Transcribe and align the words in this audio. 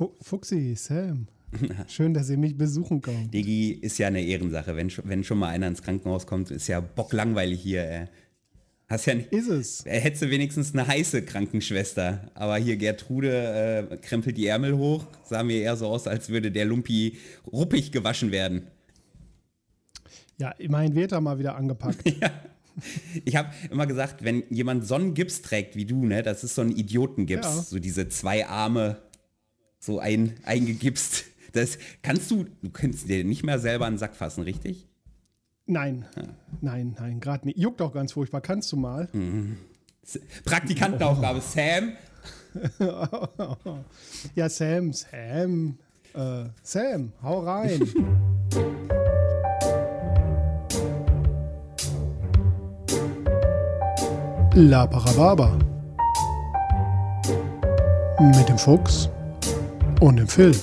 Fu 0.00 0.14
Fuchsi, 0.22 0.74
Sam. 0.76 1.26
Schön, 1.86 2.14
dass 2.14 2.30
ihr 2.30 2.38
mich 2.38 2.56
besuchen 2.56 3.02
kommt. 3.02 3.34
Digi 3.34 3.72
ist 3.72 3.98
ja 3.98 4.06
eine 4.06 4.22
Ehrensache. 4.22 4.74
Wenn, 4.74 4.90
wenn 5.04 5.24
schon 5.24 5.38
mal 5.38 5.50
einer 5.50 5.68
ins 5.68 5.82
Krankenhaus 5.82 6.26
kommt, 6.26 6.50
ist 6.50 6.68
ja 6.68 6.80
bocklangweilig 6.80 7.60
hier. 7.60 7.84
Ey. 7.84 8.06
Hast 8.88 9.04
ja 9.04 9.14
nicht, 9.14 9.30
ist 9.30 9.48
es. 9.48 9.84
Hättest 9.84 10.22
du 10.22 10.30
wenigstens 10.30 10.72
eine 10.72 10.86
heiße 10.86 11.22
Krankenschwester. 11.26 12.30
Aber 12.32 12.56
hier 12.56 12.78
Gertrude 12.78 13.88
äh, 13.90 13.96
krempelt 13.98 14.38
die 14.38 14.46
Ärmel 14.46 14.78
hoch. 14.78 15.04
Sah 15.22 15.42
mir 15.42 15.60
eher 15.60 15.76
so 15.76 15.88
aus, 15.88 16.06
als 16.06 16.30
würde 16.30 16.50
der 16.50 16.64
Lumpi 16.64 17.18
ruppig 17.52 17.92
gewaschen 17.92 18.32
werden. 18.32 18.68
Ja, 20.38 20.52
immerhin 20.52 20.94
wird 20.94 21.12
er 21.12 21.20
mal 21.20 21.38
wieder 21.38 21.56
angepackt. 21.56 22.08
ja. 22.22 22.30
Ich 23.26 23.36
habe 23.36 23.50
immer 23.70 23.86
gesagt, 23.86 24.24
wenn 24.24 24.44
jemand 24.48 24.86
so 24.86 24.94
einen 24.94 25.12
Gips 25.12 25.42
trägt 25.42 25.76
wie 25.76 25.84
du, 25.84 26.06
ne, 26.06 26.22
das 26.22 26.42
ist 26.42 26.54
so 26.54 26.62
ein 26.62 26.70
Idiotengips. 26.70 27.46
Ja. 27.46 27.62
So 27.62 27.78
diese 27.78 28.08
zwei 28.08 28.46
Arme 28.46 28.96
so 29.80 29.98
ein, 29.98 30.34
eingegipst. 30.44 31.24
Das 31.52 31.78
kannst 32.02 32.30
du, 32.30 32.44
du 32.62 32.70
kannst 32.70 33.08
dir 33.08 33.24
nicht 33.24 33.42
mehr 33.42 33.58
selber 33.58 33.86
einen 33.86 33.98
Sack 33.98 34.14
fassen, 34.14 34.44
richtig? 34.44 34.86
Nein, 35.66 36.06
ja. 36.16 36.22
nein, 36.60 36.96
nein, 36.98 37.18
gerade 37.20 37.46
nicht. 37.46 37.58
Juckt 37.58 37.82
auch 37.82 37.92
ganz 37.92 38.12
furchtbar. 38.12 38.40
Kannst 38.40 38.70
du 38.70 38.76
mal? 38.76 39.08
Mhm. 39.12 39.56
Praktikantenaufgabe, 40.44 41.38
oh. 41.38 41.42
Sam. 41.42 41.92
ja, 44.34 44.48
Sam, 44.48 44.92
Sam. 44.92 45.78
Äh, 46.14 46.44
Sam, 46.62 47.12
hau 47.22 47.40
rein. 47.40 47.80
La 54.54 54.86
Parababa. 54.86 55.56
Mit 58.18 58.48
dem 58.48 58.58
Fuchs 58.58 59.08
und 60.00 60.16
dem 60.16 60.26
Phil. 60.26 60.56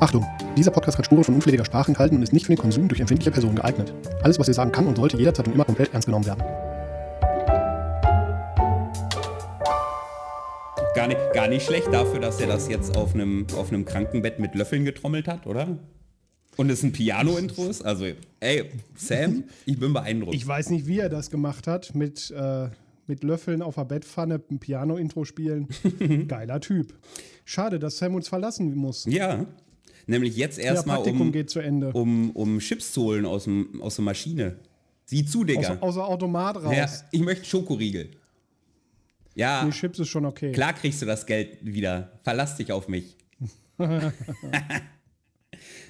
Achtung! 0.00 0.24
Dieser 0.56 0.70
Podcast 0.70 0.98
hat 0.98 1.06
Spuren 1.06 1.24
von 1.24 1.34
unflätiger 1.34 1.64
Sprache 1.64 1.88
enthalten 1.88 2.16
und 2.16 2.22
ist 2.22 2.32
nicht 2.32 2.46
für 2.46 2.52
den 2.54 2.58
Konsum 2.58 2.88
durch 2.88 3.00
empfindliche 3.00 3.30
Personen 3.30 3.56
geeignet. 3.56 3.92
Alles, 4.22 4.38
was 4.38 4.48
ihr 4.48 4.54
sagen 4.54 4.70
kann 4.72 4.86
und 4.86 4.96
sollte, 4.96 5.16
jederzeit 5.16 5.46
und 5.46 5.54
immer 5.54 5.64
komplett 5.64 5.92
ernst 5.92 6.06
genommen 6.06 6.26
werden. 6.26 6.42
Gar 10.94 11.06
nicht, 11.06 11.20
gar 11.32 11.48
nicht 11.48 11.64
schlecht 11.64 11.92
dafür, 11.92 12.20
dass 12.20 12.40
er 12.40 12.48
das 12.48 12.68
jetzt 12.68 12.96
auf 12.96 13.14
einem, 13.14 13.46
auf 13.56 13.68
einem 13.68 13.84
Krankenbett 13.84 14.40
mit 14.40 14.54
Löffeln 14.54 14.84
getrommelt 14.84 15.28
hat, 15.28 15.46
oder? 15.46 15.78
Und 16.58 16.70
es 16.70 16.82
ein 16.82 16.90
Piano-Intro 16.90 17.68
ist? 17.68 17.82
Also, 17.82 18.06
ey, 18.40 18.64
Sam, 18.96 19.44
ich 19.64 19.78
bin 19.78 19.92
beeindruckt. 19.92 20.34
Ich 20.34 20.44
weiß 20.44 20.70
nicht, 20.70 20.88
wie 20.88 20.98
er 20.98 21.08
das 21.08 21.30
gemacht 21.30 21.68
hat, 21.68 21.94
mit, 21.94 22.32
äh, 22.32 22.68
mit 23.06 23.22
Löffeln 23.22 23.62
auf 23.62 23.76
der 23.76 23.84
Bettpfanne 23.84 24.42
ein 24.50 24.58
Piano-Intro 24.58 25.24
spielen. 25.24 25.68
Geiler 26.26 26.60
Typ. 26.60 26.94
Schade, 27.44 27.78
dass 27.78 27.98
Sam 27.98 28.16
uns 28.16 28.26
verlassen 28.26 28.74
muss. 28.74 29.04
Ja, 29.04 29.46
nämlich 30.08 30.36
jetzt 30.36 30.58
erstmal 30.58 30.98
um, 30.98 31.92
um, 31.92 32.30
um 32.32 32.58
Chips 32.58 32.92
zu 32.92 33.04
holen 33.04 33.24
aus, 33.24 33.44
dem, 33.44 33.80
aus 33.80 33.94
der 33.94 34.04
Maschine. 34.04 34.56
Sieh 35.04 35.24
zu, 35.24 35.44
Digga. 35.44 35.74
Aus, 35.74 35.82
aus 35.82 35.94
der 35.94 36.06
Automat 36.08 36.56
raus. 36.56 36.74
Ja, 36.74 36.90
ich 37.12 37.20
möchte 37.20 37.44
Schokoriegel. 37.44 38.10
Ja. 39.36 39.62
Nee, 39.64 39.70
Chips 39.70 40.00
ist 40.00 40.08
schon 40.08 40.24
okay. 40.24 40.50
Klar 40.50 40.72
kriegst 40.72 41.00
du 41.02 41.06
das 41.06 41.24
Geld 41.24 41.58
wieder. 41.62 42.18
Verlass 42.24 42.56
dich 42.56 42.72
auf 42.72 42.88
mich. 42.88 43.16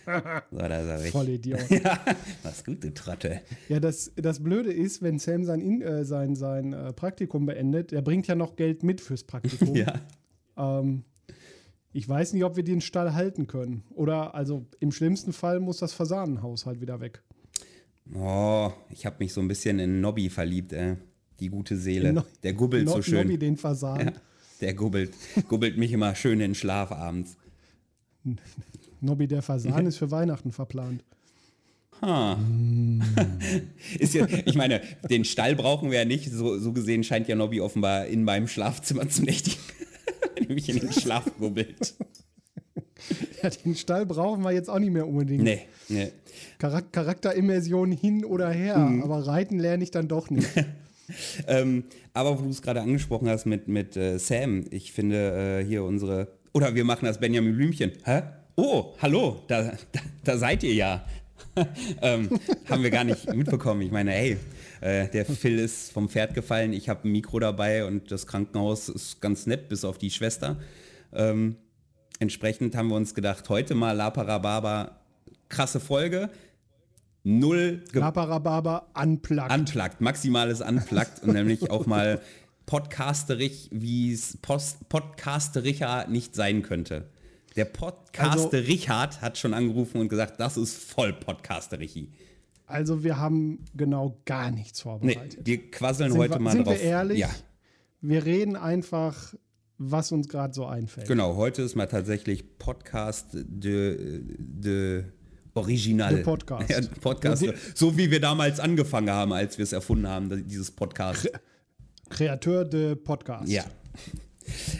so, 0.50 0.58
da 0.58 0.80
ist 0.80 0.88
er 0.88 1.04
weg. 1.04 1.12
Voll 1.12 1.28
Idiot. 1.28 1.60
ja, 1.70 1.98
was 2.42 2.64
gut, 2.64 2.82
du 2.82 2.92
Trottel. 2.92 3.40
Ja, 3.68 3.80
das, 3.80 4.12
das 4.16 4.42
Blöde 4.42 4.72
ist, 4.72 5.02
wenn 5.02 5.18
Sam 5.18 5.44
sein, 5.44 5.82
äh, 5.82 6.04
sein, 6.04 6.34
sein 6.34 6.72
äh, 6.72 6.92
Praktikum 6.92 7.46
beendet, 7.46 7.92
er 7.92 8.02
bringt 8.02 8.26
ja 8.26 8.34
noch 8.34 8.56
Geld 8.56 8.82
mit 8.82 9.00
fürs 9.00 9.24
Praktikum. 9.24 9.74
ja. 9.76 9.94
Ähm, 10.56 11.04
ich 11.92 12.08
weiß 12.08 12.32
nicht, 12.32 12.44
ob 12.44 12.56
wir 12.56 12.64
den 12.64 12.80
Stall 12.80 13.14
halten 13.14 13.46
können. 13.46 13.84
Oder, 13.90 14.34
also 14.34 14.66
im 14.80 14.92
schlimmsten 14.92 15.32
Fall 15.32 15.60
muss 15.60 15.78
das 15.78 15.92
Fasanenhaus 15.92 16.66
halt 16.66 16.80
wieder 16.80 17.00
weg. 17.00 17.22
Oh, 18.14 18.72
ich 18.90 19.04
habe 19.04 19.16
mich 19.18 19.32
so 19.32 19.40
ein 19.40 19.48
bisschen 19.48 19.78
in 19.78 20.00
Nobby 20.00 20.30
verliebt, 20.30 20.72
ey 20.72 20.96
die 21.40 21.48
gute 21.48 21.76
Seele. 21.76 22.12
No 22.12 22.24
der 22.42 22.52
gubbelt 22.52 22.86
no 22.86 22.92
so 22.92 23.02
schön. 23.02 23.22
Nobby 23.22 23.38
den 23.38 23.56
Fasan. 23.56 24.00
Ja, 24.00 24.12
der 24.60 24.74
gubbelt, 24.74 25.14
gubbelt 25.48 25.76
mich 25.76 25.92
immer 25.92 26.14
schön 26.14 26.34
in 26.34 26.50
den 26.50 26.54
Schlaf 26.54 26.92
abends. 26.92 27.36
Nobby 29.00 29.26
der 29.26 29.42
Fasan 29.42 29.86
ist 29.86 29.96
für 29.96 30.10
Weihnachten 30.10 30.52
verplant. 30.52 31.02
Ha. 32.00 32.36
Mm. 32.36 33.02
ist 33.98 34.14
ja, 34.14 34.26
ich 34.44 34.54
meine, 34.54 34.80
den 35.10 35.24
Stall 35.24 35.56
brauchen 35.56 35.90
wir 35.90 35.98
ja 35.98 36.04
nicht. 36.04 36.30
So, 36.30 36.58
so 36.58 36.72
gesehen 36.72 37.02
scheint 37.04 37.28
ja 37.28 37.34
Nobby 37.34 37.60
offenbar 37.60 38.06
in 38.06 38.24
meinem 38.24 38.48
Schlafzimmer 38.48 39.08
zu 39.08 39.22
nächtigen. 39.22 39.58
Nämlich 40.40 40.68
in 40.68 40.78
den 40.78 40.92
Schlaf 40.92 41.24
gubbelt. 41.38 41.94
Ja, 43.42 43.50
den 43.50 43.76
Stall 43.76 44.06
brauchen 44.06 44.42
wir 44.42 44.50
jetzt 44.50 44.68
auch 44.68 44.80
nicht 44.80 44.92
mehr 44.92 45.06
unbedingt. 45.06 45.44
Nee, 45.44 45.62
nee. 45.88 46.10
Charakterimmersion 46.58 47.92
hin 47.92 48.24
oder 48.24 48.50
her, 48.50 48.76
mhm. 48.76 49.04
aber 49.04 49.24
reiten 49.24 49.60
lerne 49.60 49.84
ich 49.84 49.92
dann 49.92 50.08
doch 50.08 50.30
nicht. 50.30 50.48
ähm, 51.46 51.84
aber 52.12 52.38
wo 52.38 52.42
du 52.42 52.50
es 52.50 52.60
gerade 52.60 52.80
angesprochen 52.80 53.28
hast 53.28 53.46
mit, 53.46 53.68
mit 53.68 53.96
äh, 53.96 54.18
Sam, 54.18 54.64
ich 54.70 54.92
finde 54.92 55.60
äh, 55.60 55.64
hier 55.64 55.84
unsere. 55.84 56.32
Oder 56.52 56.74
wir 56.74 56.82
machen 56.82 57.06
das 57.06 57.20
Benjamin 57.20 57.54
Blümchen. 57.54 57.92
Hä? 58.02 58.22
Oh, 58.60 58.92
hallo, 59.00 59.40
da, 59.46 59.62
da, 59.92 60.00
da 60.24 60.36
seid 60.36 60.64
ihr 60.64 60.74
ja. 60.74 61.04
ähm, 62.02 62.28
haben 62.68 62.82
wir 62.82 62.90
gar 62.90 63.04
nicht 63.04 63.32
mitbekommen. 63.32 63.82
Ich 63.82 63.92
meine, 63.92 64.10
hey, 64.10 64.36
äh, 64.80 65.06
der 65.06 65.26
Phil 65.26 65.60
ist 65.60 65.92
vom 65.92 66.08
Pferd 66.08 66.34
gefallen, 66.34 66.72
ich 66.72 66.88
habe 66.88 67.06
ein 67.06 67.12
Mikro 67.12 67.38
dabei 67.38 67.84
und 67.84 68.10
das 68.10 68.26
Krankenhaus 68.26 68.88
ist 68.88 69.20
ganz 69.20 69.46
nett, 69.46 69.68
bis 69.68 69.84
auf 69.84 69.96
die 69.96 70.10
Schwester. 70.10 70.56
Ähm, 71.12 71.54
entsprechend 72.18 72.74
haben 72.74 72.88
wir 72.88 72.96
uns 72.96 73.14
gedacht, 73.14 73.48
heute 73.48 73.76
mal 73.76 73.92
La 73.92 74.10
Parababa, 74.10 75.02
krasse 75.48 75.78
Folge 75.78 76.28
null. 77.22 77.84
Laparababa 77.92 78.88
unplugged. 79.00 79.52
Unplugged, 79.52 80.00
maximales 80.00 80.62
unplugged 80.62 81.22
und 81.22 81.32
nämlich 81.32 81.70
auch 81.70 81.86
mal 81.86 82.20
podcasterig, 82.66 83.68
wie 83.70 84.12
es 84.12 84.36
podcastericher 84.88 86.08
nicht 86.08 86.34
sein 86.34 86.62
könnte. 86.62 87.06
Der 87.56 87.64
Podcaster 87.64 88.42
also, 88.42 88.48
Richard 88.56 89.20
hat 89.20 89.38
schon 89.38 89.54
angerufen 89.54 90.00
und 90.00 90.08
gesagt, 90.08 90.38
das 90.38 90.56
ist 90.56 90.76
voll 90.76 91.12
Podcasterichi. 91.12 92.12
Also 92.66 93.02
wir 93.02 93.18
haben 93.18 93.64
genau 93.74 94.20
gar 94.26 94.50
nichts 94.50 94.82
vorbereitet. 94.82 95.38
Nee, 95.38 95.46
wir 95.46 95.70
quasseln 95.70 96.12
sind 96.12 96.20
heute 96.20 96.34
wir, 96.34 96.40
mal 96.40 96.52
sind 96.52 96.66
drauf. 96.66 96.74
Wir 96.74 96.82
ehrlich? 96.82 97.18
Ja. 97.18 97.30
Wir 98.00 98.24
reden 98.26 98.56
einfach, 98.56 99.34
was 99.78 100.12
uns 100.12 100.28
gerade 100.28 100.52
so 100.52 100.66
einfällt. 100.66 101.08
Genau, 101.08 101.36
heute 101.36 101.62
ist 101.62 101.74
mal 101.76 101.86
tatsächlich 101.86 102.58
Podcast 102.58 103.28
de, 103.32 104.20
de 104.38 105.04
Original. 105.54 106.16
Der 106.16 106.22
Podcast. 106.22 106.70
Ja, 106.70 106.80
Podcast. 107.00 107.44
So 107.74 107.96
wie 107.96 108.10
wir 108.10 108.20
damals 108.20 108.60
angefangen 108.60 109.10
haben, 109.10 109.32
als 109.32 109.58
wir 109.58 109.62
es 109.62 109.72
erfunden 109.72 110.06
haben, 110.06 110.46
dieses 110.46 110.70
Podcast. 110.70 111.30
Kreateur 112.10 112.64
de 112.64 112.94
Podcast. 112.94 113.48
Ja. 113.48 113.64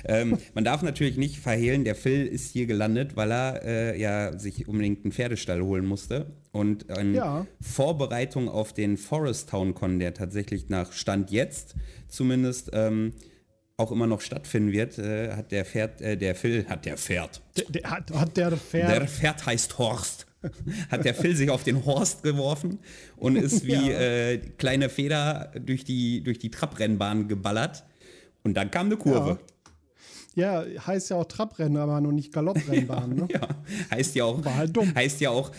Ähm, 0.05 0.39
man 0.55 0.65
darf 0.65 0.83
natürlich 0.83 1.17
nicht 1.17 1.39
verhehlen, 1.39 1.85
der 1.85 1.95
Phil 1.95 2.27
ist 2.27 2.53
hier 2.53 2.67
gelandet, 2.67 3.17
weil 3.17 3.33
er 3.33 3.63
äh, 3.65 4.01
ja 4.01 4.39
sich 4.39 4.69
unbedingt 4.69 5.05
einen 5.05 5.13
Pferdestall 5.13 5.63
holen 5.63 5.87
musste. 5.87 6.27
Und 6.53 6.85
in 6.85 7.15
ja. 7.15 7.47
Vorbereitung 7.61 8.49
auf 8.49 8.73
den 8.73 8.97
Forest 8.97 9.51
Town 9.51 9.75
Con, 9.75 9.99
der 9.99 10.15
tatsächlich 10.15 10.69
nach 10.69 10.93
Stand 10.93 11.31
jetzt 11.31 11.75
zumindest 12.09 12.71
ähm, 12.73 13.13
auch 13.79 13.93
immer 13.93 14.07
noch 14.07 14.21
stattfinden 14.21 14.73
wird, 14.73 14.99
äh, 14.99 15.33
hat 15.33 15.53
der 15.53 15.65
Pferd, 15.65 16.01
äh, 16.01 16.17
der 16.17 16.35
Phil, 16.35 16.67
hat 16.69 16.85
der 16.85 16.99
Pferd. 16.99 17.41
Der, 17.57 17.65
der, 17.69 17.91
hat, 17.91 18.11
hat 18.11 18.37
der 18.37 18.57
Pferd. 18.57 18.91
Der 18.91 19.07
Pferd 19.07 19.47
heißt 19.47 19.79
Horst. 19.79 20.27
hat 20.91 21.05
der 21.05 21.15
Phil 21.15 21.35
sich 21.35 21.51
auf 21.51 21.65
den 21.65 21.85
Horst 21.85 22.23
geworfen 22.23 22.79
und 23.17 23.37
ist 23.37 23.65
wie 23.67 23.91
ja. 23.91 24.01
äh, 24.01 24.39
kleine 24.39 24.89
Feder 24.89 25.53
durch 25.65 25.85
die, 25.85 26.23
durch 26.23 26.39
die 26.39 26.51
Trabrennbahn 26.51 27.29
geballert. 27.29 27.85
Und 28.43 28.55
dann 28.55 28.71
kam 28.71 28.87
eine 28.87 28.97
Kurve. 28.97 29.31
Ja. 29.31 29.39
Ja 30.35 30.65
heißt 30.87 31.11
ja 31.11 31.17
auch 31.17 31.25
Trabrennen, 31.27 31.77
aber 31.79 32.01
noch 32.01 32.13
nicht 32.13 32.33
Galopprennbahn. 32.33 33.15
Ne? 33.15 33.29
ja, 33.33 33.49
heißt 33.91 34.15
ja 34.15 34.25
auch, 34.25 34.45
War 34.45 34.57
halt 34.57 34.77
dumm. 34.77 34.95
heißt 34.95 35.21
ja 35.21 35.31
auch 35.31 35.51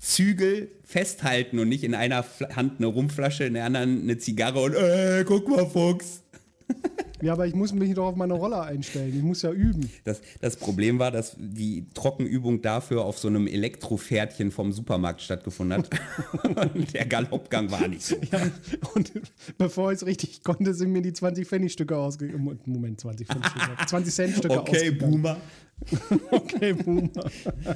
Zügel 0.00 0.70
festhalten 0.84 1.58
und 1.58 1.68
nicht 1.68 1.84
in 1.84 1.94
einer 1.94 2.24
Hand 2.54 2.74
eine 2.78 2.86
Rumflasche, 2.86 3.44
in 3.44 3.54
der 3.54 3.64
anderen 3.64 4.02
eine 4.02 4.18
Zigarre 4.18 4.60
und 4.60 4.74
äh, 4.74 5.24
guck 5.26 5.48
mal, 5.48 5.66
Fuchs. 5.66 6.22
Ja, 7.20 7.32
aber 7.32 7.46
ich 7.46 7.54
muss 7.54 7.72
mich 7.72 7.94
doch 7.94 8.06
auf 8.06 8.16
meine 8.16 8.34
Rolle 8.34 8.62
einstellen. 8.62 9.12
Ich 9.16 9.22
muss 9.22 9.42
ja 9.42 9.50
üben. 9.50 9.90
Das, 10.04 10.20
das 10.40 10.56
Problem 10.56 10.98
war, 11.00 11.10
dass 11.10 11.34
die 11.36 11.86
Trockenübung 11.92 12.62
dafür 12.62 13.04
auf 13.04 13.18
so 13.18 13.26
einem 13.26 13.48
Elektropferdchen 13.48 14.52
vom 14.52 14.72
Supermarkt 14.72 15.20
stattgefunden 15.20 15.78
hat. 15.82 15.90
und 16.74 16.94
der 16.94 17.06
Galoppgang 17.06 17.70
war 17.72 17.88
nicht 17.88 18.02
so. 18.02 18.16
Ja, 18.30 18.40
und 18.94 19.10
bevor 19.58 19.90
ich 19.90 19.96
es 19.96 20.06
richtig 20.06 20.44
konnte, 20.44 20.74
sind 20.74 20.92
mir 20.92 21.02
die 21.02 21.12
20 21.12 21.46
Pfennigstücke 21.48 21.96
ausgegangen. 21.96 22.60
Moment, 22.66 23.00
20 23.00 23.26
Pfennigstücke. 23.26 23.66
20 23.86 24.14
Centstücke 24.14 24.60
Okay, 24.60 24.90
Boomer. 24.92 25.38
okay, 26.30 26.72
Boomer. 26.72 27.10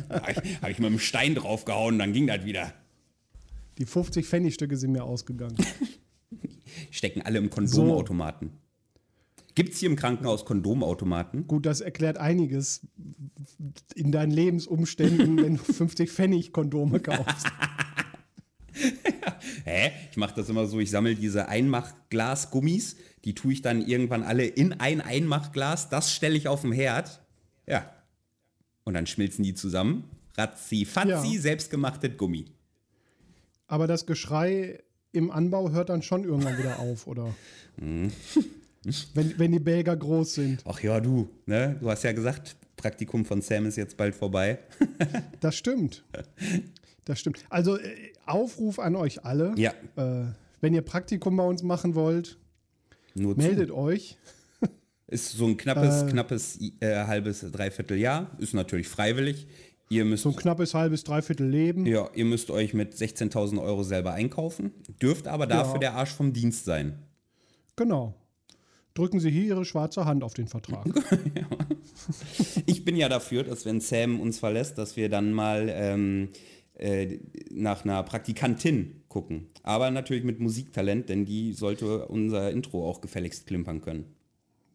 Habe 0.09 0.33
ich, 0.33 0.63
hab 0.63 0.71
ich 0.71 0.79
mit 0.79 0.87
einem 0.87 0.99
Stein 1.01 1.35
draufgehauen, 1.35 1.99
dann 1.99 2.13
ging 2.13 2.29
das 2.29 2.45
wieder. 2.45 2.73
Die 3.79 3.87
50 3.87 4.25
Pfennigstücke 4.25 4.77
sind 4.77 4.93
mir 4.93 5.03
ausgegangen. 5.03 5.57
Stecken 6.91 7.23
alle 7.23 7.39
im 7.39 7.51
Kondomautomaten. 7.51 8.62
Gibt 9.55 9.75
es 9.75 9.79
hier 9.81 9.91
im 9.91 9.97
Krankenhaus 9.97 10.45
Kondomautomaten? 10.45 11.47
Gut, 11.47 11.67
das 11.67 11.81
erklärt 11.81 12.17
einiges 12.19 12.87
in 13.95 14.11
deinen 14.13 14.31
Lebensumständen, 14.33 15.37
wenn 15.43 15.57
du 15.57 15.63
50 15.63 16.11
Pfennig 16.11 16.53
Kondome 16.53 17.01
kaufst. 17.01 17.47
Hä? 19.65 19.93
Ich 20.11 20.17
mache 20.17 20.35
das 20.35 20.49
immer 20.49 20.67
so, 20.67 20.81
ich 20.81 20.91
sammle 20.91 21.15
diese 21.15 21.49
Einmachglas-Gummis, 21.49 22.97
die 23.25 23.35
tue 23.35 23.53
ich 23.53 23.63
dann 23.63 23.87
irgendwann 23.87 24.23
alle 24.23 24.47
in 24.47 24.73
ein 24.75 25.01
Einmachglas, 25.01 25.89
das 25.89 26.13
stelle 26.13 26.37
ich 26.37 26.49
auf 26.49 26.63
den 26.63 26.73
Herd. 26.73 27.21
Ja. 27.67 27.93
Und 28.85 28.95
dann 28.95 29.07
schmilzen 29.07 29.45
die 29.45 29.55
zusammen. 29.55 30.05
Ratzi, 30.37 30.85
fatzi, 30.87 31.35
Ja. 31.35 31.41
selbstgemachtes 31.41 32.17
Gummi. 32.17 32.47
Aber 33.67 33.87
das 33.87 34.07
Geschrei 34.07 34.83
im 35.13 35.31
Anbau 35.31 35.71
hört 35.71 35.91
dann 35.91 36.03
schon 36.03 36.25
irgendwann 36.25 36.59
wieder 36.59 36.79
auf, 36.79 37.07
oder? 37.07 37.35
Wenn, 39.15 39.39
wenn 39.39 39.53
die 39.53 39.61
Belger 39.61 39.97
groß 39.97 40.35
sind. 40.35 40.63
Ach 40.67 40.81
ja, 40.83 40.99
du, 41.01 41.29
ne? 41.47 41.77
Du 41.81 41.89
hast 41.91 42.03
ja 42.03 42.13
gesagt, 42.13 42.57
Praktikum 42.77 43.25
von 43.25 43.41
Sam 43.43 43.67
ist 43.67 43.77
jetzt 43.77 43.97
bald 43.97 44.15
vorbei. 44.15 44.59
Das 45.41 45.57
stimmt. 45.57 46.05
Das 47.05 47.21
stimmt. 47.21 47.45
Also 47.49 47.77
äh, 47.79 47.83
Aufruf 48.27 48.79
an 48.79 48.97
euch 48.97 49.25
alle. 49.25 49.55
Ja, 49.57 49.73
Äh, 49.97 50.25
wenn 50.61 50.75
ihr 50.75 50.83
Praktikum 50.83 51.37
bei 51.37 51.45
uns 51.45 51.63
machen 51.63 51.95
wollt, 51.95 52.39
nur 53.15 53.37
meldet 53.37 53.69
zu. 53.69 53.77
euch. 53.77 54.17
Ist 55.09 55.33
so 55.33 55.47
ein 55.47 55.57
knappes, 55.57 56.03
Äh. 56.03 56.07
knappes 56.11 56.59
äh, 56.81 57.05
halbes, 57.05 57.41
dreiviertel 57.53 57.99
Jahr. 57.99 58.31
Ist 58.39 58.55
natürlich 58.55 58.89
freiwillig. 58.89 59.47
Ihr 59.91 60.05
müsst, 60.07 60.23
So 60.23 60.31
ein 60.31 60.37
knappes 60.37 60.73
halbes, 60.75 61.05
dreiviertel 61.05 61.47
Leben. 61.49 61.85
ja, 61.87 62.09
ihr 62.15 62.25
müsst 62.25 62.51
euch 62.51 62.73
mit 62.73 62.95
16.000 62.95 63.61
Euro 63.63 63.83
selber 63.83 64.13
einkaufen. 64.15 64.73
Dürft 65.03 65.29
aber 65.29 65.47
dafür 65.47 65.75
Ja. 65.75 65.79
der 65.81 65.95
Arsch 65.95 66.13
vom 66.13 66.33
Dienst 66.33 66.65
sein. 66.65 66.99
Genau. 67.77 68.15
Drücken 68.95 69.21
Sie 69.21 69.31
hier 69.31 69.45
Ihre 69.45 69.65
schwarze 69.65 70.05
Hand 70.05 70.23
auf 70.25 70.35
den 70.35 70.49
Vertrag. 70.49 70.87
Ich 72.67 72.85
bin 72.85 72.97
ja 72.97 73.09
dafür, 73.09 73.45
dass 73.45 73.65
wenn 73.65 73.81
Sam 73.81 74.21
uns 74.21 74.39
verlässt, 74.39 74.79
dass 74.79 74.97
wir 74.97 75.09
dann 75.09 75.33
mal 75.33 75.69
ähm, 75.71 76.29
äh, 76.75 77.19
nach 77.51 77.85
einer 77.85 78.03
Praktikantin 78.03 79.03
gucken. 79.09 79.47
Aber 79.63 79.91
natürlich 79.91 80.25
mit 80.25 80.41
Musiktalent, 80.41 81.09
denn 81.09 81.25
die 81.25 81.53
sollte 81.53 82.07
unser 82.09 82.51
Intro 82.51 82.89
auch 82.89 83.01
gefälligst 83.01 83.47
klimpern 83.47 83.81
können. 83.81 84.05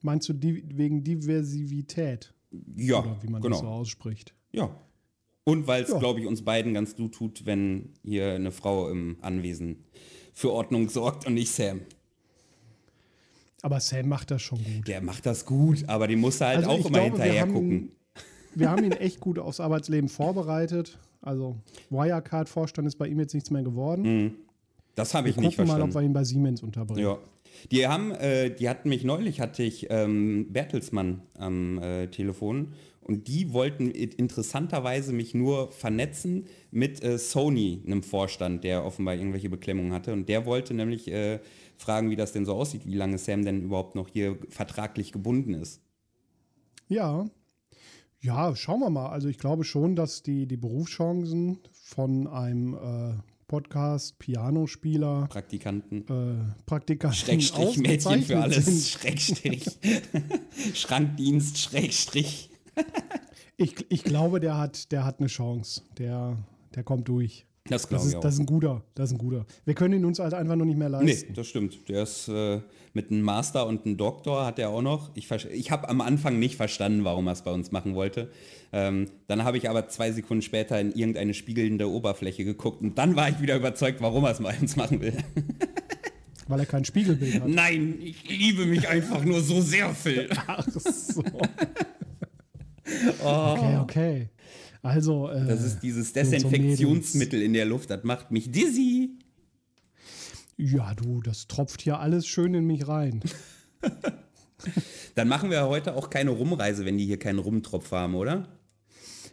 Meinst 0.01 0.29
du 0.29 0.33
die, 0.33 0.63
wegen 0.77 1.03
Diversität? 1.03 2.33
Ja, 2.75 2.99
Oder 2.99 3.17
wie 3.21 3.27
man 3.27 3.41
genau. 3.41 3.55
das 3.55 3.61
so 3.61 3.67
ausspricht? 3.67 4.33
Ja. 4.51 4.69
Und 5.43 5.67
weil 5.67 5.83
es, 5.83 5.89
Ja. 5.89 5.99
glaube 5.99 6.19
ich, 6.21 6.27
uns 6.27 6.43
beiden 6.43 6.73
ganz 6.73 6.95
gut 6.95 7.13
tut, 7.15 7.45
wenn 7.45 7.89
hier 8.03 8.33
eine 8.33 8.51
Frau 8.51 8.89
im 8.89 9.17
Anwesen 9.21 9.83
für 10.33 10.51
Ordnung 10.51 10.89
sorgt 10.89 11.25
und 11.25 11.33
nicht 11.33 11.51
Sam. 11.51 11.81
Aber 13.67 13.81
Sam 13.81 14.07
macht 14.07 14.31
das 14.31 14.41
schon 14.41 14.59
gut. 14.63 14.87
Der 14.87 15.01
macht 15.01 15.25
das 15.25 15.45
gut, 15.45 15.83
aber 15.87 16.07
die 16.07 16.15
muss 16.15 16.39
halt 16.39 16.59
Also 16.59 16.69
auch 16.69 16.85
immer 16.85 16.99
glaube, 16.99 17.17
wir 17.17 17.23
hinterher 17.25 17.41
haben 17.41 17.53
gucken. 17.53 17.91
Wir 18.55 18.71
haben 18.71 18.85
ihn 18.85 18.91
echt 18.93 19.19
gut 19.19 19.37
aufs 19.39 19.59
Arbeitsleben 19.59 20.07
vorbereitet. 20.07 20.97
Also 21.21 21.57
Wirecard-Vorstand 21.89 22.87
ist 22.87 22.97
bei 22.97 23.07
ihm 23.07 23.19
jetzt 23.19 23.33
nichts 23.33 23.51
mehr 23.51 23.63
geworden. 23.63 24.37
Das 24.95 25.13
habe 25.13 25.25
Wir 25.25 25.31
ich 25.31 25.37
nicht 25.37 25.57
gucken 25.57 25.67
mal, 25.67 25.81
ob 25.81 25.91
verstanden. 25.91 25.95
wir 25.95 26.01
ihn 26.03 26.13
bei 26.13 26.23
Siemens 26.23 26.63
unterbringen. 26.63 27.03
Ja. 27.03 27.17
Die 27.69 27.85
haben, 27.85 28.11
äh, 28.11 28.55
die 28.55 28.69
hatten 28.69 28.87
mich 28.87 29.03
neulich, 29.03 29.41
hatte 29.41 29.63
ich 29.63 29.87
ähm, 29.89 30.47
Bertelsmann 30.49 31.23
am 31.37 31.79
äh, 31.79 32.07
Telefon 32.07 32.69
und 33.07 33.27
die 33.27 33.53
wollten 33.53 33.89
interessanterweise 33.91 35.13
mich 35.13 35.33
nur 35.33 35.71
vernetzen 35.71 36.45
mit 36.71 37.03
äh, 37.03 37.17
Sony, 37.17 37.81
einem 37.85 38.03
Vorstand, 38.03 38.63
der 38.63 38.85
offenbar 38.85 39.15
irgendwelche 39.15 39.49
Beklemmungen 39.49 39.93
hatte. 39.93 40.13
Und 40.13 40.27
der 40.29 40.45
wollte 40.45 40.73
nämlich 40.73 41.09
äh, 41.09 41.39
fragen, 41.77 42.09
wie 42.09 42.15
das 42.15 42.33
denn 42.33 42.45
so 42.45 42.53
aussieht, 42.53 42.85
wie 42.85 42.95
lange 42.95 43.17
Sam 43.17 43.45
denn 43.45 43.61
überhaupt 43.63 43.95
noch 43.95 44.09
hier 44.09 44.37
vertraglich 44.49 45.11
gebunden 45.11 45.53
ist. 45.53 45.81
Ja. 46.89 47.29
Ja, 48.19 48.55
schauen 48.55 48.79
wir 48.79 48.89
mal. 48.89 49.09
Also 49.09 49.27
ich 49.29 49.37
glaube 49.37 49.63
schon, 49.63 49.95
dass 49.95 50.23
die, 50.23 50.47
die 50.47 50.57
Berufschancen 50.57 51.59
von 51.71 52.27
einem 52.27 52.73
äh, 52.73 53.13
Podcast-Pianospieler, 53.47 55.27
Praktikanten. 55.29 56.01
äh, 56.07 56.63
Praktikanten 56.65 57.17
Schrägstrich 57.17 57.77
Mädchen 57.77 58.23
für 58.23 58.39
alles. 58.39 58.65
sind. 58.65 58.83
Schrägstrich. 58.85 59.65
Schrankdienst, 60.73 61.57
Schrägstrich. 61.57 62.49
Ich, 63.57 63.73
ich 63.89 64.03
glaube, 64.03 64.39
der 64.39 64.57
hat, 64.57 64.91
der 64.91 65.03
hat 65.03 65.19
eine 65.19 65.27
Chance. 65.27 65.81
Der, 65.97 66.37
der 66.75 66.83
kommt 66.83 67.07
durch. 67.07 67.45
Das 67.69 67.89
glaube 67.89 68.03
ich 68.03 68.09
ist, 68.11 68.15
auch. 68.15 68.21
das 68.21 68.35
ist 68.35 68.39
ein 68.39 68.45
guter. 68.45 68.83
Das 68.95 69.09
ist 69.09 69.15
ein 69.15 69.17
guter. 69.17 69.45
Wir 69.65 69.73
können 69.73 69.95
ihn 69.95 70.05
uns 70.05 70.19
halt 70.19 70.33
einfach 70.33 70.55
noch 70.55 70.65
nicht 70.65 70.77
mehr 70.77 70.89
Nee, 70.89 71.07
leisten. 71.07 71.33
das 71.33 71.47
stimmt. 71.47 71.89
Der 71.89 72.03
ist 72.03 72.27
äh, 72.29 72.61
mit 72.93 73.11
einem 73.11 73.21
Master 73.23 73.67
und 73.67 73.85
einem 73.85 73.97
Doktor 73.97 74.45
hat 74.45 74.59
er 74.59 74.69
auch 74.69 74.81
noch. 74.81 75.11
Ich, 75.15 75.29
ich 75.31 75.71
habe 75.71 75.89
am 75.89 76.01
Anfang 76.01 76.39
nicht 76.39 76.55
verstanden, 76.55 77.03
warum 77.03 77.27
er 77.27 77.33
es 77.33 77.41
bei 77.41 77.51
uns 77.51 77.71
machen 77.71 77.95
wollte. 77.95 78.29
Ähm, 78.71 79.09
dann 79.27 79.43
habe 79.43 79.57
ich 79.57 79.69
aber 79.69 79.89
zwei 79.89 80.11
Sekunden 80.11 80.43
später 80.43 80.79
in 80.79 80.91
irgendeine 80.93 81.33
spiegelnde 81.33 81.89
Oberfläche 81.89 82.45
geguckt 82.45 82.81
und 82.81 82.97
dann 82.97 83.15
war 83.15 83.27
ich 83.29 83.41
wieder 83.41 83.55
überzeugt, 83.55 84.01
warum 84.01 84.23
er 84.25 84.31
es 84.31 84.39
bei 84.39 84.55
uns 84.59 84.75
machen 84.75 85.01
will. 85.01 85.17
Weil 86.47 86.61
er 86.61 86.65
kein 86.65 86.85
Spiegelbild 86.85 87.41
hat. 87.41 87.49
Nein, 87.49 87.95
ich 88.01 88.29
liebe 88.29 88.65
mich 88.65 88.87
einfach 88.87 89.25
nur 89.25 89.41
so 89.41 89.59
sehr, 89.59 89.89
Phil. 89.93 90.29
Ach 90.47 90.65
so. 90.69 91.21
Okay, 93.23 93.77
okay. 93.77 94.29
Also, 94.81 95.29
äh, 95.29 95.45
Das 95.45 95.63
ist 95.63 95.79
dieses 95.79 96.09
so 96.09 96.13
Desinfektionsmittel 96.15 97.41
in 97.41 97.53
der 97.53 97.65
Luft, 97.65 97.89
das 97.89 98.03
macht 98.03 98.31
mich 98.31 98.51
dizzy. 98.51 99.17
ja, 100.57 100.93
du, 100.95 101.21
das 101.21 101.47
tropft 101.47 101.81
hier 101.81 101.99
alles 101.99 102.27
schön 102.27 102.53
in 102.53 102.65
mich 102.65 102.87
rein. 102.87 103.21
Dann 105.15 105.27
machen 105.27 105.49
wir 105.49 105.67
heute 105.67 105.95
auch 105.95 106.09
keine 106.09 106.31
Rumreise, 106.31 106.85
wenn 106.85 106.97
die 106.97 107.05
hier 107.05 107.19
keinen 107.19 107.39
Rumtropf 107.39 107.91
haben, 107.91 108.15
oder? 108.15 108.47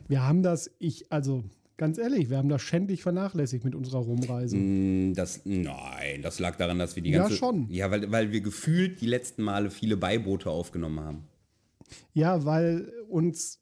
Wir 0.08 0.22
haben 0.22 0.42
das, 0.42 0.70
ich, 0.78 1.10
also 1.10 1.44
ganz 1.76 1.98
ehrlich, 1.98 2.28
wir 2.30 2.36
haben 2.38 2.48
das 2.48 2.62
schändlich 2.62 3.02
vernachlässigt 3.02 3.64
mit 3.64 3.74
unserer 3.74 4.00
Rumreise. 4.00 4.56
Mm, 4.56 5.14
Das, 5.14 5.40
nein, 5.44 6.20
das 6.22 6.38
lag 6.40 6.56
daran, 6.56 6.78
dass 6.78 6.94
wir 6.96 7.02
die 7.02 7.10
Ja, 7.10 7.22
ganze... 7.22 7.36
schon. 7.36 7.68
Ja, 7.70 7.90
weil, 7.90 8.10
weil 8.12 8.32
wir 8.32 8.40
gefühlt 8.42 9.00
die 9.00 9.06
letzten 9.06 9.42
Male 9.42 9.70
viele 9.70 9.96
Beiboote 9.96 10.50
aufgenommen 10.50 11.00
haben. 11.00 11.24
Ja, 12.12 12.44
weil 12.44 12.92
uns 13.08 13.60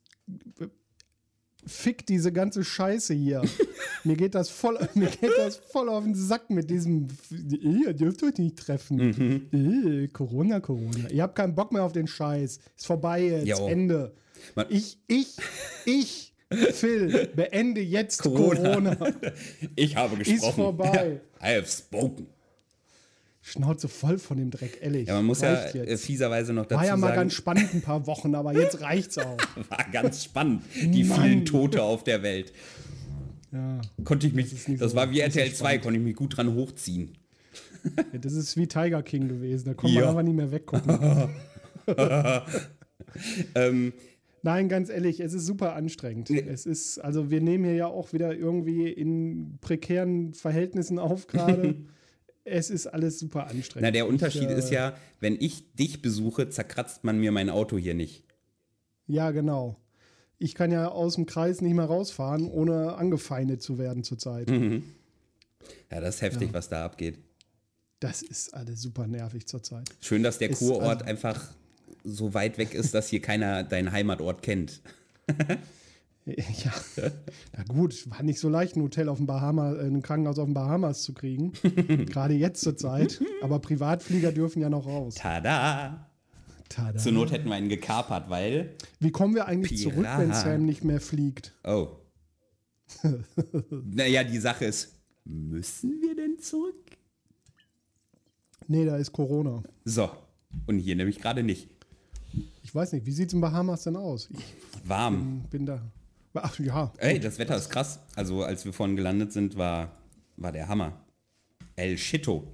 fickt 1.65 2.09
diese 2.09 2.31
ganze 2.33 2.63
Scheiße 2.63 3.13
hier. 3.13 3.41
mir 4.03 4.15
geht 4.17 4.35
das 4.35 4.49
voll, 4.49 4.77
mir 4.95 5.07
geht 5.07 5.31
das 5.37 5.55
voll 5.57 5.87
auf 5.89 6.03
den 6.03 6.13
Sack 6.15 6.49
mit 6.49 6.69
diesem, 6.69 7.07
ihr 7.31 7.93
dürft 7.93 8.21
euch 8.23 8.37
nicht 8.37 8.57
treffen. 8.57 9.49
Äh, 9.53 10.07
Corona, 10.09 10.59
Corona. 10.59 11.09
Ihr 11.09 11.23
habt 11.23 11.35
keinen 11.35 11.55
Bock 11.55 11.71
mehr 11.71 11.83
auf 11.83 11.93
den 11.93 12.07
Scheiß. 12.07 12.59
Ist 12.75 12.85
vorbei 12.85 13.21
jetzt. 13.23 13.47
Jo. 13.47 13.67
Ende. 13.67 14.13
Man- 14.55 14.65
Ich, 14.69 14.97
ich, 15.07 15.37
ich, 15.85 16.33
Phil, 16.73 17.29
beende 17.33 17.79
jetzt 17.81 18.21
Corona. 18.21 18.95
Corona. 18.95 18.97
Ich 19.75 19.95
habe 19.95 20.17
gesprochen. 20.17 20.53
vorbei. 20.55 21.21
I 21.41 21.55
have 21.55 21.67
spoken. 21.67 22.27
Schnauze 23.45 23.89
voll 23.89 24.17
von 24.19 24.37
dem 24.37 24.49
Dreck, 24.51 24.79
ehrlich. 24.81 25.07
Ja, 25.09 25.15
man 25.15 25.25
muss 25.25 25.41
ja 25.41 25.53
Reicht 25.53 25.75
äh, 25.75 25.83
jetzt. 25.85 26.05
fieserweise 26.05 26.53
noch 26.53 26.65
dazu 26.65 26.79
War 26.79 26.85
ja 26.87 26.95
mal 26.95 27.07
sagen, 27.07 27.15
ganz 27.19 27.33
spannend 27.33 27.73
ein 27.73 27.81
paar 27.81 28.07
Wochen, 28.07 28.33
aber 28.35 28.53
jetzt 28.57 28.79
reicht's 28.79 29.17
auch. 29.17 29.37
war 29.69 29.85
ganz 29.91 30.23
spannend, 30.23 30.63
die 30.81 31.03
Mann. 31.03 31.21
vielen 31.21 31.45
Tote 31.45 31.83
auf 31.83 32.05
der 32.05 32.23
Welt. 32.23 32.53
Ja. 33.51 33.81
Konnte 34.05 34.27
ich 34.27 34.33
mich, 34.33 34.49
das, 34.77 34.91
so- 34.91 34.95
war 34.97 35.11
wie 35.11 35.19
RTL 35.19 35.47
2, 35.51 35.53
spannend. 35.55 35.81
konnte 35.83 35.99
ich 35.99 36.05
mich 36.05 36.15
gut 36.15 36.37
dran 36.37 36.53
hochziehen. 36.55 37.17
Ja, 38.13 38.17
Das 38.19 38.31
ist 38.31 38.55
wie 38.55 38.65
Tiger 38.65 39.03
King 39.03 39.27
gewesen. 39.27 39.65
Da 39.65 39.73
konnte 39.73 39.93
man 39.95 40.03
Ja. 40.03 40.09
einfach 40.09 40.23
nicht 40.23 40.35
mehr 40.35 40.51
weggucken. 40.51 41.29
Ähm, 43.55 43.93
Nein, 44.41 44.67
ganz 44.69 44.89
ehrlich, 44.89 45.19
es 45.21 45.33
ist 45.33 45.45
super 45.45 45.75
anstrengend. 45.75 46.29
Es 46.29 46.65
ist, 46.65 46.97
also 46.99 47.29
wir 47.29 47.39
nehmen 47.41 47.63
hier 47.63 47.75
ja 47.75 47.87
auch 47.87 48.11
wieder 48.11 48.35
irgendwie 48.35 48.89
in 48.89 49.57
prekären 49.61 50.33
Verhältnissen 50.33 50.97
auf 50.99 51.27
gerade. 51.27 51.75
es 52.45 52.69
ist 52.69 52.87
alles 52.87 53.19
super 53.19 53.47
anstrengend. 53.47 53.83
na, 53.83 53.91
der 53.91 54.07
Unterschied 54.07 54.43
Ich, 54.43 54.49
äh, 54.49 54.59
ist 54.59 54.69
ja, 54.69 54.95
wenn 55.19 55.35
ich 55.39 55.73
dich 55.75 56.01
besuche, 56.01 56.49
zerkratzt 56.49 57.03
man 57.03 57.19
mir 57.19 57.31
mein 57.31 57.49
Auto 57.49 57.77
hier 57.77 57.93
nicht. 57.93 58.23
Ja, 59.07 59.31
genau. 59.31 59.77
Ich 60.37 60.55
kann 60.55 60.71
ja 60.71 60.89
aus 60.89 61.15
dem 61.15 61.25
Kreis 61.25 61.61
nicht 61.61 61.73
mehr 61.73 61.85
rausfahren, 61.85 62.49
ohne 62.49 62.95
angefeindet 62.95 63.61
zu 63.61 63.77
werden 63.77 64.03
zurzeit. 64.03 64.49
Mhm. 64.49 64.83
Ja, 65.91 66.01
das 66.01 66.15
ist 66.15 66.21
heftig, 66.21 66.49
Ja. 66.49 66.53
was 66.53 66.69
da 66.69 66.83
abgeht. 66.85 67.19
Das 67.99 68.21
ist 68.21 68.53
alles 68.53 68.81
super 68.81 69.07
nervig 69.07 69.47
zurzeit. 69.47 69.87
Schön, 70.01 70.23
dass 70.23 70.37
der 70.37 70.49
Ist 70.49 70.59
Kurort 70.59 71.03
also- 71.03 71.05
einfach 71.05 71.53
so 72.03 72.33
weit 72.33 72.57
weg 72.57 72.73
ist, 72.73 72.93
dass 72.93 73.07
hier 73.07 73.21
keiner 73.21 73.63
deinen 73.63 73.93
Heimatort 73.93 74.41
kennt. 74.41 74.81
Ja, 76.63 76.71
na 77.57 77.63
gut, 77.63 78.09
war 78.09 78.23
nicht 78.23 78.39
so 78.39 78.47
leicht, 78.47 78.75
ein 78.75 78.81
Hotel 78.81 79.09
auf 79.09 79.17
dem 79.17 79.27
Bahama, 79.27 79.73
äh, 79.73 79.87
ein 79.87 80.01
Krankenhaus 80.01 80.39
auf 80.39 80.45
den 80.45 80.53
Bahamas 80.53 81.03
zu 81.03 81.13
kriegen. 81.13 81.51
Gerade 82.05 82.33
jetzt 82.33 82.61
zur 82.61 82.77
Zeit. 82.77 83.21
Aber 83.41 83.59
Privatflieger 83.59 84.31
dürfen 84.31 84.61
ja 84.61 84.69
noch 84.69 84.85
raus. 84.85 85.15
Tada! 85.15 86.09
Tada. 86.69 86.97
Zur 86.97 87.11
Not 87.11 87.31
hätten 87.31 87.49
wir 87.49 87.57
ihn 87.57 87.69
gekapert, 87.69 88.29
weil. 88.29 88.75
Wie 88.99 89.11
kommen 89.11 89.35
wir 89.35 89.47
eigentlich 89.47 89.81
zurück, 89.81 90.07
wenn. 90.17 90.33
Sam 90.33 90.65
nicht 90.65 90.83
mehr 90.83 91.01
fliegt? 91.01 91.53
Oh. 91.63 91.89
naja, 93.69 94.23
die 94.23 94.39
Sache 94.39 94.65
ist, 94.65 94.95
müssen 95.25 96.01
wir 96.01 96.15
denn 96.15 96.39
zurück? 96.39 96.75
Nee, 98.67 98.85
da 98.85 98.97
ist 98.97 99.11
Corona. 99.11 99.61
So. 99.83 100.09
Und 100.67 100.79
hier 100.79 100.95
nämlich 100.95 101.19
gerade 101.19 101.43
nicht. 101.43 101.69
Ich 102.63 102.73
weiß 102.73 102.93
nicht, 102.93 103.05
wie 103.05 103.11
sieht 103.11 103.27
es 103.27 103.33
in 103.33 103.41
Bahamas 103.41 103.83
denn 103.83 103.95
aus? 103.95 104.29
Ich 104.31 104.55
Warm. 104.87 105.43
bin 105.49 105.65
da. 105.65 105.81
Ach 106.33 106.59
ja. 106.59 106.91
Ey, 106.97 107.19
das 107.19 107.37
Wetter 107.37 107.55
ist 107.55 107.69
krass. 107.69 107.99
Also, 108.15 108.43
als 108.43 108.65
wir 108.65 108.73
vorhin 108.73 108.95
gelandet 108.95 109.31
sind, 109.33 109.57
war, 109.57 109.91
war 110.35 110.51
der 110.51 110.67
Hammer. 110.67 111.05
El 111.75 111.97
Shito. 111.97 112.47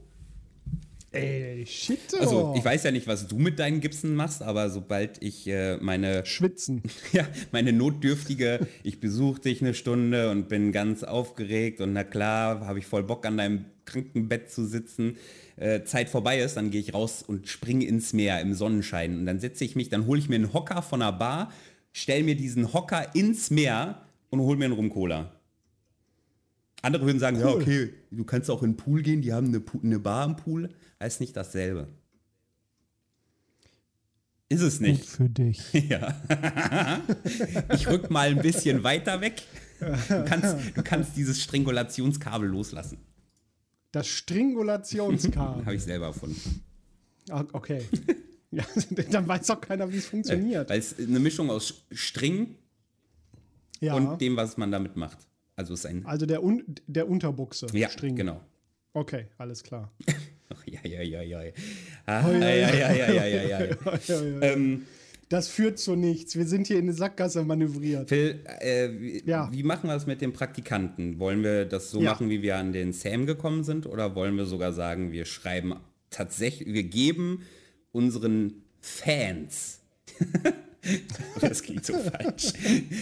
Ey, 1.11 1.65
shit. 1.65 2.13
Also, 2.19 2.53
ich 2.55 2.63
weiß 2.63 2.83
ja 2.83 2.91
nicht, 2.91 3.07
was 3.07 3.27
du 3.27 3.37
mit 3.37 3.57
deinen 3.57 3.81
Gipsen 3.81 4.13
machst, 4.13 4.43
aber 4.43 4.69
sobald 4.69 5.23
ich 5.23 5.47
äh, 5.47 5.77
meine, 5.77 6.23
Schwitzen. 6.25 6.83
ja, 7.13 7.27
meine 7.51 7.73
notdürftige, 7.73 8.67
ich 8.83 8.99
besuche 8.99 9.41
dich 9.41 9.61
eine 9.61 9.73
Stunde 9.73 10.29
und 10.29 10.49
bin 10.49 10.71
ganz 10.71 11.03
aufgeregt 11.03 11.81
und 11.81 11.93
na 11.93 12.03
klar, 12.03 12.67
habe 12.67 12.77
ich 12.77 12.85
voll 12.85 13.03
Bock 13.03 13.25
an 13.25 13.37
deinem 13.37 13.65
Krankenbett 13.85 14.51
zu 14.51 14.65
sitzen, 14.65 15.17
äh, 15.55 15.83
Zeit 15.83 16.09
vorbei 16.09 16.39
ist, 16.39 16.57
dann 16.57 16.69
gehe 16.69 16.79
ich 16.79 16.93
raus 16.93 17.23
und 17.25 17.47
springe 17.47 17.85
ins 17.85 18.13
Meer 18.13 18.39
im 18.41 18.53
Sonnenschein. 18.53 19.17
Und 19.17 19.25
dann 19.25 19.39
setze 19.39 19.65
ich 19.65 19.75
mich, 19.75 19.89
dann 19.89 20.05
hole 20.05 20.19
ich 20.19 20.29
mir 20.29 20.35
einen 20.35 20.53
Hocker 20.53 20.83
von 20.83 21.01
einer 21.01 21.11
Bar, 21.11 21.51
stell 21.91 22.23
mir 22.23 22.35
diesen 22.35 22.73
Hocker 22.73 23.15
ins 23.15 23.49
Meer 23.49 24.01
und 24.29 24.39
hol 24.41 24.57
mir 24.57 24.65
einen 24.65 24.73
Rum-Cola. 24.73 25.31
Andere 26.81 27.05
würden 27.05 27.19
sagen, 27.19 27.39
ja, 27.39 27.47
Cool. 27.47 27.61
okay, 27.61 27.93
du 28.11 28.23
kannst 28.23 28.49
auch 28.49 28.63
in 28.63 28.71
den 28.71 28.77
Pool 28.77 29.01
gehen, 29.01 29.21
die 29.21 29.33
haben 29.33 29.47
eine, 29.47 29.61
eine 29.83 29.99
Bar 29.99 30.25
im 30.25 30.35
Pool. 30.37 30.69
Heißt 31.01 31.19
nicht 31.19 31.35
dasselbe. 31.35 31.87
Ist 34.47 34.61
es 34.61 34.79
Gut 34.79 34.87
nicht. 34.87 35.05
für 35.05 35.29
dich. 35.29 35.61
Ja. 35.89 36.19
ich 37.73 37.87
rück 37.87 38.09
mal 38.09 38.29
ein 38.29 38.41
bisschen 38.41 38.83
weiter 38.83 39.21
weg. 39.21 39.43
Du 39.79 40.25
kannst, 40.25 40.55
du 40.75 40.83
kannst 40.83 41.15
dieses 41.15 41.41
Strangulationskabel 41.41 42.49
loslassen. 42.49 42.97
Das 43.91 44.07
Stringulationskabel. 44.07 45.63
Habe 45.65 45.75
ich 45.75 45.83
selber 45.83 46.07
erfunden. 46.07 46.63
Ah, 47.29 47.45
okay. 47.53 47.83
Ja, 48.51 48.63
dann 49.11 49.27
weiß 49.27 49.47
doch 49.47 49.61
keiner, 49.61 49.91
wie 49.91 49.97
es 49.97 50.07
funktioniert. 50.07 50.69
Weil 50.69 50.79
es 50.79 50.97
eine 50.97 51.19
Mischung 51.19 51.49
aus 51.49 51.85
String 51.91 52.55
Ja. 53.79 53.93
und 53.95 54.19
dem, 54.21 54.35
was 54.35 54.57
man 54.57 54.71
damit 54.71 54.95
macht. 54.95 55.17
Also 55.55 55.73
es 55.73 55.81
ist 55.81 55.85
ein. 55.85 56.05
also 56.05 56.25
der, 56.25 56.43
Un 56.43 56.63
der 56.87 57.07
Unterbuchse. 57.09 57.67
Ja, 57.73 57.89
String. 57.89 58.15
genau. 58.15 58.41
Okay, 58.93 59.27
alles 59.37 59.61
klar. 59.63 59.91
Ach, 60.49 60.65
ja, 60.65 60.79
ja, 60.83 61.01
ja, 61.01 61.21
ja. 61.21 61.51
Ah, 62.05 62.31
ja, 62.31 62.39
ja, 62.39 62.73
ja, 62.73 62.73
ja, 62.73 62.93
ja, 62.93 63.25
ja, 63.25 63.25
ja. 63.25 63.59
Ja, 63.59 63.67
ja, 64.07 64.23
ja. 64.23 64.41
ähm, 64.41 64.83
Das 65.27 65.47
führt 65.47 65.77
zu 65.77 65.95
nichts. 65.95 66.35
Wir 66.35 66.47
sind 66.47 66.65
hier 66.65 66.77
in 66.77 66.85
eine 66.85 66.93
Sackgasse 66.93 67.43
manövriert. 67.43 68.09
Phil, 68.09 68.39
äh, 68.61 68.89
wie, 68.99 69.23
Ja. 69.27 69.49
wie 69.51 69.61
machen 69.61 69.87
wir 69.89 69.95
es 69.95 70.07
mit 70.07 70.21
den 70.21 70.33
Praktikanten? 70.33 71.19
Wollen 71.19 71.43
wir 71.43 71.65
das 71.65 71.91
so 71.91 72.01
Ja. 72.01 72.13
machen, 72.13 72.31
wie 72.31 72.41
wir 72.41 72.57
an 72.57 72.71
den 72.73 72.93
Sam 72.93 73.27
gekommen 73.27 73.63
sind? 73.63 73.85
Oder 73.85 74.15
wollen 74.15 74.37
wir 74.37 74.45
sogar 74.45 74.73
sagen, 74.73 75.11
wir 75.11 75.25
schreiben 75.25 75.75
tatsächlich, 76.09 76.73
wir 76.73 76.83
geben 76.83 77.43
unseren 77.91 78.63
Fans. 78.81 79.81
das 81.41 81.63
klingt 81.63 81.85
so 81.85 81.93
falsch. 81.97 82.53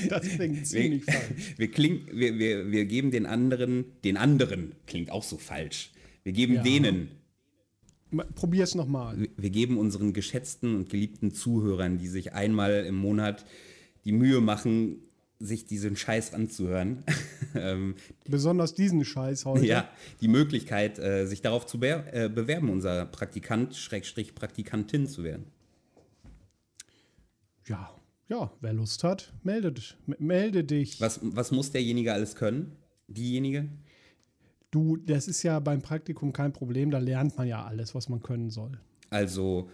Das 0.09 0.27
klingt 0.27 0.65
ziemlich 0.67 1.05
wir, 1.07 1.13
falsch. 1.13 1.53
Wir, 1.57 1.71
kling, 1.71 2.01
wir, 2.11 2.37
wir, 2.39 2.71
wir 2.71 2.85
geben 2.85 3.11
den 3.11 3.25
anderen, 3.25 3.85
den 4.03 4.17
anderen, 4.17 4.73
klingt 4.87 5.11
auch 5.11 5.23
so 5.23 5.37
falsch. 5.37 5.91
Wir 6.23 6.33
geben 6.33 6.55
Ja. 6.55 6.63
denen, 6.63 7.09
Ma- 8.09 8.25
Probier's 8.35 8.73
nochmal. 8.75 9.27
wir 9.37 9.49
geben 9.49 9.77
unseren 9.77 10.13
geschätzten 10.13 10.75
und 10.75 10.89
geliebten 10.89 11.31
Zuhörern, 11.33 11.97
die 11.97 12.07
sich 12.07 12.33
einmal 12.33 12.85
im 12.85 12.95
Monat 12.95 13.45
die 14.05 14.11
Mühe 14.13 14.41
machen, 14.41 14.99
sich 15.39 15.65
diesen 15.65 15.95
Scheiß 15.95 16.33
anzuhören, 16.33 17.03
ähm, 17.55 17.95
Besonders 18.27 18.73
diesen 18.73 19.05
Scheiß 19.05 19.45
heute. 19.45 19.65
ja, 19.65 19.89
die 20.21 20.27
Möglichkeit, 20.27 20.99
äh, 20.99 21.25
sich 21.25 21.41
darauf 21.41 21.65
zu 21.65 21.79
äh, 21.81 22.29
bewerben, 22.33 22.69
unser 22.69 23.05
Praktikant, 23.05 23.75
Schrägstrich 23.75 24.35
Praktikantin 24.35 25.07
zu 25.07 25.23
werden. 25.23 25.45
ja. 27.67 27.91
Ja, 28.29 28.51
wer 28.59 28.73
Lust 28.73 29.05
hat, 29.05 29.33
meldet, 29.43 29.97
melde 30.05 30.65
dich. 30.65 30.99
Was, 30.99 31.21
was 31.23 31.51
muss 31.51 31.71
derjenige 31.71 32.11
alles 32.11 32.35
können? 32.35 32.75
Diejenige? 33.07 33.69
Du, 34.69 34.97
das 34.97 35.29
ist 35.29 35.43
ja 35.43 35.59
beim 35.59 35.81
Praktikum 35.81 36.33
kein 36.33 36.51
Problem, 36.51 36.91
da 36.91 36.97
lernt 36.97 37.37
man 37.37 37.47
ja 37.47 37.63
alles, 37.63 37.95
was 37.95 38.09
man 38.09 38.21
können 38.21 38.49
soll. 38.49 38.79
Also 39.09 39.69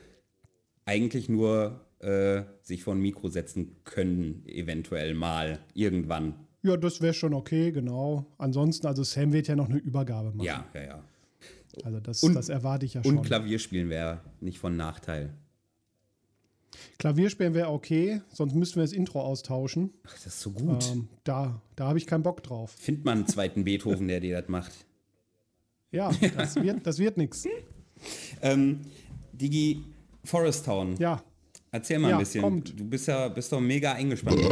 eigentlich 0.86 1.30
nur 1.30 1.84
äh, 2.04 2.44
sich 2.62 2.84
vor 2.84 2.94
ein 2.96 3.00
Mikro 3.00 3.30
setzen 3.30 3.76
können, 3.84 4.44
eventuell 4.48 5.14
mal, 5.14 5.60
irgendwann. 5.74 6.36
Ja, 6.62 6.78
das 6.78 7.02
wäre 7.02 7.14
schon 7.14 7.34
okay, 7.34 7.72
genau. 7.72 8.26
Ansonsten, 8.38 8.88
also 8.88 9.04
Sam 9.04 9.34
wird 9.34 9.48
ja 9.48 9.56
noch 9.56 9.70
eine 9.70 9.78
Übergabe 9.80 10.30
machen. 10.32 10.46
Ja, 10.46 10.66
ja, 10.74 10.82
ja. 10.84 11.04
Also 11.84 12.00
das, 12.00 12.24
Und- 12.24 12.36
das 12.36 12.50
erwarte 12.50 12.86
ich 12.86 12.94
ja 12.94 13.02
Und 13.04 13.16
schon. 13.16 13.24
Klavier 13.24 13.60
spielen 13.60 13.90
wäre 13.90 14.22
nicht 14.40 14.60
von 14.60 14.76
Nachteil. 14.78 15.34
Klavierspielen 16.98 17.54
wäre 17.54 17.70
okay, 17.70 18.22
sonst 18.30 18.56
müssten 18.56 18.78
wir 18.78 18.84
das 18.84 18.94
Intro 18.94 19.22
austauschen. 19.22 19.92
Ach, 20.08 20.14
das 20.14 20.26
ist 20.28 20.42
so 20.42 20.52
gut. 20.52 20.90
Ähm, 20.92 21.08
da 21.24 21.62
da 21.76 21.88
habe 21.88 21.98
ich 21.98 22.08
keinen 22.08 22.24
Bock 22.24 22.42
drauf. 22.44 22.72
Find 22.80 23.04
mal 23.06 23.12
einen 23.14 23.28
zweiten 23.28 23.64
Beethoven, 23.64 24.08
der 24.08 24.20
dir 24.20 24.40
das 24.40 24.50
macht. 24.50 24.72
Ja, 25.92 26.12
das 26.36 26.56
wird, 26.56 26.86
das 26.86 27.00
wird 27.00 27.18
nichts. 27.18 27.48
Ähm, 28.42 28.82
Digi, 29.32 29.82
Forest 30.26 30.66
Town. 30.66 30.98
Ja, 30.98 31.24
Erzähl 31.74 31.98
mal 31.98 32.10
Ja, 32.12 32.18
ein 32.18 32.20
bisschen. 32.20 32.42
kommt. 32.42 32.80
Du 32.80 32.86
bist 32.86 33.08
ja 33.08 33.28
bist 33.30 33.52
doch 33.52 33.60
mega 33.60 33.94
eingespannt. 33.94 34.40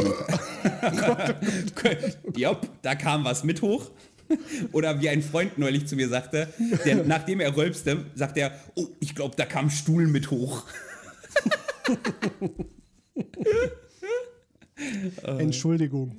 ja, 2.36 2.60
da 2.82 2.94
kam 2.96 3.24
was 3.24 3.44
mit 3.44 3.62
hoch. 3.62 3.92
Oder 4.72 5.00
wie 5.00 5.08
ein 5.08 5.22
Freund 5.22 5.56
neulich 5.56 5.86
zu 5.86 5.94
mir 5.94 6.08
sagte, 6.08 6.48
der, 6.84 7.04
nachdem 7.04 7.38
er 7.40 7.56
rülpste, 7.56 8.06
sagt 8.14 8.36
er, 8.38 8.52
oh, 8.74 8.88
ich 8.98 9.14
glaube, 9.14 9.36
da 9.36 9.44
kam 9.44 9.70
Stuhl 9.70 10.08
mit 10.08 10.30
hoch. 10.32 10.64
Entschuldigung. 15.38 16.16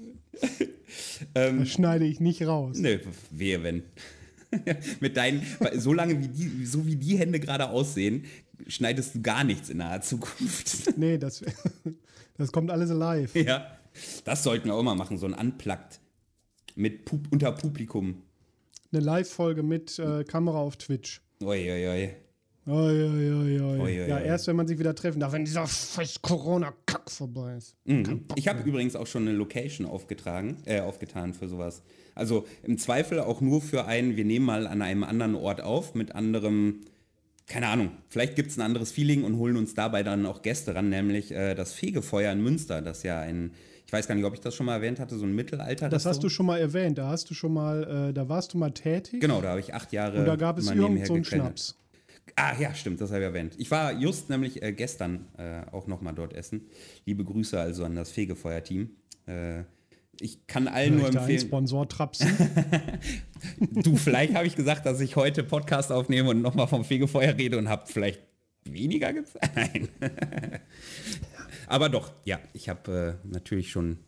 Ähm, 1.36 1.60
Das 1.60 1.70
schneide 1.70 2.06
ich 2.06 2.20
nicht 2.20 2.42
raus. 2.44 2.78
Nö, 2.80 3.00
wehe, 3.32 3.62
wenn. 3.64 3.84
mit 5.00 5.18
deinen, 5.18 5.42
so 5.76 5.94
lange 5.94 6.20
wie 6.22 6.28
die, 6.28 6.66
so 6.66 6.86
wie 6.86 6.96
die 6.96 7.18
Hände 7.18 7.40
gerade 7.40 7.70
aussehen, 7.70 8.26
schneidest 8.68 9.16
du 9.16 9.22
gar 9.22 9.44
nichts 9.44 9.70
in 9.70 9.78
naher 9.78 10.02
Zukunft. 10.02 10.94
Nee, 10.98 11.18
das, 11.18 11.44
das 12.38 12.52
kommt 12.52 12.72
alles 12.72 12.90
live. 12.90 13.36
ja. 13.36 13.78
Das 14.26 14.44
sollten 14.44 14.70
wir 14.70 14.74
auch 14.74 14.82
mal 14.82 14.96
machen, 14.96 15.18
so 15.20 15.28
ein 15.28 15.34
Unplugged. 15.34 16.00
Mit 16.76 17.06
Pub 17.06 17.28
unter 17.30 17.52
Publikum. 17.52 18.24
Eine 18.92 19.02
Live-Folge 19.02 19.62
mit 19.62 20.00
äh, 20.00 20.24
Kamera 20.24 20.58
auf 20.58 20.78
Twitch. 20.78 21.22
Oi, 21.44 21.72
oi, 21.72 21.88
oi. 21.88 22.16
Oi, 22.66 23.82
oi, 23.82 24.08
ja, 24.08 24.20
erst 24.20 24.48
wenn 24.48 24.56
man 24.56 24.68
sich 24.68 24.80
wieder 24.80 24.96
treffen 24.96 25.20
darf, 25.20 25.34
wenn 25.34 25.44
dieser 25.44 25.68
scheiß 25.68 26.22
Corona-Kack 26.22 27.12
vorbei 27.12 27.58
ist. 27.58 27.76
Mhm. 27.84 28.24
Ich 28.36 28.48
habe 28.48 28.64
übrigens 28.64 28.96
auch 28.96 29.06
schon 29.06 29.28
eine 29.28 29.36
Location 29.36 29.86
aufgetragen, 29.86 30.56
äh, 30.64 30.80
aufgetan 30.80 31.34
für 31.34 31.50
sowas. 31.50 31.84
Also 32.16 32.46
im 32.64 32.78
Zweifel 32.78 33.20
auch 33.20 33.42
nur 33.42 33.62
für 33.62 33.86
einen, 33.86 34.16
wir 34.16 34.24
nehmen 34.24 34.46
mal 34.46 34.66
an 34.66 34.82
einem 34.82 35.04
anderen 35.04 35.36
Ort 35.36 35.60
auf, 35.60 35.94
mit 35.94 36.16
anderem, 36.16 36.82
keine 37.48 37.68
Ahnung, 37.68 37.92
vielleicht 38.10 38.36
gibt 38.36 38.52
es 38.52 38.58
ein 38.58 38.62
anderes 38.62 38.92
Feeling 38.92 39.24
und 39.24 39.38
holen 39.38 39.58
uns 39.58 39.74
dabei 39.74 40.04
dann 40.04 40.26
auch 40.26 40.42
Gäste 40.42 40.76
ran, 40.76 40.90
nämlich 40.90 41.32
äh, 41.32 41.56
das 41.56 41.74
Fegefeuer 41.74 42.32
in 42.32 42.42
Münster, 42.42 42.82
das 42.82 43.04
ja 43.04 43.20
ein, 43.20 43.52
ich 43.86 43.92
weiß 43.92 44.08
gar 44.08 44.16
nicht, 44.16 44.26
ob 44.26 44.34
ich 44.34 44.40
das 44.40 44.56
schon 44.56 44.66
mal 44.66 44.76
erwähnt 44.76 45.00
hatte, 45.00 45.18
so 45.18 45.26
ein 45.26 45.36
Mittelalter. 45.36 45.90
Das 45.90 46.06
hast 46.06 46.24
du 46.24 46.30
schon 46.30 46.46
mal 46.46 46.60
erwähnt. 46.60 46.98
Da 46.98 47.10
hast 47.10 47.30
du 47.30 47.34
schon 47.34 47.54
mal, 47.54 48.10
äh, 48.10 48.14
da 48.14 48.30
warst 48.30 48.54
du 48.54 48.58
mal 48.58 48.72
tätig. 48.72 49.20
Genau, 49.20 49.42
da 49.42 49.50
habe 49.50 49.60
ich 49.60 49.74
acht 49.74 49.92
Jahre 49.92 50.20
Und 50.20 50.26
da 50.26 50.36
gab 50.36 50.58
es 50.58 50.70
irgend 50.70 51.06
so 51.06 51.14
einen. 51.14 51.26
Schnaps. 51.26 51.78
Ah 52.36 52.54
ja, 52.58 52.74
stimmt, 52.74 53.02
das 53.02 53.12
habe 53.12 53.20
ich 53.20 53.26
erwähnt. 53.26 53.54
Ich 53.58 53.70
war 53.70 53.92
just 53.94 54.30
nämlich 54.30 54.64
äh, 54.64 54.72
gestern 54.72 55.28
äh, 55.38 55.62
auch 55.72 55.88
noch 55.88 56.02
mal 56.02 56.14
dort 56.14 56.34
essen. 56.34 56.62
Liebe 57.06 57.24
Grüße 57.24 57.60
also 57.60 57.84
an 57.84 57.96
das 57.96 58.12
Fegefeuer-Team. 58.12 58.90
Äh, 59.26 59.64
ich 60.20 60.46
kann 60.48 60.68
allen 60.68 60.98
nur 60.98 61.08
Vielleicht 61.08 61.20
empfehlen. 61.20 61.40
Sponsor 61.40 61.88
Trapsen. 61.90 62.32
Du, 63.60 63.98
vielleicht 63.98 64.36
habe 64.36 64.48
ich 64.48 64.56
gesagt, 64.56 64.86
dass 64.86 65.02
ich 65.02 65.18
heute 65.18 65.44
Podcast 65.44 65.92
aufnehme 65.92 66.30
und 66.30 66.42
nochmal 66.42 66.68
vom 66.68 66.86
Fegefeuer 66.86 67.38
rede 67.38 67.58
und 67.58 67.68
habe 67.68 67.84
vielleicht 67.88 68.22
weniger 68.64 69.12
gesagt. 69.12 69.52
Nein. 69.56 69.90
Aber 71.68 71.90
doch, 71.90 72.14
ja, 72.24 72.40
ich 72.54 72.70
habe 72.70 73.20
äh, 73.26 73.28
natürlich 73.28 73.70
schon 73.70 74.00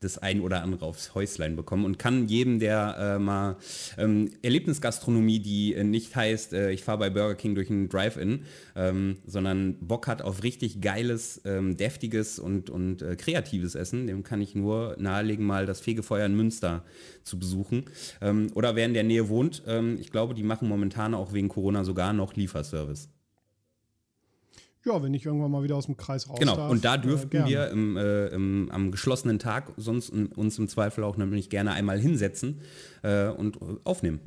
das 0.00 0.18
ein 0.18 0.40
oder 0.40 0.62
andere 0.62 0.84
aufs 0.84 1.14
Häuslein 1.14 1.56
bekommen 1.56 1.84
und 1.84 1.98
kann 1.98 2.28
jedem, 2.28 2.58
der 2.58 2.96
äh, 2.98 3.18
mal 3.18 3.56
ähm, 3.96 4.30
Erlebnisgastronomie, 4.42 5.38
die 5.38 5.74
äh, 5.74 5.84
nicht 5.84 6.14
heißt, 6.14 6.52
äh, 6.52 6.70
ich 6.70 6.84
fahre 6.84 6.98
bei 6.98 7.10
Burger 7.10 7.34
King 7.34 7.54
durch 7.54 7.70
einen 7.70 7.88
Drive-In, 7.88 8.44
ähm, 8.74 9.16
sondern 9.26 9.78
Bock 9.80 10.06
hat 10.06 10.20
auf 10.20 10.42
richtig 10.42 10.82
geiles, 10.82 11.40
ähm, 11.46 11.76
deftiges 11.76 12.38
und, 12.38 12.68
und 12.68 13.00
äh, 13.00 13.16
kreatives 13.16 13.74
Essen, 13.74 14.06
dem 14.06 14.22
kann 14.22 14.42
ich 14.42 14.54
nur 14.54 14.96
nahelegen, 14.98 15.46
mal 15.46 15.64
das 15.64 15.80
Fegefeuer 15.80 16.26
in 16.26 16.36
Münster 16.36 16.84
zu 17.24 17.38
besuchen. 17.38 17.86
Ähm, 18.20 18.48
oder 18.54 18.76
wer 18.76 18.84
in 18.84 18.94
der 18.94 19.04
Nähe 19.04 19.30
wohnt, 19.30 19.62
ähm, 19.66 19.96
ich 19.98 20.10
glaube, 20.10 20.34
die 20.34 20.42
machen 20.42 20.68
momentan 20.68 21.14
auch 21.14 21.32
wegen 21.32 21.48
Corona 21.48 21.84
sogar 21.84 22.12
noch 22.12 22.34
Lieferservice. 22.34 23.08
Ja, 24.86 25.02
wenn 25.02 25.12
ich 25.14 25.26
irgendwann 25.26 25.50
mal 25.50 25.62
wieder 25.62 25.76
aus 25.76 25.86
dem 25.86 25.96
Kreis 25.96 26.28
raus 26.28 26.38
Genau, 26.38 26.56
darf. 26.56 26.70
und 26.70 26.84
da 26.84 26.94
äh, 26.94 27.00
dürften 27.00 27.30
gerne. 27.30 27.50
wir 27.50 27.70
im, 27.70 27.96
äh, 27.96 28.28
im, 28.28 28.70
am 28.70 28.90
geschlossenen 28.90 29.38
Tag 29.38 29.72
sonst 29.76 30.08
in, 30.10 30.26
uns 30.26 30.58
im 30.58 30.68
Zweifel 30.68 31.04
auch 31.04 31.16
nämlich 31.16 31.50
gerne 31.50 31.72
einmal 31.72 31.98
hinsetzen 31.98 32.60
äh, 33.02 33.28
und 33.28 33.58
aufnehmen. 33.84 34.20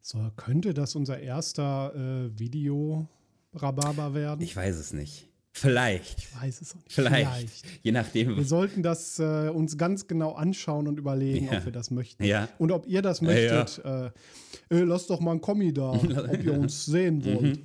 So, 0.00 0.18
könnte 0.36 0.74
das 0.74 0.94
unser 0.96 1.18
erster 1.18 1.94
äh, 1.94 2.38
Video-Rhabarber 2.38 4.12
werden? 4.12 4.42
Ich 4.42 4.54
weiß 4.54 4.76
es 4.76 4.92
nicht. 4.92 5.28
Vielleicht. 5.56 6.18
Ich 6.18 6.34
weiß 6.42 6.60
es 6.62 6.72
auch 6.72 6.76
nicht. 6.82 6.92
Vielleicht. 6.92 7.64
Je 7.84 7.92
nachdem. 7.92 8.36
Wir 8.36 8.44
sollten 8.44 8.82
das 8.82 9.20
äh, 9.20 9.48
uns 9.50 9.78
ganz 9.78 10.08
genau 10.08 10.32
anschauen 10.32 10.88
und 10.88 10.98
überlegen, 10.98 11.46
Ja. 11.46 11.58
ob 11.58 11.64
wir 11.66 11.72
das 11.72 11.92
möchten. 11.92 12.24
Ja. 12.24 12.48
Und 12.58 12.72
ob 12.72 12.88
ihr 12.88 13.02
das 13.02 13.22
möchtet. 13.22 13.80
Äh, 13.84 14.06
äh, 14.70 14.80
lasst 14.82 15.10
doch 15.10 15.20
mal 15.20 15.30
ein 15.30 15.40
Kommi 15.40 15.72
da, 15.72 15.90
ob 15.92 16.44
ihr 16.44 16.58
uns 16.58 16.84
sehen 16.86 17.24
wollt. 17.24 17.60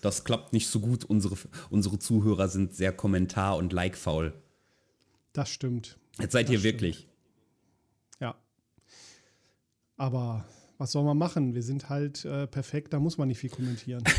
Das 0.00 0.24
klappt 0.24 0.54
nicht 0.54 0.68
so 0.68 0.80
gut. 0.80 1.04
Unsere, 1.04 1.36
unsere 1.68 1.98
Zuhörer 1.98 2.48
sind 2.48 2.74
sehr 2.74 2.92
kommentar- 2.92 3.58
und 3.58 3.74
like-faul. 3.74 4.32
Das 5.34 5.50
stimmt. 5.50 5.98
Jetzt 6.18 6.32
seid 6.32 6.48
ihr 6.48 6.56
Das 6.56 6.64
wirklich. 6.64 7.08
Ja. 8.20 8.36
Aber 9.98 10.46
was 10.78 10.92
soll 10.92 11.04
man 11.04 11.18
machen? 11.18 11.54
Wir 11.54 11.62
sind 11.62 11.90
halt 11.90 12.24
äh, 12.24 12.46
perfekt, 12.46 12.94
da 12.94 13.00
muss 13.00 13.18
man 13.18 13.28
nicht 13.28 13.38
viel 13.38 13.50
kommentieren. 13.50 14.02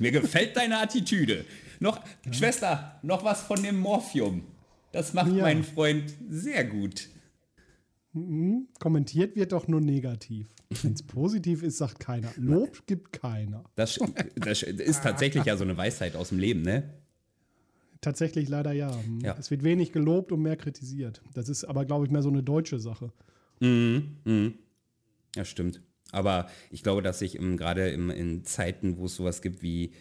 Mir 0.00 0.10
gefällt 0.10 0.56
deine 0.56 0.78
Attitüde. 0.78 1.44
Noch, 1.78 2.00
Schwester, 2.32 2.98
noch 3.02 3.22
was 3.24 3.42
von 3.42 3.62
dem 3.62 3.78
Morphium. 3.78 4.42
Das 4.92 5.14
macht 5.14 5.32
Ja. 5.32 5.42
mein 5.44 5.62
Freund 5.62 6.12
sehr 6.28 6.64
gut. 6.64 7.08
Kommentiert 8.80 9.36
wird 9.36 9.52
doch 9.52 9.68
nur 9.68 9.80
negativ. 9.80 10.48
Wenn 10.82 10.94
es 10.94 11.02
positiv 11.04 11.62
ist, 11.62 11.78
sagt 11.78 12.00
keiner. 12.00 12.32
Lob 12.36 12.84
gibt 12.86 13.12
keiner. 13.12 13.62
Das, 13.76 14.00
das 14.34 14.62
ist 14.64 15.02
tatsächlich 15.04 15.44
ja 15.44 15.56
so 15.56 15.62
eine 15.62 15.76
Weisheit 15.76 16.16
aus 16.16 16.30
dem 16.30 16.40
Leben, 16.40 16.62
ne? 16.62 16.92
Tatsächlich 18.00 18.48
leider 18.48 18.72
ja. 18.72 18.90
Hm. 19.04 19.20
Ja. 19.20 19.36
Es 19.38 19.50
wird 19.52 19.62
wenig 19.62 19.92
gelobt 19.92 20.32
und 20.32 20.42
mehr 20.42 20.56
kritisiert. 20.56 21.22
Das 21.34 21.48
ist 21.48 21.64
aber, 21.64 21.84
glaube 21.84 22.06
ich, 22.06 22.10
mehr 22.10 22.22
so 22.22 22.30
eine 22.30 22.42
deutsche 22.42 22.80
Sache. 22.80 23.12
Ja, 23.60 25.44
stimmt. 25.44 25.80
Aber 26.12 26.48
ich 26.70 26.82
glaube, 26.82 27.02
dass 27.02 27.20
sich 27.20 27.38
gerade 27.56 27.88
in 28.10 28.44
Zeiten, 28.44 28.96
wo 28.98 29.06
es 29.06 29.14
sowas 29.16 29.42
gibt 29.42 29.62
wie 29.62 29.92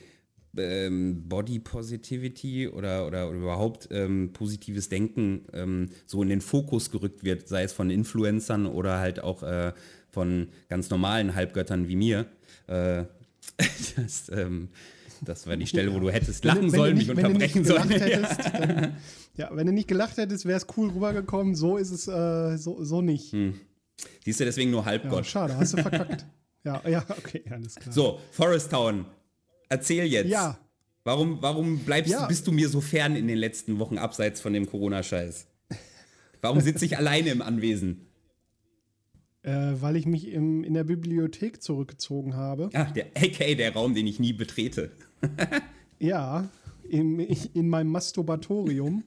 ähm, 0.57 1.27
Body 1.29 1.59
Positivity 1.59 2.67
oder, 2.67 3.05
oder, 3.05 3.29
oder 3.29 3.37
überhaupt 3.37 3.87
ähm, 3.91 4.31
positives 4.33 4.89
Denken 4.89 5.45
ähm, 5.53 5.89
so 6.07 6.23
in 6.23 6.29
den 6.29 6.41
Fokus 6.41 6.89
gerückt 6.89 7.23
wird, 7.23 7.47
sei 7.47 7.63
es 7.63 7.73
von 7.73 7.91
Influencern 7.91 8.65
oder 8.65 8.97
halt 8.99 9.21
auch 9.21 9.43
äh, 9.43 9.73
von 10.09 10.47
ganz 10.67 10.89
normalen 10.89 11.35
Halbgöttern 11.35 11.87
wie 11.87 11.95
mir. 11.95 12.25
Äh, 12.65 13.03
das, 13.95 14.29
ähm, 14.33 14.69
das 15.21 15.45
war 15.45 15.55
die 15.57 15.67
Stelle, 15.67 15.93
wo 15.93 15.99
du 15.99 16.09
hättest 16.09 16.43
lachen 16.45 16.63
Wenn 16.63 16.71
wenn 16.71 16.79
sollen, 16.79 16.97
mich 16.97 17.07
nicht- 17.07 17.17
nicht 17.17 17.25
unterbrechen 17.27 17.65
sollen. 17.65 17.89
gelacht 17.89 18.01
Ja. 18.09 18.17
hättest, 18.17 18.39
dann, 18.53 18.97
ja, 19.37 19.49
wenn 19.53 19.67
du 19.67 19.73
nicht 19.73 19.87
gelacht 19.87 20.17
hättest, 20.17 20.45
wäre 20.45 20.57
es 20.57 20.65
cool 20.77 20.89
rübergekommen. 20.89 21.53
So 21.55 21.77
ist 21.77 21.91
es 21.91 22.07
äh, 22.07 22.57
so, 22.57 22.83
so 22.83 23.01
nicht. 23.01 23.33
Siehst 24.24 24.39
du 24.39 24.46
deswegen 24.46 24.72
nur 24.72 24.82
Ja, 24.82 24.86
Halbgott. 24.88 25.25
schade, 25.25 25.56
hast 25.58 25.74
du 25.74 25.77
verkackt. 25.82 26.25
ja, 26.63 26.82
ja, 26.88 27.06
okay, 27.18 27.44
alles 27.50 27.75
klar. 27.75 27.94
So, 27.94 28.20
Forest 28.32 28.72
Town, 28.72 29.06
erzähl 29.70 30.06
jetzt. 30.06 30.29
Ja, 30.29 30.58
Warum, 31.06 31.41
warum 31.41 31.79
bleibst 31.79 32.12
Ja. 32.12 32.27
bist 32.27 32.46
du 32.46 32.51
mir 32.51 32.68
so 32.70 32.82
fern 32.82 33.15
in 33.15 33.27
den 33.27 33.38
letzten 33.38 33.79
Wochen 33.79 33.98
abseits 33.98 34.41
von 34.41 34.51
dem 34.53 34.68
Corona-Scheiß? 34.68 35.48
Warum 36.41 36.60
sitze 36.60 36.86
ich 36.86 36.98
alleine 36.98 37.29
im 37.29 37.41
Anwesen? 37.41 38.06
äh, 39.41 39.72
weil 39.79 39.96
ich 39.96 40.06
mich 40.06 40.27
im, 40.27 40.65
in 40.65 40.74
der 40.74 40.84
Bibliothek 40.84 41.63
zurückgezogen 41.63 42.36
habe. 42.36 42.70
Ah, 42.74 42.84
der 42.91 43.06
AKA 43.15 43.56
der 43.56 43.74
Raum, 43.74 43.96
den 43.96 44.06
ich 44.08 44.20
nie 44.20 44.34
betrete. 44.34 44.91
Ja, 46.01 46.48
im, 46.88 47.20
ich, 47.20 47.56
in 47.56 47.68
meinem 47.70 47.89
Masturbatorium. 47.91 49.03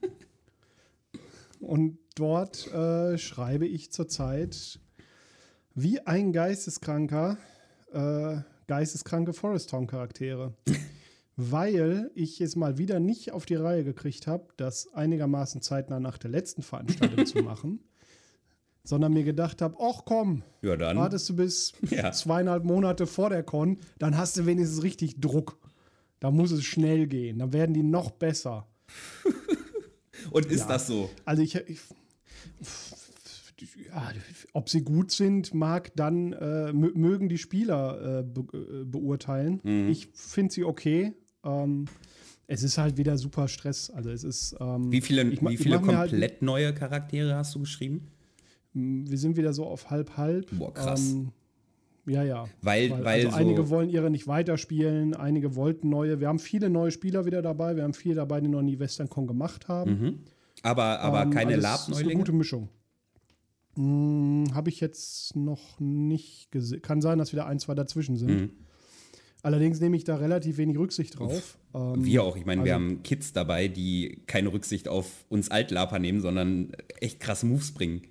Und 1.59 1.97
dort 2.15 2.71
äh, 2.73 3.17
schreibe 3.17 3.65
ich 3.67 3.91
zurzeit 3.91 4.79
wie 5.75 5.99
ein 6.01 6.31
Geisteskranker 6.33 7.37
äh, 7.93 8.37
geisteskranke 8.67 9.33
Forest 9.33 9.69
Town 9.69 9.87
Charaktere. 9.87 10.53
Weil 11.35 12.11
ich 12.13 12.41
es 12.41 12.55
mal 12.55 12.77
wieder 12.77 12.99
nicht 12.99 13.31
auf 13.31 13.45
die 13.45 13.55
Reihe 13.55 13.83
gekriegt 13.83 14.27
habe, 14.27 14.47
das 14.57 14.93
einigermaßen 14.93 15.61
zeitnah 15.61 15.99
nach 15.99 16.17
der 16.19 16.29
letzten 16.29 16.61
Veranstaltung 16.61 17.25
zu 17.25 17.39
machen, 17.43 17.79
sondern 18.83 19.13
mir 19.13 19.23
gedacht 19.23 19.61
habe, 19.61 19.75
ach 19.79 20.03
komm, 20.05 20.43
Ja, 20.61 20.75
dann. 20.77 20.95
wartest 20.97 21.27
du 21.29 21.35
bis 21.35 21.73
Ja. 21.89 22.11
zweieinhalb 22.11 22.63
Monate 22.65 23.07
vor 23.07 23.29
der 23.31 23.41
Con, 23.43 23.79
dann 23.97 24.15
hast 24.17 24.37
du 24.37 24.45
wenigstens 24.45 24.83
richtig 24.83 25.19
Druck. 25.21 25.57
Da 26.19 26.29
muss 26.31 26.51
es 26.51 26.63
schnell 26.63 27.07
gehen, 27.07 27.39
dann 27.39 27.51
werden 27.51 27.73
die 27.73 27.83
noch 27.83 28.11
besser. 28.11 28.67
Und 30.31 30.45
ist 30.45 30.61
Ja. 30.61 30.67
das 30.67 30.87
so? 30.87 31.09
Also 31.25 31.41
ich, 31.41 31.55
ich 31.55 31.79
ja, 33.87 34.11
ob 34.53 34.69
sie 34.69 34.81
gut 34.83 35.11
sind, 35.11 35.53
mag 35.53 35.91
dann 35.95 36.33
äh, 36.33 36.71
mö- 36.73 36.95
mögen 36.97 37.29
die 37.29 37.37
Spieler 37.37 38.19
äh, 38.19 38.23
be 38.23 38.41
äh, 38.53 38.83
beurteilen. 38.85 39.59
Mhm. 39.63 39.89
Ich 39.89 40.09
finde 40.13 40.53
sie 40.53 40.63
okay. 40.63 41.13
Ähm, 41.43 41.85
es 42.47 42.61
ist 42.63 42.77
halt 42.77 42.97
wieder 42.97 43.17
super 43.17 43.47
Stress. 43.47 43.89
Also 43.89 44.09
es 44.11 44.23
ist. 44.23 44.55
Ähm, 44.59 44.91
Wie 44.91 45.01
viele, 45.01 45.23
ich 45.29 45.41
wie 45.41 45.57
viele 45.57 45.81
halt- 45.81 46.11
komplett 46.11 46.41
neue 46.41 46.73
Charaktere 46.73 47.35
hast 47.35 47.55
du 47.55 47.59
geschrieben? 47.59 48.07
wir 48.75 49.17
sind 49.19 49.37
wieder 49.37 49.53
so 49.53 49.67
auf 49.67 49.91
halb 49.91 50.17
halb. 50.17 50.47
Boah, 50.57 50.73
krass. 50.73 51.11
Ähm, 51.11 51.29
ja, 52.07 52.23
ja. 52.23 52.45
Weil, 52.63 52.89
weil, 52.89 53.05
also 53.25 53.29
so, 53.29 53.35
einige 53.35 53.69
wollen 53.69 53.87
ihre 53.87 54.09
nicht 54.09 54.25
weiterspielen, 54.25 55.13
einige 55.13 55.55
wollten 55.55 55.89
neue. 55.89 56.19
Wir 56.19 56.27
haben 56.27 56.39
viele 56.39 56.71
neue 56.71 56.89
Spieler 56.89 57.25
wieder 57.25 57.43
dabei. 57.43 57.75
Wir 57.75 57.83
haben 57.83 57.93
viele 57.93 58.15
dabei, 58.15 58.41
die 58.41 58.47
noch 58.47 58.63
nie 58.63 58.79
WesternCon 58.79 59.27
gemacht 59.27 59.67
haben. 59.67 60.23
aber, 60.63 60.99
aber 61.01 61.21
Ähm, 61.21 61.29
keine 61.29 61.53
also 61.53 61.59
es 61.59 61.63
ist 61.63 61.65
eine 61.87 61.93
Lab-Neulinge? 61.97 62.19
gute 62.19 62.31
Mischung. 62.33 62.69
Hm, 63.75 64.45
Habe 64.53 64.69
ich 64.69 64.79
jetzt 64.79 65.35
noch 65.35 65.79
nicht 65.79 66.51
gesehen. 66.51 66.81
Kann 66.81 67.01
sein, 67.01 67.17
dass 67.17 67.31
wieder 67.33 67.47
ein, 67.47 67.59
zwei 67.59 67.73
dazwischen 67.75 68.17
sind. 68.17 68.29
Mhm. 68.29 68.49
Allerdings 69.41 69.81
nehme 69.81 69.97
ich 69.97 70.03
da 70.05 70.15
relativ 70.15 70.57
wenig 70.57 70.77
Rücksicht 70.77 71.19
drauf. 71.19 71.57
Ähm, 71.73 72.05
Wir 72.05 72.23
auch. 72.23 72.37
Ich 72.37 72.45
meine, 72.45 72.63
wir 72.63 72.73
also- 72.75 72.85
haben 72.85 73.03
Kids 73.03 73.33
dabei, 73.33 73.67
die 73.67 74.21
keine 74.25 74.53
Rücksicht 74.53 74.87
auf 74.87 75.25
uns 75.27 75.49
Altlaper 75.51 75.99
nehmen, 75.99 76.21
sondern 76.21 76.71
echt 77.01 77.19
krasse 77.19 77.45
Moves 77.45 77.73
bringen. 77.73 78.03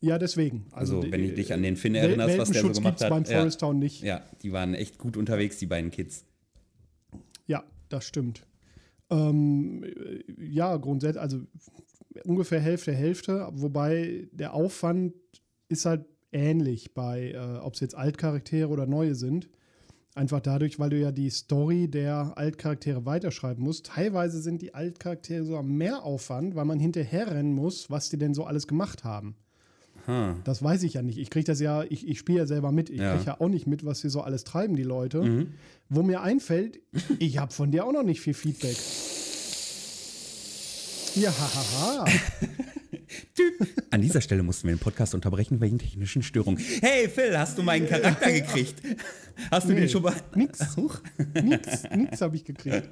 ja, 0.00 0.18
deswegen. 0.18 0.66
Also, 0.72 1.00
die- 1.00 1.12
wenn 1.12 1.22
du 1.22 1.32
dich 1.32 1.52
an 1.54 1.62
den 1.62 1.76
Finn 1.76 1.94
erinnerst, 1.94 2.36
was 2.36 2.50
der 2.50 2.62
so 2.62 2.72
gemacht 2.72 3.00
hat. 3.00 3.08
beim 3.08 3.22
ja, 3.24 3.38
Forest 3.38 3.60
Town 3.60 3.78
nicht. 3.78 4.02
ja, 4.02 4.20
die 4.42 4.52
waren 4.52 4.74
echt 4.74 4.98
gut 4.98 5.16
unterwegs, 5.16 5.58
die 5.58 5.66
beiden 5.66 5.90
Kids. 5.92 6.24
Ja, 7.46 7.62
das 7.88 8.04
stimmt. 8.06 8.44
Ähm, 9.10 9.84
äh, 9.84 10.22
ja, 10.44 10.76
grundsätzlich, 10.76 11.22
also 11.22 11.40
ungefähr 12.24 12.60
Hälfte, 12.60 12.92
Hälfte, 12.92 13.48
wobei 13.52 14.28
der 14.32 14.54
Aufwand 14.54 15.14
ist 15.68 15.84
halt 15.86 16.04
ähnlich 16.32 16.94
bei, 16.94 17.32
äh, 17.32 17.58
ob 17.58 17.74
es 17.74 17.80
jetzt 17.80 17.94
Altcharaktere 17.94 18.68
oder 18.68 18.86
neue 18.86 19.14
sind. 19.14 19.48
Einfach 20.14 20.40
dadurch, 20.40 20.78
weil 20.78 20.90
du 20.90 20.98
ja 20.98 21.10
die 21.10 21.30
Story 21.30 21.88
der 21.88 22.32
Altcharaktere 22.36 23.06
weiterschreiben 23.06 23.64
musst. 23.64 23.86
Teilweise 23.86 24.42
sind 24.42 24.60
die 24.60 24.74
Altcharaktere 24.74 25.44
sogar 25.44 25.62
mehr 25.62 26.02
Aufwand, 26.04 26.54
weil 26.54 26.66
man 26.66 26.78
hinterherrennen 26.78 27.54
muss, 27.54 27.90
was 27.90 28.10
die 28.10 28.18
denn 28.18 28.34
so 28.34 28.44
alles 28.44 28.66
gemacht 28.66 29.04
haben. 29.04 29.36
Ha. 30.06 30.36
Das 30.44 30.62
weiß 30.62 30.82
ich 30.82 30.94
ja 30.94 31.02
nicht. 31.02 31.16
Ich 31.18 31.30
kriege 31.30 31.44
das 31.44 31.60
ja, 31.60 31.84
ich, 31.84 32.06
ich 32.06 32.18
spiele 32.18 32.38
ja 32.40 32.46
selber 32.46 32.72
mit. 32.72 32.90
Ich 32.90 33.00
Ja. 33.00 33.14
kriege 33.14 33.24
ja 33.26 33.40
auch 33.40 33.48
nicht 33.48 33.66
mit, 33.66 33.86
was 33.86 34.00
sie 34.00 34.10
so 34.10 34.20
alles 34.20 34.44
treiben, 34.44 34.76
die 34.76 34.82
Leute. 34.82 35.46
Wo 35.88 36.02
mir 36.02 36.20
einfällt, 36.22 36.80
ich 37.18 37.38
habe 37.38 37.52
von 37.52 37.70
dir 37.70 37.86
auch 37.86 37.92
noch 37.92 38.02
nicht 38.02 38.20
viel 38.20 38.34
Feedback. 38.34 38.76
Ja, 41.14 41.30
hahaha. 41.30 42.04
An 43.90 44.00
dieser 44.00 44.20
Stelle 44.22 44.42
mussten 44.42 44.68
wir 44.68 44.74
den 44.74 44.80
Podcast 44.80 45.14
unterbrechen 45.14 45.60
wegen 45.60 45.78
technischen 45.78 46.22
Störungen. 46.22 46.58
Hey 46.80 47.08
Phil, 47.08 47.36
hast 47.36 47.58
du 47.58 47.62
meinen 47.62 47.86
Charakter 47.86 48.32
gekriegt? 48.32 48.80
Hast 49.50 49.68
du 49.68 49.74
Nee, 49.74 49.80
den 49.80 49.88
schon 49.90 50.02
mal. 50.02 50.14
nix. 50.34 50.76
Huch. 50.76 51.00
nix, 51.42 51.82
nix 51.94 52.20
habe 52.20 52.36
ich 52.36 52.44
gekriegt. 52.44 52.88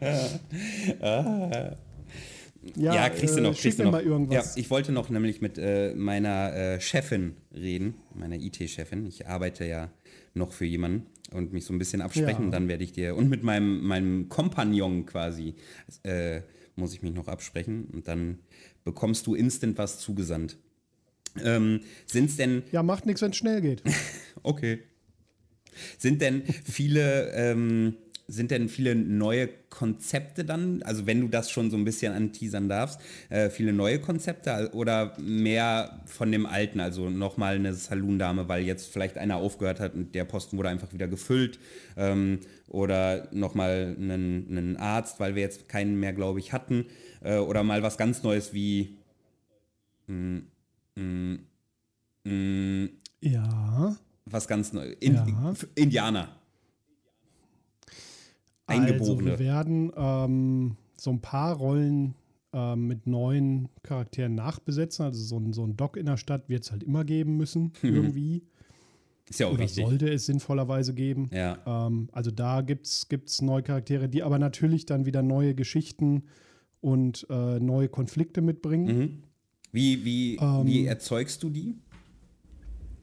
Ja, 2.76 3.08
kriegst 3.08 3.36
du 3.36 3.38
äh, 3.38 3.42
noch. 3.42 3.56
Kriegst 3.58 3.78
du 3.78 3.84
noch. 3.84 3.92
mal 3.92 4.02
irgendwas. 4.02 4.54
Ja, 4.54 4.60
ich 4.60 4.68
wollte 4.70 4.92
noch 4.92 5.08
nämlich 5.08 5.40
mit 5.40 5.56
äh, 5.56 5.94
meiner 5.94 6.54
äh, 6.54 6.80
Chefin 6.80 7.36
reden, 7.54 7.94
meiner 8.14 8.36
IT-Chefin. 8.36 9.06
Ich 9.06 9.26
arbeite 9.28 9.64
ja 9.64 9.90
noch 10.34 10.52
für 10.52 10.66
jemanden 10.66 11.06
und 11.32 11.52
mich 11.54 11.64
so 11.64 11.72
ein 11.72 11.78
bisschen 11.78 12.02
absprechen. 12.02 12.46
Ja. 12.46 12.50
Dann 12.50 12.68
werde 12.68 12.84
ich 12.84 12.92
dir 12.92 13.16
und 13.16 13.30
mit 13.30 13.42
meinem, 13.42 13.82
meinem 13.86 14.28
Kompagnon 14.28 15.06
quasi 15.06 15.54
äh, 16.02 16.42
muss 16.80 16.92
ich 16.94 17.02
mich 17.02 17.14
noch 17.14 17.28
absprechen 17.28 17.84
und 17.92 18.08
dann 18.08 18.38
bekommst 18.84 19.26
du 19.26 19.34
instant 19.34 19.78
was 19.78 19.98
zugesandt. 20.00 20.58
Ähm, 21.42 21.80
Sind 22.06 22.30
es 22.30 22.36
denn 22.36 22.62
ja, 22.72 22.82
macht 22.82 23.06
nichts, 23.06 23.22
wenn 23.22 23.30
es 23.30 23.36
schnell 23.36 23.60
geht. 23.60 23.82
Okay. 24.42 24.78
Sind 25.98 26.22
denn 26.22 26.42
viele, 26.64 27.30
ähm, 27.32 27.94
sind 28.30 28.50
denn 28.50 28.68
viele 28.68 28.94
neue 28.94 29.48
Konzepte 29.68 30.44
dann, 30.44 30.82
also 30.84 31.06
wenn 31.06 31.20
du 31.20 31.28
das 31.28 31.50
schon 31.50 31.70
so 31.70 31.76
ein 31.76 31.84
bisschen 31.84 32.12
anteasern 32.12 32.68
darfst, 32.68 33.00
äh, 33.28 33.50
viele 33.50 33.72
neue 33.72 33.98
Konzepte 33.98 34.70
oder 34.72 35.16
mehr 35.20 36.00
von 36.06 36.30
dem 36.30 36.46
alten, 36.46 36.80
also 36.80 37.10
nochmal 37.10 37.56
eine 37.56 37.74
Saloon-Dame, 37.74 38.48
weil 38.48 38.62
jetzt 38.62 38.92
vielleicht 38.92 39.18
einer 39.18 39.36
aufgehört 39.36 39.80
hat 39.80 39.94
und 39.94 40.14
der 40.14 40.24
Posten 40.24 40.56
wurde 40.56 40.68
einfach 40.68 40.92
wieder 40.92 41.08
gefüllt 41.08 41.58
ähm, 41.96 42.38
oder 42.68 43.28
nochmal 43.32 43.96
einen, 43.98 44.46
einen 44.48 44.76
Arzt, 44.76 45.18
weil 45.18 45.34
wir 45.34 45.42
jetzt 45.42 45.68
keinen 45.68 45.98
mehr, 45.98 46.12
glaube 46.12 46.38
ich, 46.38 46.52
hatten 46.52 46.86
äh, 47.22 47.38
oder 47.38 47.62
mal 47.64 47.82
was 47.82 47.98
ganz 47.98 48.22
Neues 48.22 48.54
wie 48.54 48.96
mm, 50.06 50.38
mm, 50.94 51.34
mm, 52.24 52.88
Ja. 53.22 53.96
was 54.24 54.46
ganz 54.46 54.72
Neues. 54.72 54.94
In, 55.00 55.14
Ja. 55.14 55.54
Indianer. 55.74 56.39
Also 58.70 58.82
Eingeborene. 58.92 59.24
wir 59.30 59.38
werden 59.38 59.92
ähm, 59.96 60.76
so 60.96 61.10
ein 61.10 61.20
paar 61.20 61.56
Rollen 61.56 62.14
ähm, 62.52 62.86
mit 62.86 63.06
neuen 63.06 63.68
Charakteren 63.82 64.34
nachbesetzen. 64.34 65.04
Also 65.04 65.22
so 65.22 65.38
ein, 65.38 65.52
so 65.52 65.64
ein 65.64 65.76
Doc 65.76 65.96
in 65.96 66.06
der 66.06 66.16
Stadt 66.16 66.48
wird 66.48 66.64
es 66.64 66.72
halt 66.72 66.82
immer 66.82 67.04
geben 67.04 67.36
müssen, 67.36 67.72
irgendwie. 67.82 68.42
ist 69.28 69.40
ja 69.40 69.46
auch 69.46 69.52
Oder 69.52 69.64
wichtig. 69.64 69.84
sollte 69.84 70.08
es 70.10 70.26
sinnvollerweise 70.26 70.94
geben. 70.94 71.30
Ja. 71.32 71.58
Ähm, 71.86 72.08
also 72.12 72.30
da 72.30 72.60
gibt 72.62 72.86
es 72.86 73.42
neue 73.42 73.62
Charaktere, 73.62 74.08
die 74.08 74.22
aber 74.22 74.38
natürlich 74.38 74.86
dann 74.86 75.06
wieder 75.06 75.22
neue 75.22 75.54
Geschichten 75.54 76.24
und 76.80 77.26
äh, 77.30 77.60
neue 77.60 77.88
Konflikte 77.88 78.40
mitbringen. 78.40 78.98
Mhm. 78.98 79.22
Wie, 79.72 80.04
wie, 80.04 80.36
Ähm, 80.36 80.66
wie 80.66 80.86
erzeugst 80.86 81.42
du 81.42 81.50
die? 81.50 81.76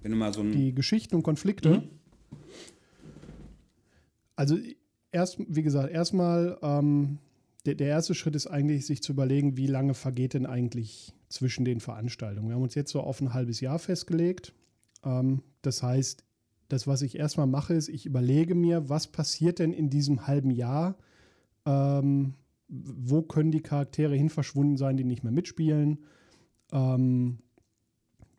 Wenn 0.02 0.12
du 0.12 0.18
mal 0.18 0.34
so. 0.34 0.44
Die 0.44 0.74
Geschichten 0.76 1.16
und 1.16 1.24
Konflikte. 1.24 1.70
Mhm. 1.70 1.84
Also 4.36 4.58
erst, 5.18 5.38
wie 5.48 5.64
gesagt, 5.64 5.92
erstmal 5.92 6.58
ähm, 6.62 7.18
der, 7.66 7.76
der 7.76 7.88
erste 7.88 8.14
Schritt 8.14 8.36
ist 8.36 8.48
eigentlich, 8.48 8.86
sich 8.86 9.02
zu 9.02 9.12
überlegen, 9.12 9.58
wie 9.58 9.68
lange 9.68 9.96
vergeht 9.96 10.34
denn 10.34 10.46
eigentlich 10.46 11.14
zwischen 11.28 11.66
den 11.66 11.80
Veranstaltungen. 11.80 12.48
Wir 12.48 12.56
haben 12.56 12.62
uns 12.62 12.76
jetzt 12.76 12.92
so 12.92 13.02
auf 13.02 13.20
ein 13.20 13.34
halbes 13.34 13.60
Jahr 13.60 13.80
festgelegt. 13.80 14.54
Ähm, 15.04 15.42
das 15.64 15.82
heißt, 15.82 16.24
das, 16.70 16.86
was 16.86 17.02
ich 17.02 17.18
erstmal 17.18 17.48
mache, 17.48 17.74
ist, 17.74 17.90
ich 17.90 18.06
überlege 18.06 18.54
mir, 18.54 18.90
was 18.90 19.08
passiert 19.08 19.60
denn 19.60 19.74
in 19.74 19.90
diesem 19.90 20.28
halben 20.28 20.52
Jahr? 20.52 20.98
Ähm, 21.66 22.36
wo 22.68 23.22
können 23.22 23.52
die 23.52 23.62
Charaktere 23.62 24.16
hin 24.16 24.30
verschwunden 24.30 24.78
sein, 24.78 24.98
die 24.98 25.04
nicht 25.04 25.24
mehr 25.24 25.32
mitspielen? 25.32 26.00
Ähm, 26.72 27.40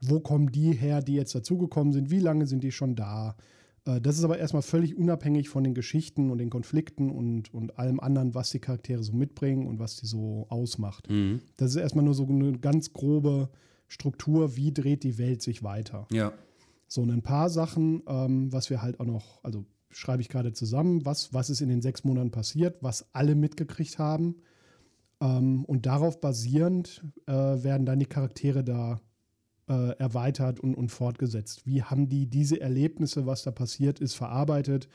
wo 0.01 0.21
kommen 0.21 0.53
die 0.53 0.73
her, 0.73 1.03
die 1.03 1.15
jetzt 1.15 1.35
dazugekommen 1.35 1.93
sind? 1.93 2.11
Wie 2.11 2.21
lange 2.21 2.47
sind 2.47 2.63
die 2.63 2.73
schon 2.73 2.95
da? 2.95 3.35
Äh, 3.89 4.01
Das 4.01 4.19
ist 4.19 4.25
aber 4.25 4.39
erstmal 4.39 4.63
völlig 4.63 4.97
unabhängig 4.97 5.49
von 5.49 5.65
den 5.65 5.75
Geschichten 5.75 6.31
und 6.31 6.39
den 6.39 6.51
Konflikten 6.51 7.11
und, 7.11 7.53
und 7.55 7.79
allem 7.79 8.01
anderen, 8.01 8.35
was 8.35 8.51
die 8.51 8.61
Charaktere 8.61 9.03
so 9.03 9.13
mitbringen 9.13 9.67
und 9.67 9.79
was 9.79 9.97
die 9.97 10.07
so 10.07 10.47
ausmacht. 10.51 11.11
Mhm. 11.11 11.41
Das 11.57 11.71
ist 11.71 11.77
erstmal 11.77 12.05
nur 12.05 12.15
so 12.15 12.27
eine 12.27 12.59
ganz 12.59 12.93
grobe 12.93 13.49
Struktur, 13.89 14.57
wie 14.57 14.73
dreht 14.73 15.03
die 15.03 15.19
Welt 15.19 15.43
sich 15.43 15.63
weiter. 15.63 16.07
Ja. 16.13 16.33
So 16.87 17.03
und 17.03 17.11
ein 17.11 17.23
paar 17.23 17.51
Sachen, 17.51 18.03
ähm, 18.07 18.53
was 18.53 18.71
wir 18.71 18.83
halt 18.83 19.01
auch 19.01 19.07
noch, 19.07 19.43
also 19.43 19.65
schreibe 19.91 20.23
ich 20.23 20.29
gerade 20.29 20.53
zusammen, 20.53 21.05
was, 21.05 21.33
was 21.33 21.51
ist 21.51 21.61
in 21.61 21.69
den 21.69 21.83
sechs 21.83 22.05
Monaten 22.05 22.31
passiert, 22.31 22.77
was 22.83 23.07
alle 23.15 23.35
mitgekriegt 23.35 23.99
haben. 23.99 24.37
Ähm, 25.21 25.65
und 25.65 25.87
darauf 25.87 26.21
basierend 26.21 27.05
äh, 27.27 27.33
werden 27.33 27.87
dann 27.87 27.99
die 27.99 28.07
Charaktere 28.07 28.63
da 28.63 29.01
äh, 29.69 29.91
erweitert 29.99 30.61
und, 30.61 30.75
und 30.75 30.91
fortgesetzt. 30.91 31.67
Wie 31.67 31.83
haben 31.83 32.09
die 32.09 32.27
diese 32.27 32.61
Erlebnisse, 32.61 33.27
was 33.27 33.43
da 33.43 33.51
passiert 33.51 34.01
ist, 34.01 34.15
verarbeitet? 34.15 34.89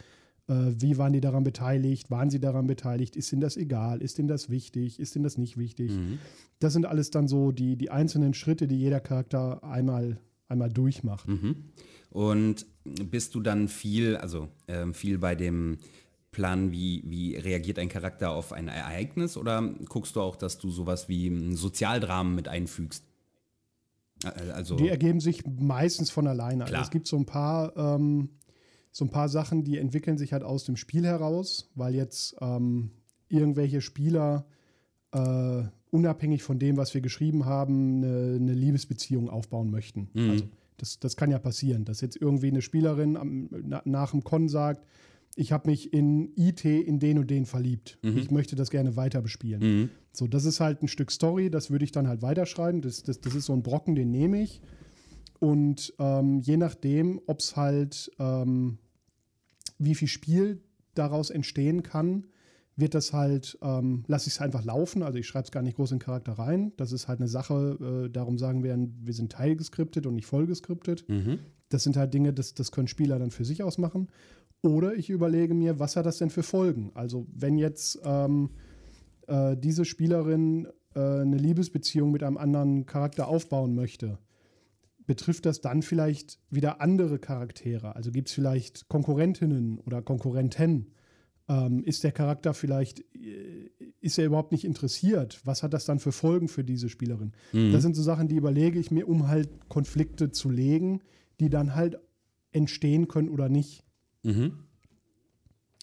Äh, 0.48 0.54
wie 0.78 0.98
waren 0.98 1.14
die 1.14 1.22
daran 1.22 1.44
beteiligt? 1.44 2.12
Waren 2.12 2.30
sie 2.30 2.40
daran 2.40 2.68
beteiligt? 2.68 3.16
Ist 3.16 3.32
ihnen 3.32 3.42
das 3.42 3.56
egal? 3.58 4.02
Ist 4.02 4.20
ihnen 4.20 4.28
das 4.28 4.50
wichtig? 4.50 5.00
Ist 5.00 5.16
ihnen 5.16 5.24
das 5.24 5.38
nicht 5.38 5.58
wichtig? 5.58 5.92
Mhm. 5.92 6.20
Das 6.60 6.74
sind 6.74 6.86
alles 6.86 7.12
dann 7.12 7.28
so 7.28 7.52
die, 7.52 7.76
die 7.76 7.92
einzelnen 7.92 8.34
Schritte, 8.34 8.68
die 8.68 8.78
jeder 8.78 9.00
Charakter 9.00 9.64
einmal, 9.64 10.20
einmal 10.48 10.70
durchmacht. 10.70 11.28
Mhm. 11.28 11.56
Und 12.10 12.66
bist 12.84 13.36
du 13.36 13.42
dann 13.42 13.68
viel, 13.68 14.18
also 14.18 14.50
ähm, 14.68 14.94
viel 14.94 15.18
bei 15.18 15.36
dem 15.36 15.78
Plan, 16.32 16.72
wie, 16.72 17.04
wie 17.06 17.36
reagiert 17.36 17.80
ein 17.80 17.90
Charakter 17.90 18.32
auf 18.32 18.54
ein 18.54 18.68
Ereignis 18.68 19.38
oder 19.38 19.62
guckst 19.88 20.16
du 20.16 20.22
auch, 20.22 20.36
dass 20.36 20.58
du 20.58 20.70
sowas 20.72 21.08
wie 21.08 21.28
ein 21.28 21.56
Sozialdramen 21.56 22.36
mit 22.36 22.48
einfügst? 22.48 23.06
Ä- 24.26 24.52
Also, 24.52 24.76
Die 24.76 24.88
ergeben 24.90 25.20
sich 25.20 25.44
meistens 25.46 26.10
von 26.10 26.28
alleine. 26.28 26.64
Also 26.64 26.74
es 26.82 26.90
gibt 26.92 27.08
so 27.08 27.18
ein 27.18 27.26
paar, 27.26 27.76
ähm, 27.78 28.30
so 28.92 29.06
ein 29.06 29.10
paar 29.10 29.30
Sachen, 29.30 29.64
die 29.64 29.78
entwickeln 29.78 30.18
sich 30.18 30.34
halt 30.34 30.44
aus 30.44 30.66
dem 30.66 30.76
Spiel 30.78 31.06
heraus, 31.06 31.72
weil 31.76 31.96
jetzt 31.96 32.36
ähm, 32.42 32.92
irgendwelche 33.30 33.82
Spieler 33.82 34.46
äh, 35.12 35.64
unabhängig 35.92 36.44
von 36.44 36.60
dem, 36.60 36.78
was 36.78 36.94
wir 36.94 37.02
geschrieben 37.02 37.46
haben, 37.46 38.04
eine, 38.04 38.36
eine 38.40 38.54
Liebesbeziehung 38.54 39.30
aufbauen 39.30 39.70
möchten. 39.72 40.10
Mhm. 40.14 40.30
Also 40.30 40.46
das, 40.78 41.00
das 41.00 41.16
kann 41.16 41.30
ja 41.32 41.40
passieren, 41.40 41.86
dass 41.86 42.02
jetzt 42.02 42.18
irgendwie 42.20 42.48
eine 42.48 42.62
Spielerin 42.62 43.16
am, 43.18 43.50
na, 43.64 43.82
nach 43.86 44.12
dem 44.12 44.24
Con 44.24 44.50
sagt, 44.50 44.86
ich 45.36 45.52
habe 45.52 45.70
mich 45.70 45.94
in 45.94 46.32
IT 46.36 46.64
in 46.66 47.00
den 47.00 47.18
und 47.18 47.30
den 47.32 47.46
verliebt. 47.46 47.98
Ich 48.04 48.30
möchte 48.30 48.56
das 48.56 48.70
gerne 48.70 48.96
weiter 48.96 49.22
bespielen. 49.22 49.62
Mhm. 49.62 49.90
So, 50.16 50.28
das 50.28 50.46
ist 50.46 50.60
halt 50.60 50.84
ein 50.84 50.88
Stück 50.88 51.12
Story, 51.12 51.50
das 51.50 51.72
würde 51.72 51.84
ich 51.84 51.92
dann 51.92 52.08
halt 52.08 52.22
weiterschreiben. 52.22 52.82
Das, 52.82 53.02
das, 53.02 53.20
das 53.20 53.34
ist 53.34 53.46
so 53.46 53.54
ein 53.54 53.64
Brocken, 53.64 53.96
den 53.96 54.12
nehme 54.12 54.42
ich. 54.42 54.62
Und 55.40 55.94
ähm, 56.00 56.40
je 56.40 56.56
nachdem, 56.56 57.20
ob 57.26 57.40
es 57.40 57.56
halt, 57.56 58.12
ähm, 58.20 58.78
wie 59.80 59.96
viel 59.96 60.08
Spiel 60.08 60.62
daraus 60.94 61.32
entstehen 61.32 61.82
kann, 61.82 62.28
wird 62.76 62.96
das 62.96 63.12
halt, 63.12 63.58
ähm, 63.62 64.04
lasse 64.08 64.28
ich 64.28 64.36
es 64.36 64.42
einfach 64.42 64.64
laufen. 64.64 65.04
Also 65.04 65.18
ich 65.18 65.28
schreibe 65.28 65.46
es 65.46 65.52
gar 65.52 65.64
nicht 65.64 65.76
groß 65.76 65.92
in 65.92 66.00
Charakter 66.00 66.34
rein. 66.34 66.74
Das 66.78 66.92
ist 66.92 67.08
halt 67.08 67.20
eine 67.20 67.28
Sache, 67.28 68.06
äh, 68.06 68.10
darum 68.10 68.38
sagen 68.38 68.64
wir, 68.64 68.78
wir 68.78 69.14
sind 69.14 69.32
teilgeskriptet 69.32 70.06
und 70.06 70.16
nicht 70.16 70.28
vollgeskriptet. 70.28 71.08
Mhm. 71.10 71.40
Das 71.70 71.84
sind 71.84 71.98
halt 71.98 72.14
Dinge, 72.14 72.34
das, 72.34 72.54
das 72.54 72.72
können 72.72 72.88
Spieler 72.88 73.20
dann 73.20 73.32
für 73.32 73.46
sich 73.46 73.64
ausmachen. 73.64 74.10
Oder 74.62 74.96
ich 74.96 75.10
überlege 75.10 75.54
mir, 75.54 75.80
was 75.80 75.96
hat 75.96 76.06
das 76.06 76.20
denn 76.20 76.30
für 76.30 76.44
Folgen? 76.44 76.92
Also 76.94 77.28
wenn 77.34 77.58
jetzt 77.58 78.00
ähm, 78.06 78.52
äh, 79.28 79.56
diese 79.58 79.86
Spielerin 79.86 80.68
äh, 80.96 81.00
eine 81.00 81.38
Liebesbeziehung 81.38 82.12
mit 82.12 82.24
einem 82.24 82.38
anderen 82.38 82.86
Charakter 82.86 83.28
aufbauen 83.28 83.76
möchte, 83.76 84.20
betrifft 85.06 85.46
das 85.46 85.62
dann 85.62 85.82
vielleicht 85.82 86.40
wieder 86.50 86.82
andere 86.82 87.20
Charaktere? 87.20 87.96
Also 87.96 88.12
gibt 88.12 88.30
es 88.30 88.34
vielleicht 88.34 88.88
Konkurrentinnen 88.88 89.80
oder 89.80 90.02
Konkurrenten? 90.02 90.92
Ähm, 91.50 91.84
ist 91.84 92.06
der 92.06 92.14
Charakter 92.14 92.54
vielleicht, 92.54 93.02
äh, 93.16 93.70
ist 94.00 94.18
er 94.18 94.26
überhaupt 94.26 94.54
nicht 94.54 94.64
interessiert? 94.64 95.42
Was 95.44 95.62
hat 95.62 95.74
das 95.74 95.84
dann 95.86 96.00
für 96.00 96.14
Folgen 96.14 96.48
für 96.48 96.64
diese 96.64 96.88
Spielerin? 96.88 97.34
Mhm. 97.52 97.74
Das 97.74 97.82
sind 97.82 97.96
so 97.96 98.02
Sachen, 98.04 98.30
die 98.30 98.36
überlege 98.38 98.80
ich 98.80 98.92
mir, 98.92 99.10
um 99.10 99.28
halt 99.28 99.50
Konflikte 99.68 100.32
zu 100.32 100.50
legen, 100.50 101.02
die 101.42 101.50
dann 101.50 101.76
halt 101.76 101.98
entstehen 102.52 103.08
können 103.08 103.30
oder 103.30 103.50
nicht 103.50 103.84
Mhm. 104.24 104.60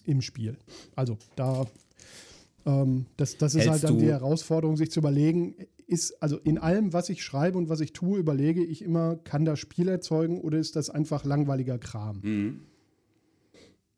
im 0.05 0.21
Spiel. 0.21 0.57
Also 0.95 1.19
da, 1.35 1.67
ähm, 2.65 3.05
das, 3.17 3.37
das 3.37 3.55
ist 3.55 3.67
Hältst 3.67 3.83
halt 3.83 3.83
dann 3.83 3.99
die 3.99 4.07
Herausforderung, 4.07 4.77
sich 4.77 4.91
zu 4.91 4.99
überlegen, 4.99 5.55
ist, 5.87 6.21
also 6.23 6.37
in 6.37 6.57
allem, 6.57 6.93
was 6.93 7.09
ich 7.09 7.23
schreibe 7.23 7.57
und 7.57 7.69
was 7.69 7.81
ich 7.81 7.93
tue, 7.93 8.17
überlege 8.17 8.63
ich 8.63 8.81
immer, 8.81 9.17
kann 9.17 9.45
das 9.45 9.59
Spiel 9.59 9.89
erzeugen 9.89 10.39
oder 10.39 10.57
ist 10.57 10.75
das 10.75 10.89
einfach 10.89 11.25
langweiliger 11.25 11.77
Kram? 11.77 12.19
Mhm. 12.21 12.59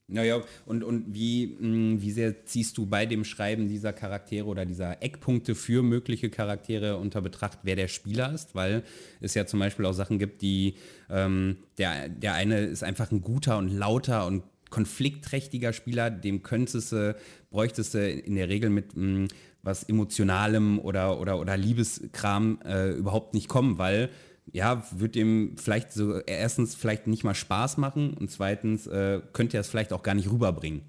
Naja, 0.07 0.41
und, 0.65 0.83
und 0.83 1.13
wie, 1.13 1.55
mh, 1.59 2.01
wie 2.01 2.11
sehr 2.11 2.45
ziehst 2.45 2.77
du 2.77 2.85
bei 2.85 3.05
dem 3.05 3.23
Schreiben 3.23 3.67
dieser 3.67 3.93
Charaktere 3.93 4.45
oder 4.45 4.65
dieser 4.65 5.01
Eckpunkte 5.01 5.55
für 5.55 5.81
mögliche 5.81 6.29
Charaktere 6.29 6.97
unter 6.97 7.21
Betracht, 7.21 7.59
wer 7.63 7.75
der 7.75 7.87
Spieler 7.87 8.33
ist? 8.33 8.53
Weil 8.53 8.83
es 9.21 9.33
ja 9.33 9.45
zum 9.45 9.59
Beispiel 9.59 9.85
auch 9.85 9.93
Sachen 9.93 10.19
gibt, 10.19 10.41
die 10.41 10.75
ähm, 11.09 11.57
der, 11.77 12.09
der 12.09 12.33
eine 12.33 12.59
ist 12.59 12.83
einfach 12.83 13.11
ein 13.11 13.21
guter 13.21 13.57
und 13.57 13.69
lauter 13.69 14.27
und 14.27 14.43
konfliktträchtiger 14.73 15.71
Spieler, 15.71 16.09
dem 16.09 16.41
könntest 16.41 16.93
du, 16.93 17.15
bräuchtest 17.51 17.93
du 17.93 18.09
in 18.09 18.33
der 18.33 18.49
Regel 18.49 18.71
mit 18.71 18.97
mh, 18.97 19.27
was 19.61 19.83
Emotionalem 19.83 20.79
oder, 20.79 21.19
oder, 21.19 21.39
oder 21.39 21.55
Liebeskram 21.55 22.59
äh, 22.65 22.89
überhaupt 22.89 23.35
nicht 23.35 23.47
kommen, 23.47 23.77
weil 23.77 24.09
ja, 24.51 24.83
wird 24.91 25.13
dem 25.13 25.55
vielleicht 25.57 25.93
so 25.93 26.17
erstens 26.21 26.73
vielleicht 26.73 27.05
nicht 27.05 27.23
mal 27.23 27.35
Spaß 27.35 27.77
machen 27.77 28.15
und 28.15 28.31
zweitens 28.31 28.87
äh, 28.87 29.21
könnte 29.31 29.57
er 29.57 29.61
es 29.61 29.69
vielleicht 29.69 29.93
auch 29.93 30.01
gar 30.01 30.15
nicht 30.15 30.31
rüberbringen. 30.31 30.81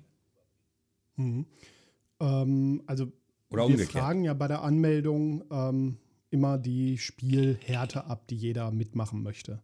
Ähm, 1.18 2.82
also 2.86 3.12
Oder 3.50 3.64
wir 3.64 3.66
umgekehrt. 3.66 3.92
fragen 3.92 4.24
ja 4.24 4.32
bei 4.32 4.48
der 4.48 4.62
Anmeldung 4.62 5.44
ähm, 5.50 5.98
immer 6.30 6.56
die 6.56 6.96
Spielhärte 6.96 8.06
ab, 8.06 8.28
die 8.28 8.36
jeder 8.36 8.70
mitmachen 8.70 9.22
möchte. 9.22 9.62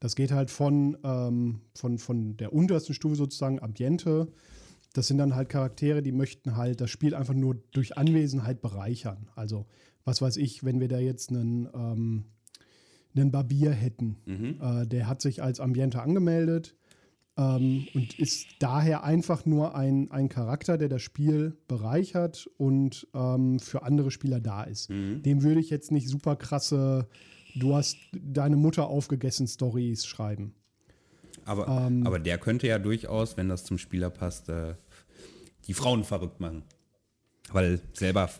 Das 0.00 0.16
geht 0.16 0.32
halt 0.32 0.50
von, 0.50 0.96
ähm, 1.04 1.60
von, 1.74 1.98
von 1.98 2.36
der 2.36 2.52
untersten 2.52 2.94
Stufe 2.94 3.16
sozusagen, 3.16 3.62
Ambiente. 3.62 4.28
Das 4.94 5.06
sind 5.06 5.18
dann 5.18 5.36
halt 5.36 5.48
Charaktere, 5.48 6.02
die 6.02 6.10
möchten 6.12 6.56
halt 6.56 6.80
das 6.80 6.90
Spiel 6.90 7.14
einfach 7.14 7.34
nur 7.34 7.62
durch 7.70 7.96
Anwesenheit 7.96 8.60
bereichern. 8.60 9.28
Also, 9.36 9.66
was 10.04 10.20
weiß 10.22 10.38
ich, 10.38 10.64
wenn 10.64 10.80
wir 10.80 10.88
da 10.88 10.98
jetzt 10.98 11.30
einen, 11.30 11.68
ähm, 11.74 12.24
einen 13.14 13.30
Barbier 13.30 13.70
hätten, 13.72 14.16
äh, 14.60 14.86
der 14.86 15.06
hat 15.06 15.20
sich 15.20 15.42
als 15.42 15.60
Ambiente 15.60 16.00
angemeldet 16.00 16.76
ähm, 17.36 17.86
und 17.94 18.18
ist 18.18 18.46
daher 18.58 19.04
einfach 19.04 19.44
nur 19.46 19.74
ein, 19.74 20.10
ein 20.10 20.28
Charakter, 20.28 20.78
der 20.78 20.88
das 20.88 21.02
Spiel 21.02 21.56
bereichert 21.68 22.48
und 22.56 23.06
ähm, 23.14 23.58
für 23.60 23.82
andere 23.82 24.10
Spieler 24.10 24.40
da 24.40 24.62
ist. 24.62 24.88
Dem 25.22 25.42
würde 25.42 25.60
ich 25.60 25.70
jetzt 25.70 25.92
nicht 25.92 26.08
super 26.08 26.36
krasse, 26.36 27.06
du 27.54 27.74
hast 27.74 27.96
deine 28.12 28.56
Mutter 28.56 28.86
aufgegessen 28.88 29.46
Stories 29.46 30.06
schreiben. 30.06 30.54
Aber, 31.44 31.68
Ähm. 31.68 32.06
aber 32.06 32.18
der 32.18 32.38
könnte 32.38 32.66
ja 32.66 32.78
durchaus, 32.78 33.36
wenn 33.36 33.48
das 33.48 33.64
zum 33.64 33.78
Spieler 33.78 34.10
passt, 34.10 34.48
äh, 34.48 34.74
die 35.66 35.74
Frauen 35.74 36.04
verrückt 36.04 36.40
machen. 36.40 36.62
Weil 37.52 37.80
selber, 37.92 38.30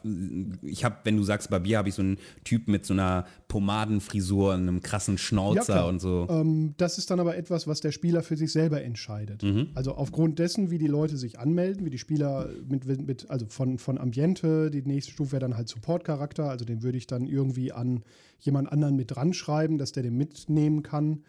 ich 0.62 0.85
habe, 0.85 0.96
wenn 1.05 1.16
du 1.16 1.23
sagst 1.23 1.51
Barbier, 1.51 1.79
habe 1.79 1.88
ich 1.88 1.94
so 1.94 2.03
einen 2.03 2.18
Typ 2.44 2.68
mit 2.68 2.87
so 2.87 2.94
einer 2.94 3.27
Pomadenfrisur, 3.49 4.55
einem 4.55 4.83
krassen 4.83 5.18
Schnauzer 5.18 5.77
Ja, 5.77 5.85
und 5.85 6.01
so. 6.01 6.27
Ähm, 6.31 6.75
das 6.77 6.99
ist 6.99 7.11
dann 7.11 7.20
aber 7.20 7.37
etwas, 7.37 7.66
was 7.66 7.81
der 7.81 7.92
Spieler 7.92 8.23
für 8.23 8.37
sich 8.37 8.53
selber 8.53 8.83
entscheidet. 8.83 9.42
Mhm. 9.42 9.68
Also 9.75 9.94
aufgrund 9.94 10.38
dessen, 10.38 10.70
wie 10.70 10.79
die 10.79 10.87
Leute 10.87 11.16
sich 11.16 11.38
anmelden, 11.38 11.85
wie 11.85 11.90
die 11.90 11.99
Spieler 11.99 12.49
mit, 12.68 12.87
mit 12.87 13.31
also 13.31 13.46
von, 13.49 13.79
von 13.79 13.99
Ambiente, 13.99 14.70
die 14.70 14.83
nächste 14.83 15.12
Stufe 15.12 15.33
wäre 15.33 15.40
dann 15.40 15.57
halt 15.57 15.68
Support-Charakter, 15.68 16.49
also 16.49 16.64
den 16.64 16.83
würde 16.83 16.99
ich 16.99 17.07
dann 17.07 17.27
irgendwie 17.27 17.73
an 17.73 18.03
jemand 18.38 18.73
anderen 18.73 18.96
mit 18.96 19.14
dran 19.14 19.33
schreiben, 19.33 19.79
dass 19.79 19.92
der 19.92 20.03
den 20.03 20.16
mitnehmen 20.16 20.83
kann. 20.83 21.25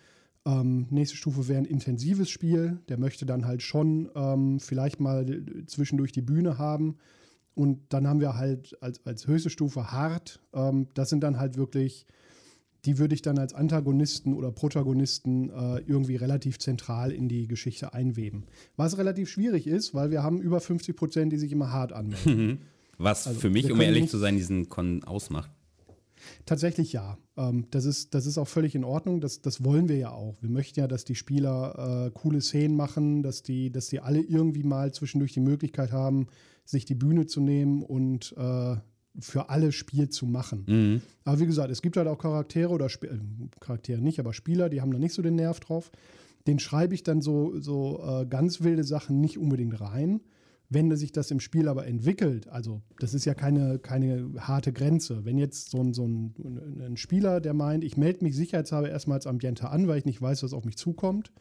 Ähm, 0.46 0.88
nächste 0.89 1.17
Stufe 1.17 1.48
wäre 1.48 1.60
ein 1.60 1.65
intensives 1.65 2.30
Spiel, 2.30 2.80
der 2.89 2.98
möchte 2.98 3.26
dann 3.26 3.46
halt 3.46 3.62
schon 3.62 4.10
ähm, 4.15 4.60
vielleicht 4.60 5.00
mal 5.00 5.44
zwischendurch 5.67 6.12
die 6.12 6.22
Bühne 6.22 6.58
haben. 6.58 6.98
Und 7.54 7.82
dann 7.90 8.08
haben 8.08 8.20
wir 8.20 8.36
halt 8.36 8.78
als, 8.82 9.06
als 9.06 9.28
höchste 9.28 9.50
Stufe 9.50 9.92
hart. 9.92 10.40
Ähm, 10.54 10.88
das 10.94 11.10
sind 11.10 11.22
dann 11.22 11.38
halt 11.38 11.58
wirklich, 11.58 12.06
die 12.86 12.98
würde 12.98 13.14
ich 13.14 13.22
dann 13.22 13.38
als 13.38 13.54
Antagonisten 13.54 14.34
oder 14.34 14.52
Protagonisten 14.52 15.50
äh, 15.50 15.80
irgendwie 15.86 16.16
relativ 16.16 16.60
zentral 16.60 17.12
in 17.12 17.28
die 17.28 17.48
Geschichte 17.48 17.94
einweben. 17.94 18.46
Was 18.78 18.98
relativ 18.98 19.30
schwierig 19.30 19.68
ist, 19.68 19.94
weil 19.94 20.12
wir 20.12 20.24
haben 20.24 20.42
über 20.42 20.60
50 20.62 20.96
Prozent, 20.96 21.34
die 21.34 21.38
sich 21.38 21.52
immer 21.52 21.72
hart 21.72 21.94
anmelden. 21.94 22.62
Was 22.98 23.28
also 23.28 23.40
für 23.40 23.50
mich, 23.50 23.72
um 23.72 23.82
ehrlich 23.82 24.10
zu 24.10 24.18
sein, 24.18 24.38
diesen 24.38 24.70
Con 24.70 25.04
ausmacht. 25.04 25.52
Tatsächlich 26.46 26.94
ja. 26.94 27.18
Ähm, 27.38 27.66
das, 27.72 27.86
ist, 27.86 28.14
das 28.14 28.26
ist 28.26 28.38
auch 28.38 28.48
völlig 28.48 28.76
in 28.76 28.84
Ordnung. 28.84 29.22
Das, 29.22 29.42
das 29.42 29.64
wollen 29.64 29.90
wir 29.90 29.98
ja 29.98 30.12
auch. 30.12 30.38
Wir 30.42 30.50
möchten 30.50 30.80
ja, 30.80 30.88
dass 30.88 31.04
die 31.04 31.16
Spieler 31.16 32.08
äh, 32.08 32.12
coole 32.12 32.42
Szenen 32.42 32.76
machen, 32.76 33.24
dass 33.24 33.44
die, 33.44 33.72
dass 33.72 33.88
die 33.88 34.00
alle 34.00 34.22
irgendwie 34.22 34.64
mal 34.64 34.94
zwischendurch 34.94 35.34
die 35.34 35.40
Möglichkeit 35.40 35.92
haben, 35.92 36.28
sich 36.65 36.86
die 36.86 36.95
Bühne 36.95 37.26
zu 37.26 37.41
nehmen 37.41 37.84
und 37.84 38.34
äh, 38.38 38.76
für 39.19 39.50
alle 39.50 39.71
Spiel 39.71 40.10
zu 40.10 40.26
machen. 40.26 40.65
Mhm. 40.67 41.02
Aber 41.26 41.39
wie 41.39 41.45
gesagt, 41.45 41.71
es 41.71 41.82
gibt 41.82 41.97
halt 41.97 42.08
auch 42.08 42.17
Charaktere 42.17 42.69
oder 42.69 42.86
Sp 42.88 43.08
äh, 43.08 43.19
Charaktere 43.60 44.02
nicht, 44.02 44.19
aber 44.19 44.34
Spieler, 44.34 44.69
die 44.69 44.82
haben 44.82 44.91
da 44.91 45.00
nicht 45.00 45.13
so 45.13 45.21
den 45.21 45.36
Nerv 45.36 45.60
drauf. 45.60 45.91
Den 46.47 46.60
schreibe 46.60 46.95
ich 46.95 47.04
dann 47.04 47.21
so, 47.21 47.60
so 47.60 48.02
äh, 48.04 48.26
ganz 48.26 48.62
wilde 48.62 48.84
Sachen 48.84 49.21
nicht 49.21 49.38
unbedingt 49.38 49.80
rein. 49.80 50.21
Wenn 50.74 50.95
sich 50.95 51.12
das 51.12 51.30
im 51.32 51.41
Spiel 51.41 51.67
aber 51.67 51.86
entwickelt, 51.86 52.47
also 52.47 52.82
das 52.97 53.13
ist 53.13 53.26
ja 53.26 53.34
keine, 53.34 53.78
keine 53.78 54.32
harte 54.39 54.71
Grenze. 54.71 55.26
Wenn 55.26 55.38
jetzt 55.38 55.69
so 55.69 55.82
ein, 55.82 55.93
so 55.93 56.08
ein, 56.08 56.34
ein 56.80 56.95
Spieler, 56.95 57.41
der 57.41 57.54
meint, 57.54 57.84
ich 57.84 57.97
melde 57.97 58.24
mich 58.24 58.38
sicherheitshalber 58.38 58.89
erstmal 58.89 59.17
als 59.17 59.28
Ambiente 59.28 59.69
an, 59.69 59.89
weil 59.89 59.97
ich 59.97 60.06
nicht 60.06 60.21
weiß, 60.21 60.43
was 60.43 60.54
auf 60.54 60.63
mich 60.63 60.78
zukommt. 60.78 61.34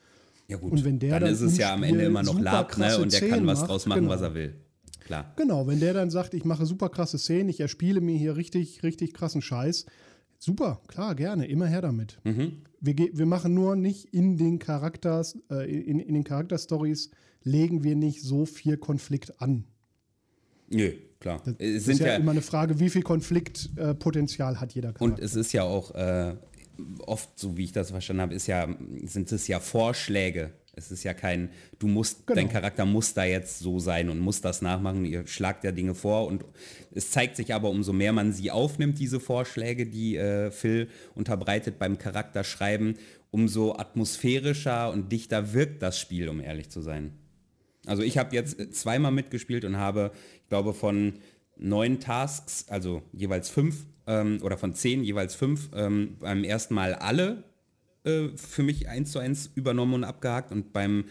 Ja 0.48 0.56
gut, 0.56 0.72
Und 0.72 0.85
wenn 0.85 0.98
der 0.98 1.11
dann, 1.12 1.22
dann 1.22 1.33
ist 1.33 1.42
es 1.42 1.56
ja 1.56 1.72
am 1.72 1.85
Ende 1.85 2.06
immer 2.06 2.24
noch 2.24 2.40
Lab, 2.40 2.76
ne? 2.76 2.98
Und 2.98 3.12
der 3.12 3.28
kann 3.28 3.46
was 3.46 3.61
macht, 3.61 3.70
draus 3.70 3.87
machen, 3.87 4.00
genau. 4.00 4.12
was 4.12 4.20
er 4.20 4.35
will. 4.35 4.56
Klar. 5.11 5.33
Genau, 5.35 5.66
wenn 5.66 5.81
der 5.81 5.92
dann 5.92 6.09
sagt, 6.09 6.35
ich 6.35 6.44
mache 6.44 6.64
super 6.66 6.88
krasse 6.88 7.18
Szenen, 7.18 7.49
ich 7.49 7.59
erspiele 7.59 8.01
mir 8.01 8.16
hier 8.16 8.37
richtig, 8.37 8.85
richtig 8.85 9.12
krassen 9.12 9.42
Scheiß. 9.42 9.87
Super, 10.38 10.81
klar, 10.87 11.16
gerne, 11.16 11.49
immer 11.49 11.66
her 11.66 11.83
damit. 11.83 12.20
Mhm. 12.23 12.62
Wir, 12.81 12.94
wir 12.94 13.27
machen 13.27 13.53
nur 13.53 13.75
nicht 13.75 14.14
in 14.14 14.37
den 14.37 14.61
Charakters, 14.61 15.37
äh, 15.51 15.68
in, 15.68 15.99
in 15.99 16.14
den 16.14 16.23
Charakterstories 16.23 17.11
legen 17.42 17.83
wir 17.83 17.96
nicht 17.96 18.23
so 18.23 18.46
viel 18.46 18.77
Konflikt 18.77 19.42
an. 19.42 19.64
Nö, 20.68 20.92
klar. 21.18 21.42
Das, 21.44 21.57
es 21.59 21.87
sind 21.87 21.94
ist 21.94 22.01
ja, 22.03 22.07
ja, 22.07 22.14
immer 22.14 22.31
eine 22.31 22.40
Frage, 22.40 22.79
wie 22.79 22.88
viel 22.88 23.03
Konfliktpotenzial 23.03 24.55
äh, 24.55 24.57
hat 24.59 24.75
jeder 24.75 24.92
Charakter. 24.92 25.05
und 25.05 25.18
es 25.18 25.35
ist 25.35 25.53
ja 25.53 25.64
auch 25.64 25.92
äh, 25.92 26.37
oft, 27.05 27.37
so 27.37 27.57
wie 27.57 27.64
ich 27.64 27.73
das 27.73 27.90
verstanden 27.90 28.23
habe, 28.23 28.35
ist 28.35 28.46
ja, 28.46 28.68
sind 29.03 29.33
es 29.33 29.49
ja 29.49 29.59
Vorschläge. 29.59 30.53
Es 30.74 30.90
ist 30.90 31.04
ja 31.04 31.14
kein, 31.14 31.50
du 31.78 31.88
musst, 31.88 32.26
Genau. 32.26 32.37
dein 32.40 32.48
Charakter 32.48 32.85
muss 32.85 33.12
da 33.14 33.24
jetzt 33.24 33.59
so 33.59 33.78
sein 33.78 34.09
und 34.09 34.18
muss 34.18 34.40
das 34.40 34.62
nachmachen. 34.62 35.04
Ihr 35.04 35.26
schlagt 35.26 35.64
ja 35.64 35.72
Dinge 35.72 35.94
vor 35.94 36.26
und 36.26 36.44
es 36.92 37.11
zeigt 37.11 37.37
sich 37.37 37.54
aber, 37.54 37.70
umso 37.70 37.92
mehr 37.92 38.12
man 38.12 38.33
sie 38.33 38.50
aufnimmt, 38.50 38.98
diese 38.98 39.20
Vorschläge, 39.20 39.87
die 39.87 40.16
äh, 40.16 40.50
Phil 40.50 40.88
unterbreitet 41.14 41.78
beim 41.78 41.98
Charakterschreiben, 41.98 42.94
umso 43.30 43.74
atmosphärischer 43.76 44.90
und 44.90 45.11
dichter 45.12 45.52
wirkt 45.52 45.83
das 45.83 45.98
Spiel, 45.98 46.28
um 46.28 46.40
ehrlich 46.40 46.70
zu 46.70 46.80
sein. 46.80 47.12
Also 47.87 48.02
ich 48.02 48.18
habe 48.18 48.35
jetzt 48.35 48.59
äh, 48.59 48.70
zweimal 48.70 49.12
mitgespielt 49.12 49.64
und 49.64 49.76
habe, 49.76 50.12
ich 50.42 50.48
glaube, 50.48 50.74
von 50.74 51.14
neun 51.56 52.00
Tasks, 52.00 52.66
also 52.68 53.02
jeweils 53.12 53.48
fünf, 53.50 53.87
ähm, 54.06 54.38
oder 54.42 54.56
von 54.56 54.74
zehn 54.74 55.02
jeweils 55.04 55.35
fünf, 55.35 55.70
ähm, 55.74 56.16
beim 56.20 56.44
ersten 56.44 56.74
Mal 56.74 56.94
alle 56.94 57.44
äh, 58.05 58.29
für 58.37 58.63
mich 58.63 58.89
eins 58.89 59.13
zu 59.13 59.19
eins 59.19 59.51
übernommen 59.55 59.95
und 59.95 60.05
abgehakt. 60.05 60.53
Und 60.53 60.73
beim, 60.73 61.05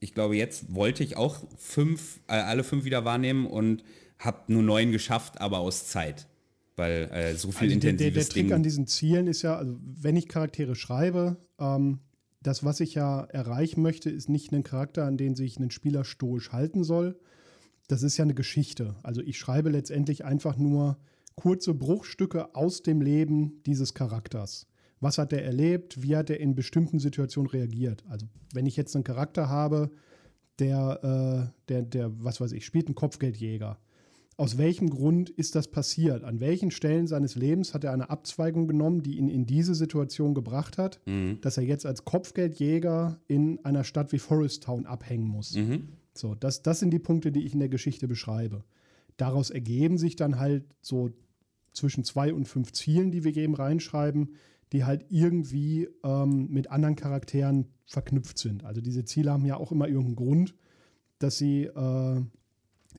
ich 0.00 0.14
glaube, 0.14 0.36
jetzt 0.36 0.74
wollte 0.74 1.02
ich 1.02 1.16
auch 1.16 1.44
fünf, 1.56 2.20
äh, 2.28 2.34
alle 2.34 2.64
fünf 2.64 2.84
wieder 2.84 3.04
wahrnehmen 3.04 3.46
und 3.46 3.82
habe 4.18 4.52
nur 4.52 4.62
neun 4.62 4.92
geschafft, 4.92 5.40
aber 5.40 5.58
aus 5.58 5.88
Zeit. 5.88 6.26
Weil 6.76 7.10
äh, 7.12 7.34
so 7.34 7.50
viel 7.50 7.68
Also 7.68 7.80
der, 7.80 7.80
der, 7.80 7.90
intensives 7.90 8.28
der 8.28 8.32
Trick 8.32 8.46
Ding. 8.46 8.52
an 8.52 8.62
diesen 8.62 8.86
Zielen 8.86 9.26
ist 9.26 9.42
ja, 9.42 9.56
also 9.56 9.76
wenn 9.82 10.16
ich 10.16 10.28
Charaktere 10.28 10.76
schreibe, 10.76 11.36
ähm, 11.58 11.98
das, 12.40 12.62
was 12.62 12.78
ich 12.78 12.94
ja 12.94 13.24
erreichen 13.24 13.82
möchte, 13.82 14.10
ist 14.10 14.28
nicht 14.28 14.52
ein 14.52 14.62
Charakter, 14.62 15.04
an 15.04 15.16
den 15.16 15.34
sich 15.34 15.58
ein 15.58 15.72
Spieler 15.72 16.04
stoisch 16.04 16.52
halten 16.52 16.84
soll. 16.84 17.18
Das 17.88 18.04
ist 18.04 18.16
ja 18.16 18.22
eine 18.22 18.34
Geschichte. 18.34 18.94
Also 19.02 19.22
ich 19.22 19.38
schreibe 19.38 19.70
letztendlich 19.70 20.24
einfach 20.24 20.56
nur 20.56 20.98
kurze 21.34 21.74
Bruchstücke 21.74 22.54
aus 22.54 22.82
dem 22.82 23.00
Leben 23.00 23.62
dieses 23.64 23.94
Charakters. 23.94 24.67
Was 25.00 25.18
hat 25.18 25.32
er 25.32 25.44
erlebt? 25.44 26.02
Wie 26.02 26.16
hat 26.16 26.30
er 26.30 26.40
in 26.40 26.54
bestimmten 26.54 26.98
Situationen 26.98 27.50
reagiert? 27.50 28.04
Also 28.08 28.26
wenn 28.52 28.66
ich 28.66 28.76
jetzt 28.76 28.94
einen 28.94 29.04
Charakter 29.04 29.48
habe, 29.48 29.90
der, 30.58 31.50
äh, 31.50 31.52
der, 31.68 31.82
der, 31.82 32.24
was 32.24 32.40
weiß 32.40 32.52
ich, 32.52 32.64
spielt 32.64 32.86
einen 32.86 32.94
Kopfgeldjäger. 32.96 33.78
Aus 34.36 34.56
welchem 34.56 34.88
Grund 34.90 35.30
ist 35.30 35.56
das 35.56 35.68
passiert? 35.68 36.22
An 36.22 36.38
welchen 36.38 36.70
Stellen 36.70 37.08
seines 37.08 37.34
Lebens 37.34 37.74
hat 37.74 37.82
er 37.82 37.92
eine 37.92 38.08
Abzweigung 38.08 38.68
genommen, 38.68 39.02
die 39.02 39.18
ihn 39.18 39.28
in 39.28 39.46
diese 39.46 39.74
Situation 39.74 40.32
gebracht 40.34 40.78
hat, 40.78 41.00
Mhm. 41.06 41.40
dass 41.40 41.56
er 41.56 41.64
jetzt 41.64 41.86
als 41.86 42.04
Kopfgeldjäger 42.04 43.20
in 43.26 43.64
einer 43.64 43.82
Stadt 43.84 44.12
wie 44.12 44.18
Forest 44.18 44.62
Town 44.64 44.86
abhängen 44.86 45.26
muss? 45.26 45.54
Mhm. 45.56 45.88
So, 46.14 46.34
das, 46.34 46.62
das 46.62 46.80
sind 46.80 46.90
die 46.90 46.98
Punkte, 47.00 47.32
die 47.32 47.44
ich 47.44 47.52
in 47.52 47.60
der 47.60 47.68
Geschichte 47.68 48.06
beschreibe. 48.08 48.64
Daraus 49.16 49.50
ergeben 49.50 49.98
sich 49.98 50.14
dann 50.14 50.38
halt 50.38 50.64
so 50.80 51.10
zwischen 51.72 52.04
zwei 52.04 52.32
und 52.32 52.46
fünf 52.46 52.72
Zielen, 52.72 53.10
die 53.10 53.24
wir 53.24 53.36
eben 53.36 53.54
reinschreiben, 53.54 54.34
die 54.72 54.84
halt 54.84 55.06
irgendwie 55.08 55.88
ähm, 56.04 56.48
mit 56.50 56.70
anderen 56.70 56.96
Charakteren 56.96 57.66
verknüpft 57.86 58.38
sind. 58.38 58.64
Also 58.64 58.80
diese 58.80 59.04
Ziele 59.04 59.32
haben 59.32 59.46
ja 59.46 59.56
auch 59.56 59.72
immer 59.72 59.88
irgendeinen 59.88 60.16
Grund, 60.16 60.54
dass 61.18 61.38
sie 61.38 61.64
äh, 61.64 62.20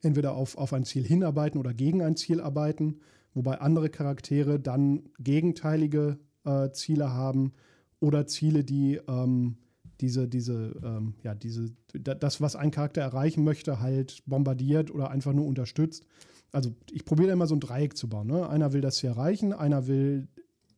entweder 0.02 0.34
auf, 0.36 0.58
auf 0.58 0.74
ein 0.74 0.86
Ziel 0.86 1.04
hinarbeiten 1.04 1.60
oder 1.60 1.74
gegen 1.74 2.02
ein 2.02 2.16
Ziel 2.16 2.42
arbeiten, 2.42 3.00
wobei 3.34 3.60
andere 3.60 3.90
Charaktere 3.90 4.60
dann 4.60 5.04
gegenteilige 5.20 6.18
äh, 6.46 6.72
Ziele 6.72 7.14
haben 7.14 7.54
oder 8.00 8.28
Ziele, 8.28 8.64
die 8.64 9.00
ähm, 9.08 9.58
diese, 10.02 10.28
diese, 10.28 10.74
ähm, 10.84 11.14
ja, 11.24 11.36
diese, 11.36 11.72
da- 11.94 12.16
das, 12.16 12.40
was 12.42 12.56
ein 12.56 12.72
Charakter 12.72 13.02
erreichen 13.02 13.44
möchte, 13.44 13.80
halt 13.82 14.24
bombardiert 14.26 14.92
oder 14.92 15.12
einfach 15.12 15.34
nur 15.34 15.46
unterstützt. 15.46 16.06
Also 16.52 16.74
ich 16.92 17.06
probiere 17.06 17.32
immer 17.32 17.48
so 17.48 17.56
ein 17.56 17.60
Dreieck 17.60 17.96
zu 17.98 18.08
bauen. 18.08 18.28
Ne? 18.28 18.50
Einer 18.50 18.74
will 18.74 18.82
das 18.82 18.96
Ziel 18.96 19.10
erreichen, 19.10 19.54
einer 19.54 19.88
will 19.88 20.28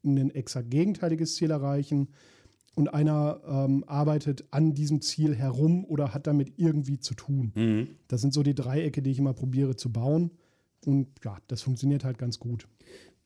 ein 0.03 0.31
exakt 0.31 0.71
gegenteiliges 0.71 1.35
Ziel 1.35 1.51
erreichen 1.51 2.09
und 2.75 2.93
einer 2.93 3.41
ähm, 3.45 3.83
arbeitet 3.87 4.45
an 4.51 4.73
diesem 4.73 5.01
Ziel 5.01 5.35
herum 5.35 5.85
oder 5.85 6.13
hat 6.13 6.27
damit 6.27 6.53
irgendwie 6.57 6.99
zu 6.99 7.13
tun. 7.13 7.51
Mhm. 7.55 7.87
Das 8.07 8.21
sind 8.21 8.33
so 8.33 8.43
die 8.43 8.55
Dreiecke, 8.55 9.01
die 9.01 9.11
ich 9.11 9.19
immer 9.19 9.33
probiere 9.33 9.75
zu 9.75 9.91
bauen. 9.91 10.31
Und 10.85 11.07
ja, 11.23 11.37
das 11.47 11.61
funktioniert 11.61 12.03
halt 12.03 12.17
ganz 12.17 12.39
gut. 12.39 12.67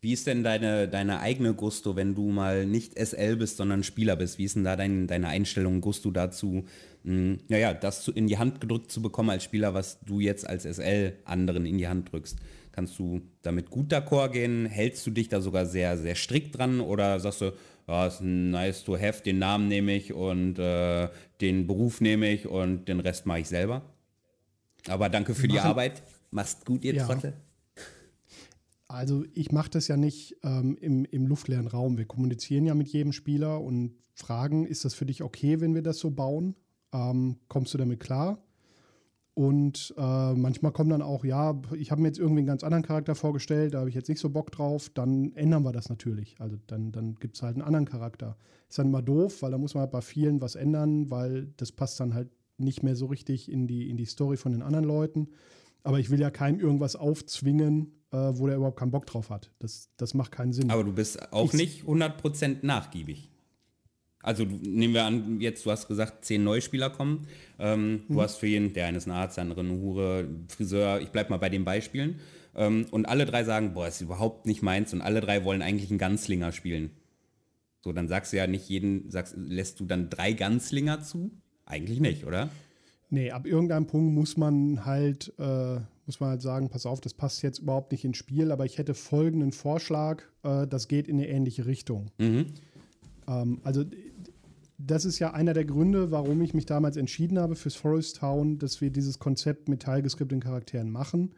Wie 0.01 0.13
ist 0.13 0.27
denn 0.27 0.43
deine, 0.43 0.87
deine 0.87 1.19
eigene 1.19 1.53
Gusto, 1.53 1.95
wenn 1.95 2.13
du 2.13 2.29
mal 2.29 2.65
nicht 2.65 2.93
SL 2.99 3.37
bist, 3.37 3.57
sondern 3.57 3.81
Spieler 3.81 4.15
bist? 4.15 4.37
Wie 4.37 4.43
ist 4.43 4.55
denn 4.55 4.63
da 4.63 4.75
dein, 4.75 5.07
deine 5.07 5.29
Einstellung, 5.29 5.81
Gusto 5.81 6.11
dazu, 6.11 6.65
mh, 7.03 7.37
naja, 7.47 7.73
das 7.73 8.07
in 8.09 8.27
die 8.27 8.37
Hand 8.37 8.61
gedrückt 8.61 8.91
zu 8.91 9.01
bekommen 9.01 9.31
als 9.31 9.43
Spieler, 9.43 9.73
was 9.73 9.99
du 10.01 10.19
jetzt 10.19 10.47
als 10.47 10.63
SL 10.63 11.13
anderen 11.23 11.65
in 11.65 11.77
die 11.77 11.87
Hand 11.87 12.11
drückst? 12.11 12.37
Kannst 12.75 12.99
du 12.99 13.21
damit 13.41 13.69
gut 13.69 13.93
d'accord 13.93 14.31
gehen? 14.31 14.65
Hältst 14.65 15.07
du 15.07 15.11
dich 15.11 15.29
da 15.29 15.39
sogar 15.39 15.65
sehr, 15.65 15.97
sehr 15.97 16.15
strikt 16.15 16.57
dran 16.57 16.81
oder 16.81 17.21
sagst 17.21 17.39
du, 17.39 17.53
ja, 17.87 18.05
ist 18.05 18.19
nice 18.21 18.83
to 18.83 18.99
have, 18.99 19.23
den 19.23 19.39
Namen 19.39 19.69
nehme 19.69 19.95
ich 19.95 20.11
und 20.11 20.59
äh, 20.59 21.07
den 21.39 21.67
Beruf 21.67 22.01
nehme 22.01 22.29
ich 22.29 22.47
und 22.47 22.89
den 22.89 22.99
Rest 22.99 23.25
mache 23.25 23.39
ich 23.39 23.47
selber? 23.47 23.81
Aber 24.89 25.07
danke 25.07 25.33
für 25.35 25.47
die 25.47 25.59
Arbeit. 25.59 26.03
Machst 26.31 26.65
gut, 26.65 26.83
ihr 26.83 26.95
Ja. 26.95 27.05
Trottel. 27.05 27.33
Also 28.87 29.23
ich 29.33 29.53
mache 29.53 29.69
das 29.69 29.87
ja 29.87 29.95
nicht 29.95 30.35
ähm, 30.43 30.77
im, 30.79 31.05
im 31.05 31.27
luftleeren 31.27 31.67
Raum. 31.67 31.97
Wir 31.97 32.05
kommunizieren 32.05 32.65
ja 32.65 32.75
mit 32.75 32.89
jedem 32.89 33.13
Spieler 33.13 33.61
und 33.61 33.95
fragen, 34.13 34.65
ist 34.65 34.83
das 34.83 34.93
für 34.93 35.05
dich 35.05 35.23
okay, 35.23 35.61
wenn 35.61 35.73
wir 35.73 35.81
das 35.81 35.97
so 35.99 36.11
bauen? 36.11 36.55
Ähm, 36.93 37.37
kommst 37.47 37.73
du 37.73 37.77
damit 37.77 37.99
klar? 37.99 38.44
Und 39.35 39.93
äh, 39.97 40.33
manchmal 40.33 40.71
kommen 40.71 40.89
dann 40.89 41.01
auch, 41.01 41.25
ja, 41.25 41.61
ich 41.77 41.91
habe 41.91 42.01
mir 42.01 42.07
jetzt 42.07 42.19
irgendwie 42.19 42.39
einen 42.39 42.47
ganz 42.47 42.63
anderen 42.63 42.85
Charakter 42.85 43.15
vorgestellt, 43.15 43.73
da 43.73 43.79
habe 43.79 43.89
ich 43.89 43.95
jetzt 43.95 44.07
nicht 44.07 44.21
so 44.21 44.29
Bock 44.29 44.49
drauf, 44.49 44.89
dann 44.93 45.33
ändern 45.35 45.63
wir 45.63 45.73
das 45.73 45.89
natürlich. 45.89 46.37
Also 46.39 46.55
dann, 46.67 46.93
dann 46.93 47.15
gibt 47.15 47.35
es 47.35 47.43
halt 47.43 47.55
einen 47.55 47.61
anderen 47.61 47.85
Charakter. 47.85 48.37
Ist 48.69 48.79
dann 48.79 48.87
immer 48.87 49.01
doof, 49.01 49.41
weil 49.41 49.51
da 49.51 49.57
muss 49.57 49.73
man 49.73 49.81
halt 49.81 49.91
bei 49.91 49.99
vielen 49.99 50.39
was 50.39 50.55
ändern, 50.55 51.11
weil 51.11 51.47
das 51.57 51.73
passt 51.73 51.99
dann 51.99 52.13
halt 52.13 52.29
nicht 52.57 52.81
mehr 52.81 52.95
so 52.95 53.07
richtig 53.07 53.51
in 53.51 53.67
die, 53.67 53.89
in 53.89 53.97
die 53.97 54.05
Story 54.05 54.37
von 54.37 54.53
den 54.53 54.61
anderen 54.61 54.85
Leuten. 54.85 55.27
Aber 55.83 55.99
ich 55.99 56.09
will 56.09 56.21
ja 56.21 56.29
keinem 56.29 56.61
irgendwas 56.61 56.95
aufzwingen, 56.95 57.91
äh, 58.11 58.17
wo 58.17 58.47
der 58.47 58.55
überhaupt 58.55 58.79
keinen 58.79 58.91
Bock 58.91 59.05
drauf 59.05 59.29
hat. 59.29 59.51
Das, 59.59 59.89
das 59.97 60.13
macht 60.13 60.31
keinen 60.31 60.53
Sinn. 60.53 60.71
Aber 60.71 60.85
du 60.85 60.93
bist 60.93 61.33
auch 61.33 61.53
ich, 61.53 61.59
nicht 61.59 61.83
100% 61.83 62.65
nachgiebig. 62.65 63.29
Also 64.25 64.43
nehmen 64.43 64.95
wir 64.95 65.03
an, 65.03 65.39
jetzt 65.39 65.65
du 65.65 65.71
hast 65.71 65.87
gesagt, 65.87 66.25
zehn 66.25 66.43
Neuspieler 66.43 66.89
kommen. 66.89 67.27
Ähm, 67.59 67.91
mhm. 67.91 68.01
Du 68.09 68.21
hast 68.21 68.37
für 68.37 68.47
jeden, 68.47 68.73
der 68.73 68.87
eine 68.87 68.97
ist 68.97 69.05
ein 69.05 69.11
Arzt, 69.11 69.37
der 69.37 69.43
andere 69.43 69.59
eine 69.59 69.79
Hure, 69.79 70.27
Friseur, 70.47 70.99
ich 70.99 71.09
bleib 71.09 71.29
mal 71.29 71.37
bei 71.37 71.49
den 71.49 71.63
Beispielen. 71.63 72.19
Ähm, 72.55 72.87
und 72.89 73.05
alle 73.05 73.25
drei 73.25 73.43
sagen, 73.43 73.73
boah, 73.73 73.87
ist 73.87 74.01
überhaupt 74.01 74.47
nicht 74.47 74.63
meins 74.63 74.93
und 74.93 75.01
alle 75.01 75.21
drei 75.21 75.43
wollen 75.43 75.61
eigentlich 75.61 75.91
einen 75.91 75.99
Ganzlinger 75.99 76.51
spielen. 76.51 76.89
So, 77.81 77.93
dann 77.93 78.07
sagst 78.07 78.33
du 78.33 78.37
ja 78.37 78.47
nicht 78.47 78.67
jeden, 78.67 79.11
sagst, 79.11 79.35
lässt 79.37 79.79
du 79.79 79.85
dann 79.85 80.09
drei 80.09 80.33
Ganzlinger 80.33 81.01
zu? 81.01 81.29
Eigentlich 81.67 81.99
nicht, 81.99 82.25
oder? 82.25 82.49
Nee, 83.11 83.29
ab 83.29 83.45
irgendeinem 83.45 83.85
Punkt 83.85 84.15
muss 84.15 84.37
man 84.37 84.85
halt, 84.85 85.33
äh, 85.37 85.79
muss 86.07 86.19
man 86.19 86.31
halt 86.31 86.41
sagen, 86.41 86.69
pass 86.69 86.87
auf, 86.87 86.99
das 86.99 87.13
passt 87.13 87.43
jetzt 87.43 87.59
überhaupt 87.59 87.91
nicht 87.91 88.03
ins 88.03 88.17
Spiel, 88.17 88.51
aber 88.51 88.65
ich 88.65 88.79
hätte 88.79 88.95
folgenden 88.95 89.51
Vorschlag, 89.51 90.23
äh, 90.41 90.65
das 90.65 90.87
geht 90.87 91.07
in 91.07 91.17
eine 91.17 91.27
ähnliche 91.27 91.67
Richtung. 91.67 92.09
Mhm. 92.17 92.47
Ähm, 93.27 93.59
also 93.63 93.85
das 94.77 95.05
ist 95.05 95.19
ja 95.19 95.33
einer 95.33 95.53
der 95.53 95.65
Gründe, 95.65 96.11
warum 96.11 96.41
ich 96.41 96.53
mich 96.53 96.65
damals 96.65 96.97
entschieden 96.97 97.39
habe 97.39 97.55
fürs 97.55 97.75
Forest 97.75 98.17
Town, 98.17 98.59
dass 98.59 98.81
wir 98.81 98.89
dieses 98.89 99.19
Konzept 99.19 99.69
mit 99.69 99.81
teilgeskripteten 99.81 100.41
Charakteren 100.41 100.91
machen, 100.91 101.33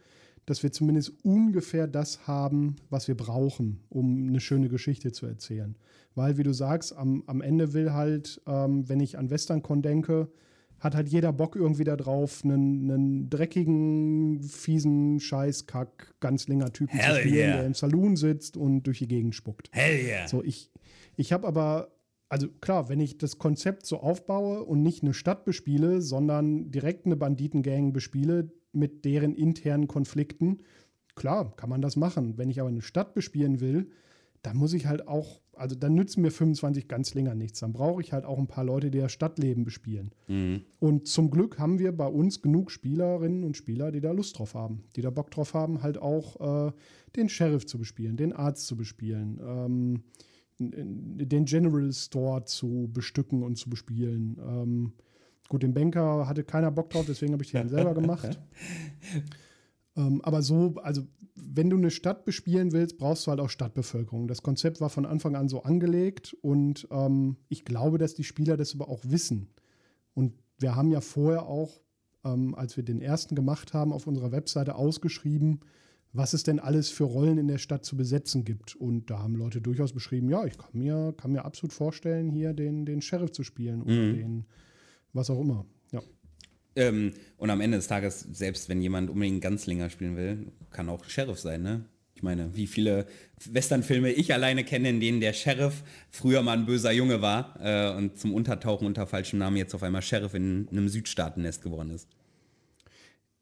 dass 0.45 0.63
wir 0.63 0.71
zumindest 0.71 1.13
ungefähr 1.23 1.88
das 1.88 2.26
haben, 2.26 2.78
was 2.89 3.08
wir 3.08 3.15
brauchen, 3.15 3.82
um 3.89 4.28
eine 4.30 4.39
schöne 4.39 4.69
Geschichte 4.69 5.12
zu 5.12 5.26
erzählen. 5.26 5.76
Weil, 6.15 6.38
wie 6.38 6.43
du 6.43 6.54
sagst, 6.54 6.95
am, 6.97 7.23
am 7.28 7.41
Ende 7.41 7.73
will 7.73 7.93
halt, 7.93 8.41
ähm, 8.47 8.89
wenn 8.89 9.00
ich 9.00 9.17
an 9.17 9.30
WesternCon 9.30 9.82
denke, 9.82 10.30
hat 10.80 10.95
halt 10.95 11.10
jeder 11.10 11.34
Bock 11.34 11.56
irgendwie 11.56 11.84
da 11.84 11.95
drauf, 11.95 12.41
einen, 12.43 12.89
einen 12.89 13.30
dreckigen, 13.30 14.41
fiesen 14.41 15.19
Scheißkack, 15.19 16.15
ganz 16.19 16.47
länger 16.47 16.71
Typen 16.71 16.97
Hell 16.97 17.15
zu 17.15 17.21
spielen, 17.21 17.36
yeah. 17.36 17.58
der 17.58 17.65
im 17.65 17.73
Saloon 17.73 18.15
sitzt 18.15 18.58
und 18.58 18.84
durch 18.84 19.00
die 19.00 19.08
Gegend 19.08 19.36
spuckt. 19.36 19.69
Hell 19.71 20.06
yeah. 20.06 20.28
So, 20.28 20.43
ich, 20.43 20.71
ich 21.15 21.34
habe 21.34 21.47
aber 21.47 21.89
also 22.30 22.48
klar, 22.62 22.90
wenn 22.90 23.00
ich 23.00 23.18
das 23.18 23.38
Konzept 23.38 23.86
so 23.86 24.00
aufbaue 24.00 24.63
und 24.63 24.84
nicht 24.84 25.04
eine 25.04 25.13
Stadt 25.13 25.46
bespiele, 25.46 26.02
sondern 26.02 26.72
direkt 26.72 27.06
eine 27.06 27.16
Banditengang 27.16 27.94
bespiele 27.94 28.52
mit 28.74 29.06
deren 29.06 29.34
internen 29.36 29.88
Konflikten, 29.88 30.60
klar, 31.16 31.56
kann 31.56 31.70
man 31.70 31.82
das 31.82 31.96
machen. 31.96 32.38
Wenn 32.38 32.50
ich 32.50 32.60
aber 32.60 32.70
eine 32.70 32.82
Stadt 32.82 33.13
bespielen 33.13 33.60
will, 33.62 33.90
dann 34.44 34.58
muss 34.58 34.74
ich 34.74 34.86
halt 34.86 35.08
auch, 35.08 35.42
also 35.54 35.76
dann 35.76 35.96
nützen 35.96 36.22
mir 36.22 36.32
25 36.32 36.88
ganz 36.88 37.13
länger 37.13 37.34
nichts. 37.34 37.60
Dann 37.60 37.74
brauche 37.74 38.02
ich 38.02 38.13
halt 38.13 38.26
auch 38.26 38.38
ein 38.38 38.48
paar 38.48 38.63
Leute, 38.63 38.92
die 38.92 39.00
das 39.00 39.12
Stadtleben 39.12 39.63
bespielen. 39.63 40.12
Mhm. 40.28 40.62
Und 40.80 41.08
zum 41.08 41.32
Glück 41.32 41.60
haben 41.60 41.80
wir 41.80 41.92
bei 41.92 42.08
uns 42.08 42.42
genug 42.42 42.72
Spielerinnen 42.72 43.44
und 43.44 43.58
Spieler, 43.58 43.92
die 43.92 44.02
da 44.02 44.12
Lust 44.12 44.38
drauf 44.38 44.54
haben, 44.54 44.84
die 44.96 45.02
da 45.02 45.10
Bock 45.10 45.32
drauf 45.32 45.54
haben, 45.54 45.82
halt 45.82 45.98
auch 45.98 46.68
äh, 46.68 46.72
den 47.16 47.30
Sheriff 47.30 47.66
zu 47.66 47.78
bespielen, 47.78 48.16
den 48.16 48.34
Arzt 48.34 48.68
zu 48.68 48.78
bespielen. 48.78 49.40
Ähm, 49.44 50.04
den 50.60 51.46
General 51.46 51.91
Store 51.93 52.43
zu 52.46 52.89
bestücken 52.91 53.43
und 53.43 53.58
zu 53.58 53.70
bespielen. 53.70 54.38
Ähm, 54.41 54.93
gut, 55.50 55.63
den 55.63 55.74
Banker 55.74 56.28
hatte 56.28 56.43
keiner 56.43 56.72
Bock 56.72 56.89
drauf, 56.89 57.06
deswegen 57.08 57.34
habe 57.34 57.43
ich 57.43 57.52
den 57.52 57.70
selber 57.70 57.93
gemacht. 57.93 58.39
ähm, 59.96 60.22
aber 60.24 60.41
so, 60.41 60.76
also 60.82 61.04
wenn 61.36 61.70
du 61.70 61.78
eine 61.78 61.91
Stadt 61.91 62.26
bespielen 62.26 62.72
willst, 62.72 62.98
brauchst 62.98 63.26
du 63.28 63.32
halt 63.32 63.39
auch 63.39 63.50
Stadtbevölkerung. 63.50 64.28
Das 64.28 64.41
Konzept 64.41 64.82
war 64.82 64.89
von 64.89 65.06
Anfang 65.06 65.36
an 65.36 65.48
so 65.48 65.63
angelegt 65.63 66.36
und 66.41 66.88
ähm, 66.91 67.38
ich 67.50 67.63
glaube, 67.63 67.98
dass 67.98 68.15
die 68.15 68.24
Spieler 68.24 68.58
das 68.58 68.74
aber 68.74 68.89
auch 68.89 69.02
wissen. 69.04 69.50
Und 70.13 70.34
wir 70.58 70.76
haben 70.76 70.91
ja 70.91 71.02
vorher 71.02 71.46
auch, 71.46 71.80
ähm, 72.24 72.56
als 72.56 72.78
wir 72.78 72.84
den 72.84 73.02
ersten 73.02 73.36
gemacht 73.36 73.74
haben, 73.74 73.93
auf 73.93 74.08
unserer 74.08 74.32
Webseite 74.32 74.76
ausgeschrieben, 74.76 75.60
was 76.13 76.34
es 76.34 76.43
denn 76.43 76.60
alles 76.60 76.89
für 76.89 77.04
Rollen 77.04 77.38
in 77.38 77.48
der 77.48 77.58
Stadt 77.58 77.86
zu 77.86 77.98
besetzen 77.98 78.43
gibt. 78.43 78.76
Und 78.76 79.10
da 79.10 79.20
haben 79.20 79.36
Leute 79.36 79.62
durchaus 79.62 79.93
beschrieben, 79.93 80.30
ja, 80.30 80.46
ich 80.46 80.58
kann 80.58 80.72
mir, 80.74 81.13
kann 81.17 81.32
mir 81.32 81.46
absolut 81.46 81.74
vorstellen, 81.74 82.30
hier 82.30 82.54
den, 82.54 82.86
den 82.86 83.02
Sheriff 83.02 83.32
zu 83.32 83.43
spielen 83.43 83.82
oder 83.82 83.93
mhm. 83.93 84.13
den, 84.15 84.46
was 85.13 85.30
auch 85.30 85.39
immer. 85.39 85.65
Ja. 85.91 86.02
Ähm, 86.76 87.13
und 87.38 87.50
am 87.50 87.62
Ende 87.62 87.78
des 87.78 87.88
Tages, 87.88 88.22
selbst 88.32 88.70
wenn 88.70 88.82
jemand 88.82 89.10
unbedingt 89.10 89.41
Ganzlinger 89.41 89.89
spielen 89.89 90.15
will, 90.15 90.52
kann 90.72 90.89
auch 90.89 91.04
Sheriff 91.06 91.39
sein, 91.39 91.62
ne? 91.62 91.86
Ich 92.15 92.24
meine, 92.24 92.56
wie 92.56 92.65
viele 92.65 93.06
Westernfilme 93.48 94.12
ich 94.12 94.34
alleine 94.34 94.63
kenne, 94.63 94.89
in 94.89 95.00
denen 95.00 95.22
der 95.22 95.34
Sheriff 95.34 95.84
früher 96.10 96.41
mal 96.41 96.58
ein 96.58 96.65
böser 96.65 96.91
Junge 96.91 97.22
war 97.22 97.56
äh, 97.62 97.96
und 97.96 98.17
zum 98.17 98.34
Untertauchen 98.34 98.88
unter 98.88 99.06
falschem 99.06 99.38
Namen 99.38 99.58
jetzt 99.58 99.76
auf 99.76 99.84
einmal 99.84 100.02
Sheriff 100.02 100.34
in 100.34 100.67
einem 100.72 100.89
Südstaatennest 100.89 101.62
geworden 101.62 101.91
ist 101.91 102.08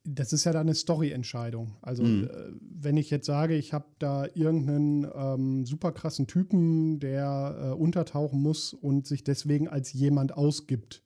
das 0.05 0.33
ist 0.33 0.45
ja 0.45 0.53
dann 0.53 0.67
eine 0.67 0.75
Story-Entscheidung. 0.75 1.75
Also, 1.81 2.03
mhm. 2.03 2.25
äh, 2.25 2.29
wenn 2.59 2.97
ich 2.97 3.09
jetzt 3.09 3.25
sage, 3.25 3.55
ich 3.55 3.73
habe 3.73 3.85
da 3.99 4.25
irgendeinen 4.33 5.07
ähm, 5.15 5.65
super 5.65 5.91
krassen 5.91 6.27
Typen, 6.27 6.99
der 6.99 7.57
äh, 7.59 7.69
untertauchen 7.73 8.41
muss 8.41 8.73
und 8.73 9.07
sich 9.07 9.23
deswegen 9.23 9.67
als 9.67 9.93
jemand 9.93 10.37
ausgibt, 10.37 11.01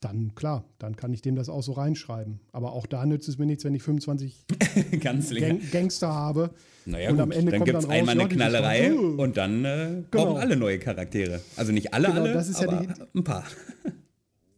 dann 0.00 0.34
klar, 0.34 0.64
dann 0.78 0.96
kann 0.96 1.12
ich 1.12 1.20
dem 1.20 1.36
das 1.36 1.50
auch 1.50 1.62
so 1.62 1.72
reinschreiben. 1.72 2.40
Aber 2.52 2.72
auch 2.72 2.86
da 2.86 3.04
nützt 3.04 3.28
es 3.28 3.36
mir 3.36 3.44
nichts, 3.44 3.64
wenn 3.64 3.74
ich 3.74 3.82
25 3.82 4.46
Gang 5.00 5.70
Gangster 5.70 6.14
habe. 6.14 6.50
Naja, 6.86 7.10
und 7.10 7.16
gut, 7.16 7.22
am 7.22 7.32
Ende 7.32 7.52
dann 7.52 7.64
gibt 7.64 7.78
es 7.78 7.88
einmal 7.88 8.18
eine 8.18 8.28
Knallerei 8.28 8.94
und 8.94 9.36
dann 9.36 9.64
äh, 9.64 10.02
genau. 10.10 10.24
brauchen 10.24 10.36
alle 10.38 10.56
neue 10.56 10.78
Charaktere. 10.78 11.40
Also 11.56 11.72
nicht 11.72 11.92
alle, 11.92 12.08
genau, 12.08 12.22
alle, 12.22 12.38
aber 12.38 12.72
ja 12.72 12.80
die, 12.82 13.18
ein 13.18 13.24
paar 13.24 13.44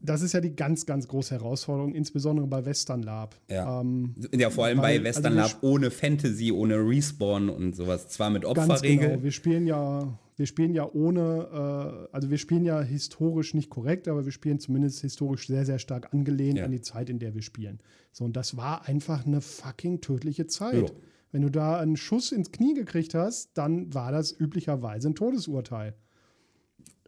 das 0.03 0.23
ist 0.23 0.33
ja 0.33 0.41
die 0.41 0.55
ganz, 0.55 0.85
ganz 0.85 1.07
große 1.07 1.35
Herausforderung, 1.35 1.95
insbesondere 1.95 2.47
bei 2.47 2.65
Western 2.65 3.03
Lab. 3.03 3.37
Ja, 3.49 3.81
ähm, 3.81 4.15
ja 4.35 4.51
vor 4.51 4.67
allem 4.67 4.79
weil, 4.79 4.99
bei 4.99 5.05
Western 5.05 5.39
also 5.39 5.55
Lab 5.55 5.63
ohne 5.63 5.91
Fantasy, 5.91 6.51
ohne 6.51 6.77
Respawn 6.77 7.49
und 7.49 7.77
sowas. 7.77 8.09
Zwar 8.09 8.31
mit 8.31 8.45
Opferregel. 8.45 9.11
Genau. 9.11 9.23
Wir 9.23 9.31
spielen 9.31 9.67
ja, 9.67 10.19
wir 10.37 10.47
spielen 10.47 10.75
ja 10.75 10.91
ohne, 10.93 12.09
äh, 12.11 12.15
also 12.15 12.31
wir 12.31 12.39
spielen 12.39 12.65
ja 12.65 12.81
historisch 12.83 13.55
nicht 13.55 13.71
korrekt, 13.71 14.09
aber 14.09 14.25
wir 14.25 14.33
spielen 14.33 14.59
zumindest 14.59 15.01
historisch 15.01 15.47
sehr, 15.47 15.65
sehr 15.65 15.79
stark 15.79 16.13
angelehnt 16.13 16.59
ja. 16.59 16.65
an 16.65 16.73
die 16.73 16.81
Zeit, 16.81 17.09
in 17.09 17.19
der 17.19 17.35
wir 17.35 17.43
spielen. 17.43 17.81
So, 18.11 18.25
und 18.25 18.37
das 18.37 18.57
war 18.57 18.89
einfach 18.89 19.25
eine 19.25 19.41
fucking 19.41 20.01
tödliche 20.01 20.47
Zeit. 20.47 20.91
Jo. 20.91 20.97
Wenn 21.31 21.43
du 21.43 21.51
da 21.51 21.79
einen 21.79 21.97
Schuss 21.97 22.31
ins 22.31 22.53
Knie 22.53 22.75
gekriegt 22.75 23.15
hast, 23.15 23.53
dann 23.55 23.95
war 23.95 24.13
das 24.13 24.39
üblicherweise 24.39 25.09
ein 25.09 25.15
Todesurteil. 25.15 25.95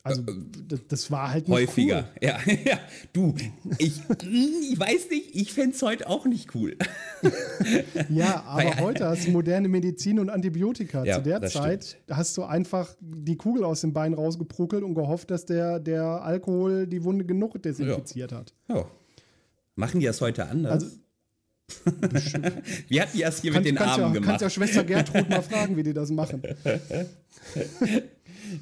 Also 0.07 0.21
äh, 0.21 0.79
das, 0.89 1.11
war 1.11 1.31
halt 1.31 1.49
nicht 1.49 1.57
häufiger. 1.57 2.11
Cool. 2.15 2.29
Ja, 2.29 2.39
ja. 2.67 2.79
Du, 3.15 3.35
ich, 3.79 4.03
ich 4.21 4.79
weiß 4.79 5.09
nicht, 5.11 5.35
ich 5.35 5.53
fände 5.55 5.75
es 5.75 5.83
heute 5.83 6.09
auch 6.11 6.27
nicht 6.27 6.55
cool. 6.55 6.77
ja, 8.11 8.45
aber 8.47 8.65
Weil, 8.65 8.81
heute 8.81 9.07
hast 9.07 9.27
du 9.27 9.31
moderne 9.31 9.67
Medizin 9.67 10.19
und 10.19 10.29
Antibiotika. 10.29 11.05
Ja, 11.05 11.17
Zu 11.17 11.23
der 11.23 11.43
Zeit 11.47 11.85
stimmt. 11.85 12.19
hast 12.19 12.37
du 12.37 12.45
einfach 12.45 12.95
die 13.01 13.37
Kugel 13.37 13.65
aus 13.65 13.81
dem 13.81 13.95
Bein 13.95 14.13
rausgeprukelt 14.13 14.85
und 14.85 14.95
gehofft, 14.95 15.31
dass 15.31 15.47
der, 15.47 15.81
der 15.81 16.05
Alkohol 16.05 16.87
die 16.87 17.03
Wunde 17.03 17.25
genug 17.25 17.63
desinfiziert 17.63 18.33
ja. 18.33 18.39
hat. 18.39 18.55
Ja. 18.69 18.87
Machen 19.75 20.01
die 20.01 20.07
das 20.07 20.21
heute 20.21 20.47
anders? 20.47 20.83
Also, 20.83 20.97
wie 22.89 23.01
hat 23.01 23.15
die 23.15 23.21
das 23.21 23.41
hier 23.41 23.53
kann, 23.53 23.63
mit 23.63 23.71
den 23.71 23.79
Armen 23.79 24.09
ja, 24.09 24.13
gemacht? 24.13 24.29
Kannst 24.29 24.43
ja 24.43 24.51
Schwester 24.51 24.85
Gertrud 24.85 25.31
mal 25.31 25.43
fragen, 25.51 25.79
wie 25.79 25.83
die 25.83 25.95
das 25.95 26.11
machen. 26.11 26.43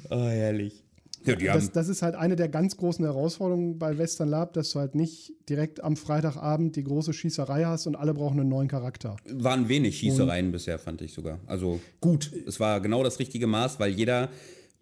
oh, 0.09 0.25
herrlich. 0.25 0.82
Ja, 1.25 1.35
das, 1.35 1.71
das, 1.71 1.89
ist 1.89 2.01
halt 2.01 2.15
eine 2.15 2.35
der 2.35 2.49
ganz 2.49 2.77
großen 2.77 3.03
Herausforderungen 3.03 3.79
bei 3.79 3.97
Western 3.97 4.29
Lab, 4.29 4.53
dass 4.53 4.71
du 4.71 4.79
halt 4.79 4.95
nicht 4.95 5.33
direkt 5.49 5.83
am 5.83 5.95
Freitagabend 5.95 6.75
die 6.75 6.83
große 6.83 7.13
Schießerei 7.13 7.65
hast 7.65 7.87
und 7.87 7.95
alle 7.95 8.13
brauchen 8.13 8.39
einen 8.39 8.49
neuen 8.49 8.67
Charakter. 8.67 9.15
Waren 9.29 9.69
wenig 9.69 9.97
Schießereien 9.97 10.47
und 10.47 10.51
bisher, 10.51 10.79
fand 10.79 11.01
ich 11.01 11.13
sogar. 11.13 11.39
Also 11.45 11.79
gut, 12.01 12.31
es 12.47 12.59
war 12.59 12.81
genau 12.81 13.03
das 13.03 13.19
richtige 13.19 13.47
Maß, 13.47 13.79
weil 13.79 13.91
jeder 13.91 14.29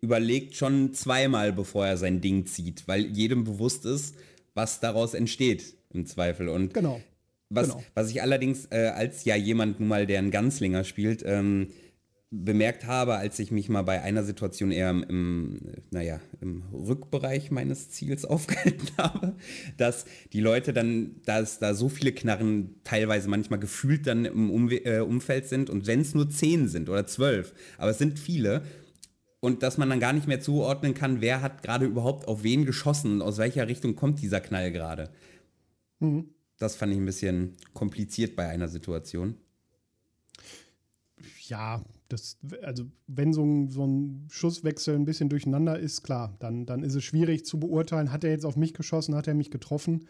überlegt 0.01 0.56
schon 0.56 0.93
zweimal, 0.93 1.54
bevor 1.54 1.86
er 1.86 1.97
sein 1.97 2.21
Ding 2.21 2.45
zieht, 2.45 2.88
weil 2.88 3.06
jedem 3.06 3.43
bewusst 3.43 3.86
ist, 3.86 4.15
was 4.54 4.80
daraus 4.80 5.13
entsteht 5.13 5.75
im 5.93 6.06
Zweifel. 6.06 6.49
Und 6.49 6.73
genau. 6.73 6.99
Was, 7.49 7.67
genau. 7.67 7.84
was 7.95 8.10
ich 8.10 8.21
allerdings 8.21 8.67
äh, 8.71 8.91
als 8.95 9.25
ja 9.25 9.36
jemand 9.36 9.80
nun 9.80 9.89
mal, 9.89 10.08
der 10.08 10.19
einen 10.19 10.32
Ganzlinger 10.32 10.86
spielt, 10.86 11.21
ähm, 11.25 11.67
bemerkt 12.33 12.86
habe, 12.86 13.15
als 13.15 13.38
ich 13.39 13.51
mich 13.51 13.67
mal 13.67 13.82
bei 13.82 14.01
einer 14.01 14.23
Situation 14.23 14.71
eher 14.71 14.89
im, 14.89 15.59
naja, 15.91 16.21
im 16.39 16.63
Rückbereich 16.71 17.51
meines 17.51 17.91
Ziels 17.91 18.23
aufgehalten 18.25 18.88
habe, 18.97 19.36
dass 19.75 20.05
die 20.32 20.39
Leute 20.39 20.71
dann, 20.71 21.17
dass 21.25 21.59
da 21.59 21.73
so 21.73 21.89
viele 21.89 22.13
Knarren 22.13 22.75
teilweise 22.86 23.29
manchmal 23.29 23.59
gefühlt 23.59 24.07
dann 24.07 24.23
im 24.23 24.49
um 24.49 24.69
äh, 24.69 24.99
Umfeld 24.99 25.47
sind 25.47 25.69
und 25.69 25.88
wenn 25.88 25.99
es 25.99 26.15
nur 26.15 26.29
zehn 26.29 26.69
sind 26.69 26.89
oder 26.89 27.05
zwölf, 27.05 27.53
aber 27.77 27.91
es 27.91 27.97
sind 27.97 28.17
viele 28.17 28.63
und 29.41 29.61
dass 29.61 29.77
man 29.77 29.89
dann 29.89 29.99
gar 29.99 30.13
nicht 30.13 30.27
mehr 30.27 30.39
zuordnen 30.39 30.93
kann, 30.93 31.19
wer 31.19 31.41
hat 31.41 31.63
gerade 31.63 31.86
überhaupt 31.86 32.29
auf 32.29 32.43
wen 32.43 32.65
geschossen 32.65 33.15
und 33.15 33.21
aus 33.21 33.39
welcher 33.39 33.67
Richtung 33.67 33.97
kommt 33.97 34.21
dieser 34.21 34.39
Knall 34.39 34.71
gerade. 34.71 35.09
Mhm. 35.99 36.29
Das 36.57 36.75
fand 36.75 36.93
ich 36.93 36.99
ein 36.99 37.05
bisschen 37.05 37.57
kompliziert 37.73 38.36
bei 38.38 38.47
einer 38.47 38.69
Situation. 38.69 39.36
Ja, 41.47 41.84
das, 42.12 42.38
also 42.62 42.86
wenn 43.07 43.34
so 43.34 43.43
ein, 43.43 43.70
so 43.70 43.86
ein 43.86 44.28
Schusswechsel 44.30 44.95
ein 44.95 45.05
bisschen 45.05 45.30
durcheinander 45.30 45.80
ist, 45.80 46.03
klar, 46.03 46.36
dann, 46.39 46.66
dann 46.66 46.84
ist 46.84 46.95
es 46.95 47.03
schwierig 47.03 47.45
zu 47.45 47.59
beurteilen, 47.59 48.12
hat 48.12 48.24
er 48.24 48.32
jetzt 48.32 48.45
auf 48.45 48.55
mich 48.55 48.74
geschossen, 48.74 49.16
hat 49.16 49.28
er 49.28 49.34
mich 49.34 49.51
getroffen. 49.51 50.07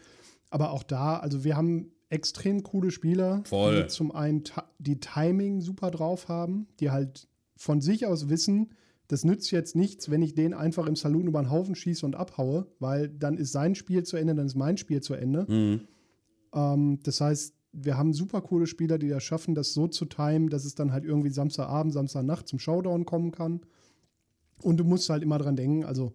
Aber 0.50 0.72
auch 0.72 0.82
da, 0.82 1.18
also 1.18 1.44
wir 1.44 1.56
haben 1.56 1.92
extrem 2.10 2.62
coole 2.62 2.90
Spieler, 2.90 3.42
Voll. 3.44 3.82
die 3.82 3.86
zum 3.88 4.12
einen 4.12 4.44
die 4.78 5.00
Timing 5.00 5.60
super 5.60 5.90
drauf 5.90 6.28
haben, 6.28 6.68
die 6.78 6.90
halt 6.90 7.28
von 7.56 7.80
sich 7.80 8.06
aus 8.06 8.28
wissen, 8.28 8.74
das 9.08 9.24
nützt 9.24 9.50
jetzt 9.50 9.76
nichts, 9.76 10.10
wenn 10.10 10.22
ich 10.22 10.34
den 10.34 10.54
einfach 10.54 10.86
im 10.86 10.96
Saloon 10.96 11.26
über 11.26 11.42
den 11.42 11.50
Haufen 11.50 11.74
schieße 11.74 12.04
und 12.04 12.16
abhaue, 12.16 12.66
weil 12.78 13.08
dann 13.08 13.36
ist 13.36 13.52
sein 13.52 13.74
Spiel 13.74 14.04
zu 14.04 14.16
Ende, 14.16 14.34
dann 14.34 14.46
ist 14.46 14.54
mein 14.54 14.76
Spiel 14.78 15.02
zu 15.02 15.14
Ende. 15.14 15.44
Mhm. 15.48 15.80
Ähm, 16.54 16.98
das 17.02 17.20
heißt, 17.20 17.54
wir 17.72 17.96
haben 17.96 18.12
super 18.12 18.42
coole 18.42 18.66
Spieler, 18.66 18.98
die 18.98 19.08
das 19.08 19.24
schaffen, 19.24 19.54
das 19.54 19.72
so 19.72 19.88
zu 19.88 20.04
timen, 20.04 20.50
dass 20.50 20.64
es 20.64 20.74
dann 20.74 20.92
halt 20.92 21.04
irgendwie 21.04 21.30
Samstagabend, 21.30 21.92
Samstagnacht 21.92 22.46
zum 22.46 22.58
Showdown 22.58 23.06
kommen 23.06 23.32
kann. 23.32 23.60
Und 24.62 24.76
du 24.76 24.84
musst 24.84 25.08
halt 25.08 25.22
immer 25.22 25.38
dran 25.38 25.56
denken, 25.56 25.84
also 25.84 26.12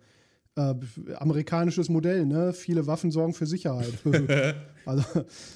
äh, 0.55 0.75
amerikanisches 1.15 1.89
Modell, 1.89 2.25
ne? 2.25 2.53
Viele 2.53 2.87
Waffen 2.87 3.11
sorgen 3.11 3.33
für 3.33 3.45
Sicherheit. 3.45 3.93
also, 4.85 5.03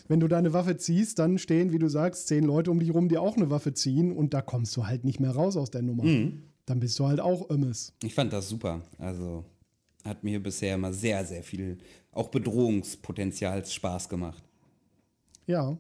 wenn 0.08 0.20
du 0.20 0.28
deine 0.28 0.54
Waffe 0.54 0.78
ziehst, 0.78 1.20
dann 1.20 1.38
stehen, 1.38 1.72
wie 1.72 1.80
du 1.80 1.88
sagst, 1.88 2.28
zehn 2.28 2.44
Leute 2.44 2.72
um 2.72 2.80
dich 2.80 2.94
rum, 2.94 3.10
die 3.10 3.18
auch 3.18 3.38
eine 3.38 3.50
Waffe 3.50 3.74
ziehen 3.74 4.12
und 4.12 4.34
da 4.34 4.42
kommst 4.42 4.76
du 4.78 4.86
halt 4.86 5.04
nicht 5.04 5.20
mehr 5.20 5.32
raus 5.32 5.58
aus 5.58 5.72
der 5.72 5.82
Nummer. 5.82 6.04
Mhm. 6.04 6.44
Dann 6.66 6.80
bist 6.80 6.98
du 7.00 7.08
halt 7.08 7.20
auch 7.20 7.50
Immes. 7.50 7.94
Ich 8.04 8.14
fand 8.14 8.32
das 8.34 8.50
super. 8.50 8.82
Also 8.98 9.46
hat 10.04 10.24
mir 10.24 10.42
bisher 10.42 10.76
immer 10.76 10.94
sehr, 10.94 11.26
sehr 11.26 11.44
viel, 11.44 11.78
auch 12.12 12.30
Bedrohungspotenzial 12.30 13.66
Spaß 13.66 14.10
gemacht. 14.10 14.44
Ja. 15.48 15.78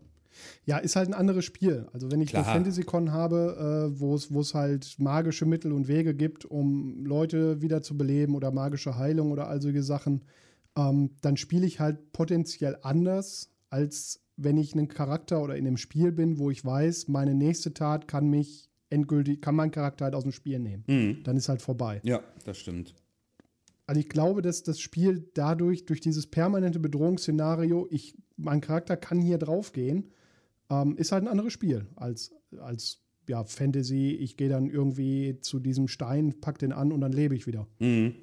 Ja, 0.65 0.77
ist 0.77 0.95
halt 0.95 1.07
ein 1.07 1.13
anderes 1.13 1.45
Spiel. 1.45 1.87
Also 1.93 2.11
wenn 2.11 2.21
ich 2.21 2.29
Klar. 2.29 2.45
eine 2.45 2.53
FantasyCon 2.53 3.11
habe, 3.11 3.91
äh, 3.93 3.99
wo 3.99 4.15
es 4.15 4.53
halt 4.53 4.95
magische 4.99 5.45
Mittel 5.45 5.71
und 5.71 5.87
Wege 5.87 6.13
gibt, 6.13 6.45
um 6.45 7.05
Leute 7.05 7.61
wieder 7.61 7.81
zu 7.81 7.97
beleben 7.97 8.35
oder 8.35 8.51
magische 8.51 8.97
Heilung 8.97 9.31
oder 9.31 9.47
all 9.47 9.61
solche 9.61 9.83
Sachen, 9.83 10.23
ähm, 10.77 11.11
dann 11.21 11.37
spiele 11.37 11.65
ich 11.65 11.79
halt 11.79 12.11
potenziell 12.13 12.77
anders, 12.81 13.49
als 13.69 14.21
wenn 14.37 14.57
ich 14.57 14.73
einen 14.73 14.87
Charakter 14.87 15.41
oder 15.41 15.55
in 15.55 15.67
einem 15.67 15.77
Spiel 15.77 16.11
bin, 16.11 16.39
wo 16.39 16.49
ich 16.49 16.63
weiß, 16.63 17.07
meine 17.07 17.35
nächste 17.35 17.73
Tat 17.73 18.07
kann 18.07 18.29
mich 18.29 18.69
endgültig, 18.89 19.41
kann 19.41 19.55
meinen 19.55 19.71
Charakter 19.71 20.05
halt 20.05 20.15
aus 20.15 20.23
dem 20.23 20.31
Spiel 20.31 20.59
nehmen. 20.59 20.83
Mhm. 20.87 21.23
Dann 21.23 21.37
ist 21.37 21.49
halt 21.49 21.61
vorbei. 21.61 22.01
Ja, 22.03 22.21
das 22.45 22.57
stimmt. 22.57 22.93
Also 23.87 23.99
ich 23.99 24.09
glaube, 24.09 24.41
dass 24.41 24.63
das 24.63 24.79
Spiel 24.79 25.29
dadurch, 25.33 25.85
durch 25.85 26.01
dieses 26.01 26.27
permanente 26.27 26.79
Bedrohungsszenario, 26.79 27.87
ich, 27.89 28.17
mein 28.37 28.61
Charakter 28.61 28.95
kann 28.95 29.19
hier 29.19 29.37
draufgehen, 29.37 30.11
ähm, 30.71 30.95
ist 30.97 31.11
halt 31.11 31.23
ein 31.23 31.27
anderes 31.27 31.53
Spiel 31.53 31.85
als, 31.95 32.31
als 32.59 33.03
ja, 33.27 33.43
Fantasy. 33.43 34.11
Ich 34.19 34.37
gehe 34.37 34.49
dann 34.49 34.69
irgendwie 34.69 35.39
zu 35.41 35.59
diesem 35.59 35.87
Stein, 35.87 36.39
pack 36.39 36.57
den 36.57 36.71
an 36.71 36.91
und 36.91 37.01
dann 37.01 37.11
lebe 37.11 37.35
ich 37.35 37.45
wieder. 37.45 37.67
Mhm. 37.79 38.15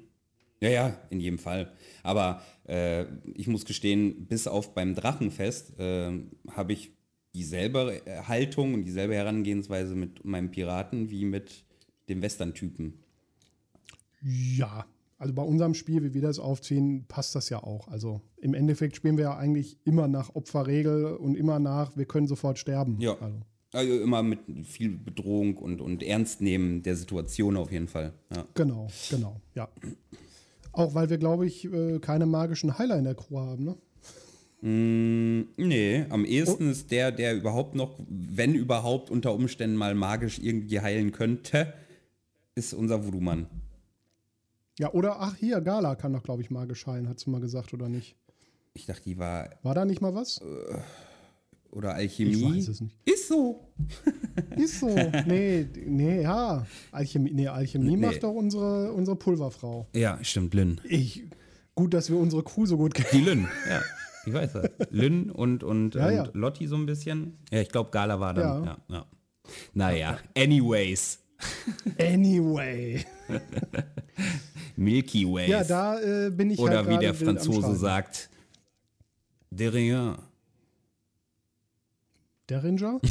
Ja, 0.61 0.69
ja, 0.69 0.97
in 1.09 1.21
jedem 1.21 1.39
Fall. 1.39 1.71
Aber 2.03 2.41
äh, 2.67 3.05
ich 3.33 3.47
muss 3.47 3.63
gestehen, 3.63 4.27
bis 4.27 4.45
auf 4.47 4.73
beim 4.73 4.93
Drachenfest 4.93 5.79
äh, 5.79 6.11
habe 6.49 6.73
ich 6.73 6.91
dieselbe 7.33 8.01
Haltung 8.27 8.73
und 8.73 8.83
dieselbe 8.83 9.15
Herangehensweise 9.15 9.95
mit 9.95 10.25
meinem 10.25 10.51
Piraten 10.51 11.09
wie 11.09 11.25
mit 11.25 11.63
dem 12.09 12.21
Western-Typen. 12.21 12.95
Ja, 14.21 14.85
also 15.19 15.33
bei 15.33 15.43
unserem 15.43 15.73
Spiel, 15.73 16.01
wie 16.01 16.13
wir 16.13 16.21
das 16.21 16.39
aufziehen, 16.39 17.05
passt 17.07 17.35
das 17.35 17.49
ja 17.49 17.61
auch. 17.61 17.89
Also 17.89 18.21
im 18.37 18.53
Endeffekt 18.53 18.95
spielen 18.95 19.17
wir 19.17 19.25
ja 19.25 19.37
eigentlich 19.37 19.77
immer 19.83 20.07
nach 20.07 20.33
Opferregel 20.33 21.17
und 21.17 21.35
immer 21.35 21.59
nach, 21.59 21.95
wir 21.97 22.05
können 22.05 22.25
sofort 22.25 22.57
sterben. 22.57 22.97
Ja. 22.99 23.17
Also. 23.19 23.39
Also 23.71 24.01
immer 24.01 24.23
mit 24.23 24.39
viel 24.63 24.97
Bedrohung 24.97 25.57
und, 25.57 25.81
und 25.81 26.01
Ernstnehmen 26.01 26.81
der 26.81 26.95
Situation 26.95 27.55
auf 27.57 27.71
jeden 27.71 27.87
Fall. 27.87 28.13
Ja. 28.33 28.45
Genau, 28.55 28.87
genau, 29.11 29.41
ja. 29.53 29.69
Auch 30.71 30.95
weil 30.95 31.09
wir, 31.09 31.19
glaube 31.19 31.45
ich, 31.45 31.65
äh, 31.65 31.99
keine 31.99 32.25
magischen 32.25 32.79
Heiler 32.79 32.97
in 32.97 33.03
der 33.03 33.13
Crew 33.13 33.37
haben, 33.39 33.65
ne? 33.65 33.75
Mm, 34.61 35.49
nee, 35.57 36.05
am 36.09 36.25
ehesten 36.25 36.67
Oh. 36.67 36.71
ist 36.71 36.91
der, 36.91 37.11
der 37.11 37.35
überhaupt 37.35 37.75
noch, 37.75 37.99
wenn 38.07 38.55
überhaupt 38.55 39.11
unter 39.11 39.35
Umständen 39.35 39.75
mal 39.75 39.93
magisch 39.93 40.39
irgendwie 40.39 40.79
heilen 40.79 41.11
könnte, 41.11 41.73
ist 42.55 42.73
unser 42.73 43.05
Voodoo-Mann. 43.05 43.47
Ja, 44.79 44.93
oder, 44.93 45.19
ach 45.19 45.35
hier, 45.35 45.59
Gala 45.59 45.95
kann 45.95 46.13
doch, 46.13 46.23
glaube 46.23 46.41
ich, 46.41 46.49
magisch 46.49 46.87
heilen, 46.87 47.09
hat 47.09 47.19
sie 47.19 47.29
mal 47.29 47.41
gesagt, 47.41 47.73
oder 47.73 47.89
nicht? 47.89 48.15
Ich 48.73 48.85
dachte, 48.85 49.03
die 49.03 49.17
war, 49.19 49.49
War 49.61 49.75
da 49.75 49.83
nicht 49.83 49.99
mal 50.01 50.15
was? 50.15 50.41
oder 51.71 51.93
Alchemie. 51.95 52.31
Ich 52.31 52.43
weiß 52.57 52.67
es 52.69 52.81
nicht. 52.81 52.95
Ist 53.05 53.27
so. 53.27 53.67
Ist 54.55 54.79
so. 54.79 54.87
Nee, 55.27 55.67
nee, 55.85 56.21
ja. 56.21 56.65
Alchemie, 56.91 57.31
nee, 57.31 57.47
Alchemie 57.47 57.95
Nee. 57.97 58.05
macht 58.07 58.23
doch 58.23 58.31
unsere, 58.33 58.91
unsere 58.93 59.17
Pulverfrau. 59.17 59.87
Ja, 59.93 60.17
stimmt, 60.23 60.53
Lynn. 60.53 60.79
Ich, 60.85 61.23
gut, 61.75 61.93
dass 61.93 62.09
wir 62.09 62.17
unsere 62.17 62.43
Crew 62.43 62.65
so 62.65 62.77
gut 62.77 62.93
kennen. 62.93 63.09
Die 63.11 63.21
Lynn, 63.29 63.47
ja. 63.69 63.81
Ich 64.25 64.33
weiß 64.33 64.53
das. 64.53 64.69
Lynn 64.91 65.29
und, 65.29 65.63
und, 65.63 65.95
Ja, 65.95 66.07
und 66.07 66.13
ja. 66.13 66.29
Lotti 66.33 66.67
so 66.67 66.75
ein 66.77 66.85
bisschen. 66.85 67.37
Ja, 67.51 67.59
ich 67.61 67.69
glaube, 67.69 67.89
Gala 67.91 68.19
war 68.19 68.33
dann. 68.33 68.63
Ja. 68.63 68.77
Ja. 68.87 68.95
Ja, 68.95 69.05
Naja, 69.73 70.17
anyways. 70.37 71.19
Anyway. 71.99 73.05
Milky 74.79 75.25
Ways. 75.27 75.49
Ja, 75.49 75.63
da 75.63 75.99
äh, 75.99 76.29
bin 76.31 76.51
ich 76.51 76.59
Oder 76.59 76.77
halt 76.77 76.89
wie 76.89 76.97
der 76.97 77.13
Franzose 77.13 77.75
sagt, 77.75 78.29
de 79.51 79.67
rien. 79.67 80.15
Derringer? 82.49 82.99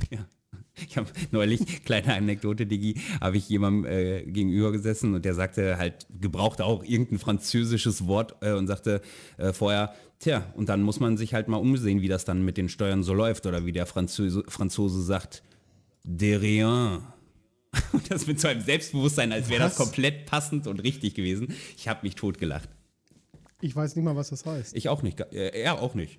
Ich 0.80 0.96
habe 0.96 1.08
neulich, 1.32 1.82
kleine 1.84 2.14
Anekdote, 2.14 2.64
Digi, 2.64 3.00
habe 3.20 3.36
ich 3.36 3.48
jemandem 3.48 3.90
äh, 3.90 4.22
gegenüber 4.22 4.70
gesessen 4.70 5.12
und 5.12 5.24
der 5.24 5.34
sagte 5.34 5.76
halt, 5.76 6.06
gebrauchte 6.20 6.64
auch 6.64 6.84
irgendein 6.84 7.18
französisches 7.18 8.06
Wort 8.06 8.36
äh, 8.42 8.52
und 8.52 8.68
sagte 8.68 9.00
äh, 9.38 9.52
vorher, 9.52 9.92
tja, 10.20 10.46
und 10.54 10.68
dann 10.68 10.82
muss 10.82 11.00
man 11.00 11.16
sich 11.16 11.34
halt 11.34 11.48
mal 11.48 11.56
umsehen, 11.56 12.00
wie 12.00 12.06
das 12.06 12.24
dann 12.24 12.44
mit 12.44 12.56
den 12.56 12.68
Steuern 12.68 13.02
so 13.02 13.12
läuft 13.12 13.44
oder 13.46 13.66
wie 13.66 13.72
der 13.72 13.86
Franzose, 13.86 14.44
Franzose 14.46 15.02
sagt, 15.02 15.42
de 16.04 16.36
rien. 16.36 17.00
Und 17.92 18.10
das 18.10 18.26
mit 18.26 18.40
so 18.40 18.48
einem 18.48 18.60
Selbstbewusstsein, 18.60 19.32
als 19.32 19.48
wäre 19.48 19.60
das 19.62 19.76
komplett 19.76 20.26
passend 20.26 20.66
und 20.66 20.80
richtig 20.82 21.14
gewesen. 21.14 21.54
Ich 21.76 21.86
habe 21.88 22.00
mich 22.02 22.14
totgelacht. 22.14 22.68
Ich 23.60 23.74
weiß 23.76 23.94
nicht 23.96 24.04
mal, 24.04 24.16
was 24.16 24.30
das 24.30 24.46
heißt. 24.46 24.74
Ich 24.76 24.88
auch 24.88 25.02
nicht. 25.02 25.20
Äh, 25.20 25.50
er 25.60 25.80
auch 25.82 25.94
nicht. 25.94 26.18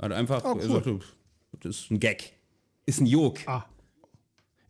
Hat 0.00 0.12
einfach, 0.12 0.44
Oh, 0.44 0.58
er 0.58 0.64
cool. 0.68 0.72
sagte, 0.72 0.98
das 1.60 1.76
ist 1.80 1.90
ein 1.90 2.00
Gag. 2.00 2.32
Ist 2.86 3.00
ein 3.00 3.06
Jok. 3.06 3.38
Ah. 3.46 3.66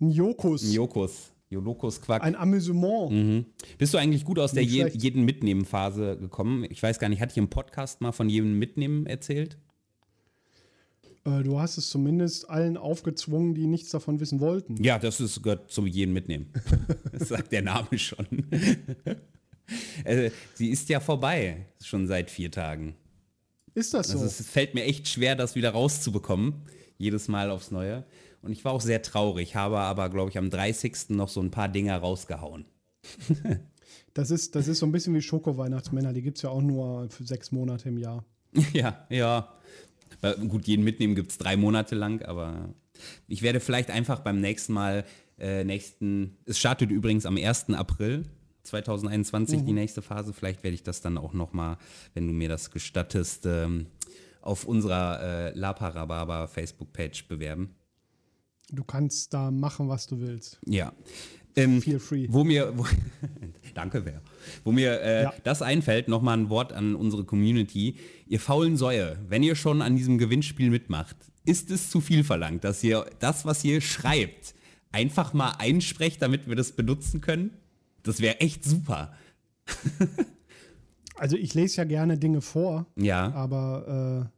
Ein 0.00 0.10
Jokus. 0.10 0.62
Ein 0.64 0.72
Jokus. 0.72 1.32
Jolokus 1.48 2.00
Quack. 2.00 2.22
Ein 2.24 2.34
Amüsement. 2.34 3.10
Mhm. 3.12 3.46
Bist 3.78 3.94
du 3.94 3.98
eigentlich 3.98 4.24
gut 4.24 4.38
aus 4.40 4.52
der 4.52 4.64
Nicht 4.64 4.72
je, 4.72 4.80
schlecht. 4.82 5.02
jeden 5.02 5.24
Mitnehmen-Phase 5.24 6.16
gekommen? 6.18 6.66
Ich 6.70 6.82
weiß 6.82 6.98
gar 6.98 7.08
nicht, 7.08 7.20
hatte 7.20 7.32
ich 7.32 7.38
im 7.38 7.48
Podcast 7.50 8.00
mal 8.00 8.10
von 8.12 8.28
jedem 8.28 8.58
Mitnehmen 8.58 9.06
erzählt? 9.06 9.56
Äh, 11.26 11.42
du 11.42 11.58
hast 11.58 11.76
es 11.76 11.90
zumindest 11.90 12.48
allen 12.48 12.76
aufgezwungen, 12.76 13.54
die 13.54 13.66
nichts 13.66 13.90
davon 13.90 14.20
wissen 14.20 14.40
wollten. 14.40 14.82
Ja, 14.82 14.98
das 14.98 15.20
ist, 15.20 15.42
gehört 15.42 15.70
zum 15.70 15.86
jeden 15.86 16.12
Mitnehmen. 16.12 16.52
das 17.12 17.28
sagt 17.28 17.52
der 17.52 17.62
Name 17.62 17.98
schon. 17.98 18.26
äh, 20.04 20.30
sie 20.54 20.70
ist 20.70 20.88
ja 20.88 21.00
vorbei, 21.00 21.66
schon 21.82 22.06
seit 22.06 22.30
vier 22.30 22.50
Tagen. 22.50 22.94
Ist 23.74 23.92
das 23.92 24.08
so? 24.08 24.14
Also 24.14 24.26
es 24.26 24.46
fällt 24.46 24.74
mir 24.74 24.84
echt 24.84 25.08
schwer, 25.08 25.34
das 25.34 25.54
wieder 25.54 25.70
rauszubekommen. 25.70 26.54
Jedes 26.96 27.28
Mal 27.28 27.50
aufs 27.50 27.70
Neue. 27.70 28.04
Und 28.40 28.52
ich 28.52 28.64
war 28.64 28.72
auch 28.72 28.80
sehr 28.80 29.02
traurig, 29.02 29.56
habe 29.56 29.80
aber, 29.80 30.08
glaube 30.08 30.30
ich, 30.30 30.38
am 30.38 30.48
30. 30.48 31.10
noch 31.10 31.28
so 31.28 31.40
ein 31.40 31.50
paar 31.50 31.68
Dinger 31.68 31.98
rausgehauen. 31.98 32.64
Das 34.14 34.30
ist, 34.30 34.54
das 34.54 34.66
ist 34.66 34.78
so 34.78 34.86
ein 34.86 34.92
bisschen 34.92 35.14
wie 35.14 35.20
Schoko-Weihnachtsmänner. 35.20 36.14
Die 36.14 36.22
gibt 36.22 36.38
es 36.38 36.42
ja 36.42 36.48
auch 36.48 36.62
nur 36.62 37.10
für 37.10 37.22
sechs 37.24 37.52
Monate 37.52 37.90
im 37.90 37.98
Jahr. 37.98 38.24
Ja, 38.72 39.06
ja. 39.10 39.52
Äh, 40.22 40.34
Gut, 40.46 40.66
jeden 40.66 40.84
mitnehmen 40.84 41.14
gibt 41.14 41.30
es 41.30 41.38
drei 41.38 41.56
Monate 41.56 41.94
lang, 41.94 42.22
aber 42.22 42.74
ich 43.28 43.42
werde 43.42 43.60
vielleicht 43.60 43.90
einfach 43.90 44.20
beim 44.20 44.40
nächsten 44.40 44.72
Mal, 44.72 45.04
äh, 45.38 45.64
nächsten, 45.64 46.36
es 46.46 46.58
startet 46.58 46.90
übrigens 46.90 47.26
am 47.26 47.36
1. 47.36 47.70
April 47.70 48.24
2021 48.62 49.64
die 49.64 49.72
nächste 49.72 50.02
Phase, 50.02 50.32
vielleicht 50.32 50.62
werde 50.64 50.74
ich 50.74 50.82
das 50.82 51.00
dann 51.00 51.18
auch 51.18 51.32
nochmal, 51.32 51.78
wenn 52.14 52.26
du 52.26 52.32
mir 52.32 52.48
das 52.48 52.70
gestattest, 52.70 53.46
ähm, 53.46 53.86
auf 54.40 54.64
unserer 54.64 55.20
äh, 55.22 55.58
Laparababa 55.58 56.46
Facebook-Page 56.46 57.28
bewerben. 57.28 57.74
Du 58.70 58.84
kannst 58.84 59.32
da 59.32 59.50
machen, 59.50 59.88
was 59.88 60.06
du 60.06 60.20
willst. 60.20 60.58
Ja. 60.66 60.92
Ähm, 61.56 61.80
Feel 61.82 61.98
free. 61.98 62.26
Wo 62.30 62.44
mir, 62.44 62.72
wo, 62.76 62.86
danke, 63.74 64.04
wer. 64.04 64.20
Wo 64.64 64.72
mir 64.72 65.00
äh, 65.00 65.22
Ja. 65.24 65.34
das 65.42 65.62
einfällt, 65.62 66.08
nochmal 66.08 66.38
ein 66.38 66.50
Wort 66.50 66.72
an 66.72 66.94
unsere 66.94 67.24
Community. 67.24 67.96
Ihr 68.26 68.40
faulen 68.40 68.76
Säue, 68.76 69.18
wenn 69.28 69.42
ihr 69.42 69.54
schon 69.56 69.80
an 69.82 69.96
diesem 69.96 70.18
Gewinnspiel 70.18 70.70
mitmacht, 70.70 71.16
ist 71.44 71.70
es 71.70 71.90
zu 71.90 72.00
viel 72.00 72.24
verlangt, 72.24 72.64
dass 72.64 72.82
ihr 72.84 73.06
das, 73.20 73.44
was 73.46 73.64
ihr 73.64 73.80
schreibt, 73.80 74.54
einfach 74.92 75.32
mal 75.32 75.50
einsprecht, 75.58 76.20
damit 76.20 76.46
wir 76.48 76.56
das 76.56 76.72
benutzen 76.72 77.20
können? 77.20 77.50
Das 78.02 78.20
wäre 78.20 78.40
echt 78.40 78.64
super. 78.64 79.12
Also 81.18 81.36
ich 81.38 81.54
lese 81.54 81.78
ja 81.78 81.84
gerne 81.84 82.18
Dinge 82.18 82.42
vor, 82.42 82.84
Ja. 82.94 83.32
aber 83.32 84.30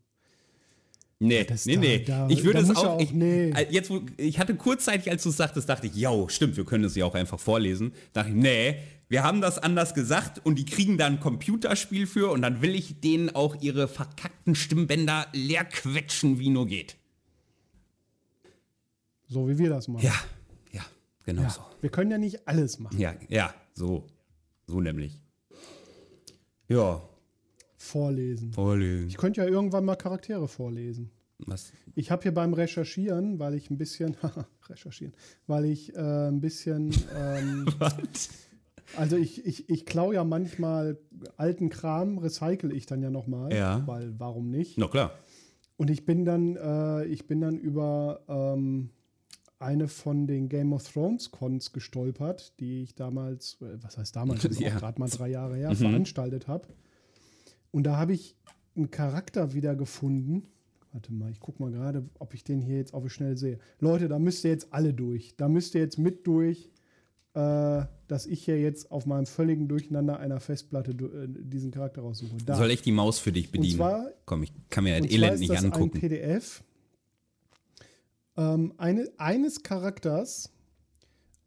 Nee, 1.20 1.42
das 1.44 1.66
nee, 1.66 1.74
da- 1.74 1.80
nee. 1.80 1.98
da- 2.04 2.28
ich 2.28 2.44
würde 2.44 2.60
es 2.60 2.70
auch. 2.70 2.84
auch- 2.84 3.00
ich, 3.00 3.10
nee. 3.12 3.50
äh, 3.50 3.66
jetzt, 3.70 3.90
ich 4.18 4.38
hatte 4.38 4.54
kurzzeitig, 4.54 5.10
als 5.10 5.24
du 5.24 5.30
es 5.30 5.36
sagtest, 5.36 5.68
dachte 5.68 5.88
ich, 5.88 5.94
ja, 5.96 6.12
stimmt, 6.28 6.56
wir 6.56 6.64
können 6.64 6.84
es 6.84 6.94
ja 6.94 7.04
auch 7.06 7.14
einfach 7.14 7.40
vorlesen. 7.40 7.92
Dachte 8.12 8.28
ich, 8.30 8.36
nee, 8.36 8.76
wir 9.08 9.24
haben 9.24 9.40
das 9.40 9.58
anders 9.58 9.94
gesagt 9.94 10.44
und 10.46 10.56
die 10.60 10.64
kriegen 10.64 10.96
da 10.96 11.06
ein 11.06 11.18
Computerspiel 11.18 12.06
für 12.06 12.30
und 12.30 12.42
dann 12.42 12.62
will 12.62 12.74
ich 12.74 13.00
denen 13.00 13.34
auch 13.34 13.60
ihre 13.60 13.88
verkackten 13.88 14.54
Stimmbänder 14.54 15.26
leer 15.32 15.64
quetschen, 15.64 16.38
wie 16.38 16.50
nur 16.50 16.66
geht. 16.68 16.96
So 19.26 19.48
wie 19.48 19.58
wir 19.58 19.70
das 19.70 19.88
machen. 19.88 20.04
Ja, 20.04 20.14
ja, 20.72 20.82
genau 21.24 21.42
Ja, 21.42 21.50
so. 21.50 21.60
Wir 21.80 21.90
können 21.90 22.10
ja 22.12 22.18
nicht 22.18 22.46
alles 22.46 22.78
machen. 22.78 22.98
Ja, 22.98 23.14
ja, 23.28 23.52
so. 23.74 24.06
So 24.66 24.80
nämlich. 24.80 25.18
Ja, 26.68 27.02
Vorlesen. 27.88 28.52
vorlesen. 28.52 29.08
Ich 29.08 29.16
könnte 29.16 29.40
ja 29.42 29.46
irgendwann 29.48 29.84
mal 29.84 29.96
Charaktere 29.96 30.48
vorlesen. 30.48 31.10
Was? 31.46 31.72
Ich 31.94 32.10
habe 32.10 32.22
hier 32.24 32.34
beim 32.34 32.52
Recherchieren, 32.52 33.38
weil 33.38 33.54
ich 33.54 33.70
ein 33.70 33.78
bisschen, 33.78 34.16
recherchieren, 34.68 35.14
weil 35.46 35.64
ich 35.66 35.94
äh, 35.94 36.28
ein 36.28 36.40
bisschen, 36.40 36.90
ähm, 37.16 37.66
Was? 37.78 38.30
also 38.96 39.16
ich, 39.16 39.46
ich, 39.46 39.68
ich 39.70 39.86
klaue 39.86 40.14
ja 40.14 40.24
manchmal 40.24 40.98
alten 41.36 41.68
Kram, 41.68 42.18
recycle 42.18 42.72
ich 42.72 42.86
dann 42.86 43.02
ja 43.02 43.10
nochmal, 43.10 43.52
Ja. 43.54 43.86
weil 43.86 44.14
warum 44.18 44.50
nicht? 44.50 44.78
Na 44.78 44.88
klar. 44.88 45.12
Und 45.76 45.90
ich 45.90 46.04
bin 46.04 46.24
dann, 46.24 46.56
äh, 46.56 47.04
ich 47.04 47.28
bin 47.28 47.40
dann 47.40 47.56
über 47.56 48.20
ähm, 48.28 48.90
eine 49.60 49.86
von 49.86 50.26
den 50.26 50.48
Game 50.48 50.72
of 50.72 50.90
Thrones 50.92 51.30
Cons 51.30 51.72
gestolpert, 51.72 52.58
die 52.58 52.82
ich 52.82 52.96
damals, 52.96 53.58
äh, 53.62 53.80
was 53.82 53.96
heißt 53.96 54.16
damals, 54.16 54.42
Ja. 54.58 54.76
gerade 54.76 54.98
mal 55.00 55.08
drei 55.08 55.28
Jahre 55.28 55.54
her, 55.56 55.74
veranstaltet 55.76 56.48
habe. 56.48 56.66
Und 57.70 57.84
da 57.84 57.96
habe 57.96 58.12
ich 58.12 58.36
einen 58.76 58.90
Charakter 58.90 59.52
wiedergefunden. 59.54 60.44
Warte 60.92 61.12
mal, 61.12 61.30
ich 61.30 61.40
gucke 61.40 61.62
mal 61.62 61.70
gerade, 61.70 62.04
ob 62.18 62.32
ich 62.34 62.44
den 62.44 62.60
hier 62.62 62.76
jetzt 62.76 62.94
auf 62.94 63.02
die 63.02 63.10
Schnelle 63.10 63.36
sehe. 63.36 63.58
Leute, 63.78 64.08
da 64.08 64.18
müsst 64.18 64.44
ihr 64.44 64.50
jetzt 64.50 64.72
alle 64.72 64.94
durch. 64.94 65.34
Da 65.36 65.48
müsst 65.48 65.74
ihr 65.74 65.80
jetzt 65.82 65.98
mit 65.98 66.26
durch, 66.26 66.70
äh, 67.34 67.82
dass 68.08 68.26
ich 68.26 68.44
hier 68.44 68.58
jetzt 68.58 68.90
auf 68.90 69.04
meinem 69.04 69.26
völligen 69.26 69.68
Durcheinander 69.68 70.18
einer 70.18 70.40
Festplatte 70.40 70.92
äh, 70.92 71.26
diesen 71.28 71.70
Charakter 71.70 72.00
raussuche. 72.02 72.36
Da. 72.46 72.56
Soll 72.56 72.70
ich 72.70 72.80
die 72.82 72.92
Maus 72.92 73.18
für 73.18 73.32
dich 73.32 73.50
bedienen? 73.52 73.76
zwar- 73.76 74.10
Komm, 74.24 74.42
ich 74.44 74.52
kann 74.70 74.84
mir 74.84 74.96
Und 74.96 75.02
zwar 75.10 75.12
Elend 75.12 75.40
nicht 75.40 75.56
angucken. 75.58 75.90
ein 75.96 76.00
PDF 76.00 76.62
ähm, 78.36 78.72
eine, 78.78 79.10
eines 79.18 79.62
Charakters, 79.62 80.50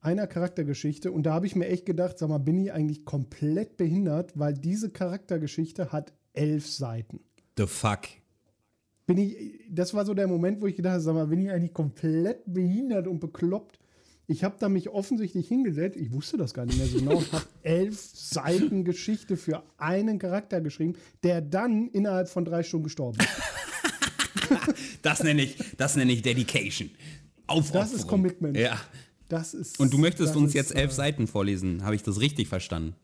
einer 0.01 0.27
Charaktergeschichte. 0.27 1.11
Und 1.11 1.23
da 1.23 1.33
habe 1.33 1.45
ich 1.45 1.55
mir 1.55 1.67
echt 1.67 1.85
gedacht, 1.85 2.17
sag 2.17 2.29
mal, 2.29 2.39
bin 2.39 2.57
ich 2.57 2.73
eigentlich 2.73 3.05
komplett 3.05 3.77
behindert, 3.77 4.37
weil 4.37 4.53
diese 4.53 4.89
Charaktergeschichte 4.89 5.91
hat 5.91 6.13
elf 6.33 6.67
Seiten. 6.67 7.21
The 7.57 7.67
fuck. 7.67 8.01
Bin 9.05 9.17
ich, 9.17 9.61
das 9.69 9.93
war 9.93 10.05
so 10.05 10.13
der 10.13 10.27
Moment, 10.27 10.61
wo 10.61 10.67
ich 10.67 10.75
gedacht 10.75 10.93
habe, 10.93 11.01
sag 11.01 11.13
mal, 11.13 11.27
bin 11.27 11.41
ich 11.41 11.51
eigentlich 11.51 11.73
komplett 11.73 12.41
behindert 12.45 13.07
und 13.07 13.19
bekloppt. 13.19 13.79
Ich 14.27 14.43
habe 14.43 14.55
da 14.59 14.69
mich 14.69 14.89
offensichtlich 14.89 15.47
hingesetzt, 15.47 15.97
ich 15.97 16.13
wusste 16.13 16.37
das 16.37 16.53
gar 16.53 16.65
nicht 16.65 16.77
mehr 16.77 16.87
so 16.87 16.99
genau, 16.99 17.17
und 17.17 17.31
habe 17.33 17.45
elf 17.63 17.99
Seiten 17.99 18.85
Geschichte 18.85 19.35
für 19.35 19.63
einen 19.77 20.19
Charakter 20.19 20.61
geschrieben, 20.61 20.93
der 21.23 21.41
dann 21.41 21.89
innerhalb 21.89 22.29
von 22.29 22.45
drei 22.45 22.63
Stunden 22.63 22.85
gestorben 22.85 23.19
ist. 23.19 23.29
Das 25.01 25.23
nenne 25.23 25.43
ich, 25.43 25.57
das 25.77 25.95
nenne 25.95 26.11
ich 26.11 26.21
Dedication. 26.21 26.91
Aufopferung. 27.47 27.81
Das 27.81 27.93
ist 27.93 28.07
Commitment. 28.07 28.57
Ja. 28.57 28.79
Das 29.31 29.53
ist. 29.53 29.79
Und 29.79 29.93
du 29.93 29.97
möchtest 29.97 30.35
uns 30.35 30.49
ist, 30.49 30.53
jetzt 30.55 30.75
elf 30.75 30.91
äh, 30.91 30.93
Seiten 30.93 31.25
vorlesen. 31.25 31.83
Habe 31.85 31.95
ich 31.95 32.03
das 32.03 32.19
richtig 32.19 32.49
verstanden? 32.49 32.95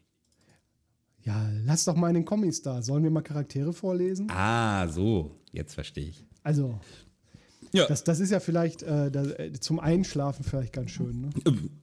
Ja, 1.24 1.50
lass 1.66 1.86
doch 1.86 1.96
mal 1.96 2.10
in 2.10 2.16
den 2.16 2.26
Comics 2.26 2.62
da. 2.62 2.82
Sollen 2.82 3.04
wir 3.04 3.12
mal 3.12 3.22
Charaktere 3.22 3.72
vorlesen? 3.72 4.28
Ah, 4.30 4.88
so. 4.90 5.32
Jetzt 5.54 5.74
verstehe 5.74 6.10
ich. 6.10 6.26
Also, 6.44 6.80
Ja. 7.72 7.86
das, 7.88 8.04
das 8.04 8.20
ist 8.20 8.32
ja 8.32 8.42
vielleicht 8.42 8.84
äh, 8.84 9.10
das, 9.10 9.28
äh, 9.32 9.52
zum 9.60 9.80
Einschlafen 9.80 10.44
vielleicht 10.44 10.74
ganz 10.74 10.92
schön. 10.92 11.22
Ne? 11.22 11.30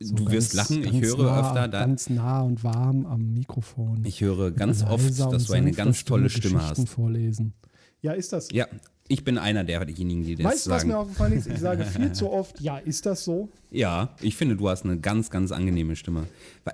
du 0.01 0.31
wirst 0.31 0.55
Ganz- 0.55 0.69
lachen. 0.71 0.85
Ich 0.85 1.01
höre 1.03 1.25
nah, 1.25 1.41
öfter 1.41 1.69
da. 1.69 1.81
Ganz 1.81 2.11
nah 2.11 2.43
und 2.43 2.63
warm 2.65 3.07
am 3.07 3.33
Mikrofon. 3.33 4.05
Ich 4.05 4.21
höre 4.21 4.51
ganz 4.51 4.81
Leise 4.83 4.93
oft, 4.93 5.33
dass 5.33 5.47
du 5.47 5.55
eine 5.55 5.73
ganz 5.73 6.05
tolle 6.05 6.29
Stimme 6.29 6.63
hast. 6.63 6.87
vorlesen. 6.89 7.55
Ja, 8.03 8.13
ist 8.13 8.33
das 8.35 8.49
so? 8.49 8.55
Ja, 8.57 8.67
ich 9.09 9.23
bin 9.25 9.37
einer 9.39 9.65
derjenigen, 9.65 10.25
die 10.25 10.35
das 10.37 10.47
weißt 10.47 10.67
du, 10.67 10.71
was 10.71 10.77
sagen. 10.83 10.89
mir 10.89 10.99
aufgefallen 10.99 11.33
ist? 11.35 11.47
Ich 11.47 11.59
sage 11.59 11.85
viel 11.85 12.13
zu 12.13 12.31
oft, 12.31 12.61
ja, 12.61 12.79
ist 12.79 13.05
das 13.07 13.25
so? 13.25 13.51
Ja, 13.71 14.15
ich 14.23 14.37
finde, 14.37 14.57
du 14.57 14.69
hast 14.69 14.85
eine 14.85 14.99
ganz, 14.99 15.31
ganz 15.31 15.53
angenehme 15.53 15.95
Stimme. 15.97 16.25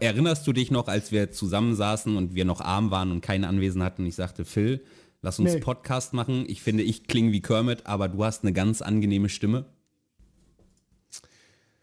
Erinnerst 0.00 0.46
du 0.46 0.52
dich 0.52 0.70
noch, 0.70 0.86
als 0.88 1.10
wir 1.12 1.32
zusammensaßen 1.32 2.16
und 2.16 2.34
wir 2.34 2.44
noch 2.44 2.60
arm 2.60 2.90
waren 2.90 3.10
und 3.10 3.20
keinen 3.20 3.44
Anwesen 3.44 3.82
hatten? 3.82 4.06
Ich 4.06 4.14
sagte, 4.14 4.44
Phil, 4.44 4.80
lass 5.22 5.38
uns 5.40 5.54
Nee. 5.54 5.60
Podcast 5.60 6.12
machen. 6.14 6.44
Ich 6.46 6.62
finde, 6.62 6.82
ich 6.84 7.08
klinge 7.08 7.32
wie 7.32 7.40
Kermit, 7.42 7.86
aber 7.86 8.08
du 8.08 8.24
hast 8.24 8.44
eine 8.44 8.52
ganz 8.52 8.80
angenehme 8.80 9.28
Stimme. 9.28 9.64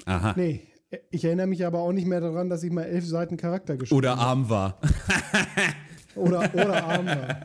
Aha. 0.05 0.33
Nee, 0.37 0.61
ich 1.11 1.25
erinnere 1.25 1.47
mich 1.47 1.65
aber 1.65 1.79
auch 1.79 1.91
nicht 1.91 2.07
mehr 2.07 2.21
daran, 2.21 2.49
dass 2.49 2.63
ich 2.63 2.71
mal 2.71 2.83
elf 2.83 3.05
Seiten 3.05 3.35
Charakter 3.35 3.75
geschrieben 3.75 3.97
Oder 3.97 4.17
arm 4.17 4.49
war. 4.49 4.79
Oder, 6.15 6.51
oder 6.51 6.83
Arme. 6.83 7.37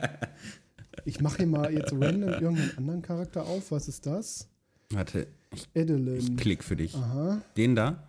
Ich 1.05 1.19
mache 1.21 1.37
hier 1.37 1.47
mal 1.47 1.71
jetzt 1.73 1.91
random 1.93 2.29
irgendeinen 2.29 2.77
anderen 2.77 3.01
Charakter 3.01 3.45
auf. 3.45 3.71
Was 3.71 3.87
ist 3.87 4.05
das? 4.05 4.47
Warte, 4.91 5.27
ich 5.53 5.67
Edelyn. 5.73 6.35
klick 6.37 6.63
für 6.63 6.75
dich. 6.75 6.95
Aha. 6.95 7.41
Den 7.57 7.75
da? 7.75 8.03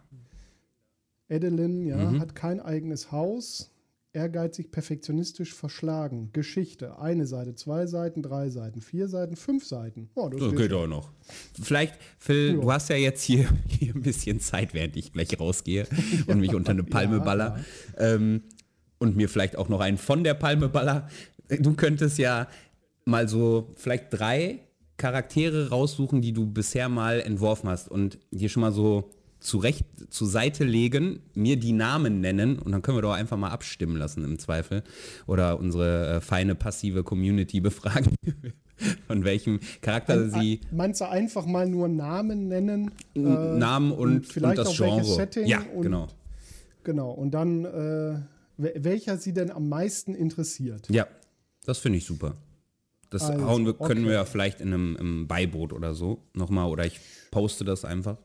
Edelyn, 1.29 1.87
ja, 1.87 1.97
Mhm. 1.97 2.21
hat 2.21 2.35
kein 2.35 2.61
eigenes 2.61 3.11
Haus. 3.13 3.71
Ehrgeizig, 4.13 4.71
perfektionistisch, 4.71 5.53
verschlagen. 5.55 6.31
Geschichte. 6.33 7.01
Eine 7.01 7.27
Seite, 7.27 7.57
zwei 7.57 7.87
Seiten, 7.87 8.23
drei 8.23 8.49
Seiten, 8.49 8.81
vier 8.81 9.09
Seiten, 9.09 9.35
fünf 9.35 9.65
Seiten. 9.67 10.09
Oh, 10.15 10.29
das 10.29 10.53
geht 10.55 10.71
schon. 10.71 10.85
auch 10.85 10.87
noch. 10.87 11.11
Vielleicht, 11.61 11.99
Phil, 12.19 12.55
Ja. 12.55 12.61
du 12.61 12.71
hast 12.73 12.91
ja 12.91 12.97
jetzt 12.97 13.23
hier, 13.25 13.49
hier 13.67 13.93
ein 13.93 14.03
bisschen 14.03 14.39
Zeit, 14.39 14.73
während 14.73 14.97
ich 14.97 15.13
gleich 15.13 15.37
rausgehe 15.41 15.89
und 16.29 16.39
mich 16.39 16.55
unter 16.55 16.71
eine 16.71 16.85
Palme 16.85 17.17
ja, 17.19 17.25
baller. 17.25 17.65
Ähm, 17.99 18.43
und 18.99 19.17
mir 19.17 19.29
vielleicht 19.29 19.57
auch 19.57 19.69
noch 19.69 19.81
einen 19.81 19.99
von 19.99 20.23
der 20.23 20.35
Palme 20.35 20.69
baller. 20.69 21.09
Du 21.61 21.75
könntest 21.75 22.17
ja 22.19 22.47
mal 23.05 23.29
so 23.29 23.73
vielleicht 23.77 24.07
drei 24.11 24.61
Charaktere 24.97 25.71
raussuchen, 25.71 26.23
die 26.23 26.33
du 26.33 26.47
bisher 26.47 26.89
mal 26.89 27.21
entworfen 27.21 27.69
hast 27.69 27.91
und 27.91 28.19
hier 28.33 28.49
schon 28.49 28.61
mal 28.63 28.73
so 28.73 29.11
zurecht 29.41 29.85
zur 30.09 30.27
Seite 30.29 30.65
legen, 30.65 31.21
mir 31.35 31.57
die 31.59 31.73
Namen 31.73 32.21
nennen 32.21 32.59
und 32.59 32.73
dann 32.73 32.81
können 32.81 32.97
wir 32.97 33.03
doch 33.03 33.13
einfach 33.13 33.37
mal 33.37 33.51
abstimmen 33.51 33.97
lassen 33.97 34.25
im 34.25 34.39
Zweifel 34.39 34.83
oder 35.27 35.59
unsere 35.59 36.15
äh, 36.17 36.21
feine 36.23 36.55
passive 36.55 37.03
Community 37.03 37.61
befragen, 37.61 38.15
von 39.07 39.25
welchem 39.25 39.61
Charakter 39.83 40.15
Ein- 40.15 40.31
sie 40.31 40.61
ein- 40.71 40.77
Meinst 40.77 41.01
du 41.03 41.09
einfach 41.11 41.45
mal 41.45 41.69
nur 41.69 41.89
Namen 41.89 42.49
nennen? 42.49 42.93
äh, 43.15 43.19
Namen 43.21 43.93
und, 43.93 44.25
vielleicht 44.27 44.59
und 44.61 44.67
das 44.67 44.69
auch 44.69 44.81
welches 44.81 45.07
Genre. 45.09 45.15
Setting 45.17 45.47
ja, 45.47 45.63
und- 45.75 45.83
genau. 45.83 46.07
Genau. 46.85 47.11
Und 47.11 47.33
dann, 47.33 47.65
äh, 47.67 47.69
wel- 48.59 48.85
welcher 48.85 49.19
sie 49.19 49.33
denn 49.35 49.51
am 49.51 49.69
meisten 49.69 50.15
interessiert? 50.15 50.89
Ja, 50.89 51.07
das 51.67 51.79
finde 51.81 51.99
ich 51.99 52.05
super. 52.07 52.37
Das 53.15 53.31
Also, 53.31 53.47
hauen 53.47 53.65
wir, 53.65 53.75
können 53.75 54.01
okay. 54.01 54.07
wir 54.09 54.13
ja 54.15 54.25
vielleicht 54.25 54.61
in 54.61 54.73
einem 54.75 54.97
im 54.97 55.29
Beiboot 55.29 55.73
oder 55.73 55.95
so 55.95 56.23
nochmal 56.35 56.69
oder 56.69 56.85
ich 56.85 56.99
poste 57.31 57.65
das 57.65 57.85
einfach. 57.85 58.19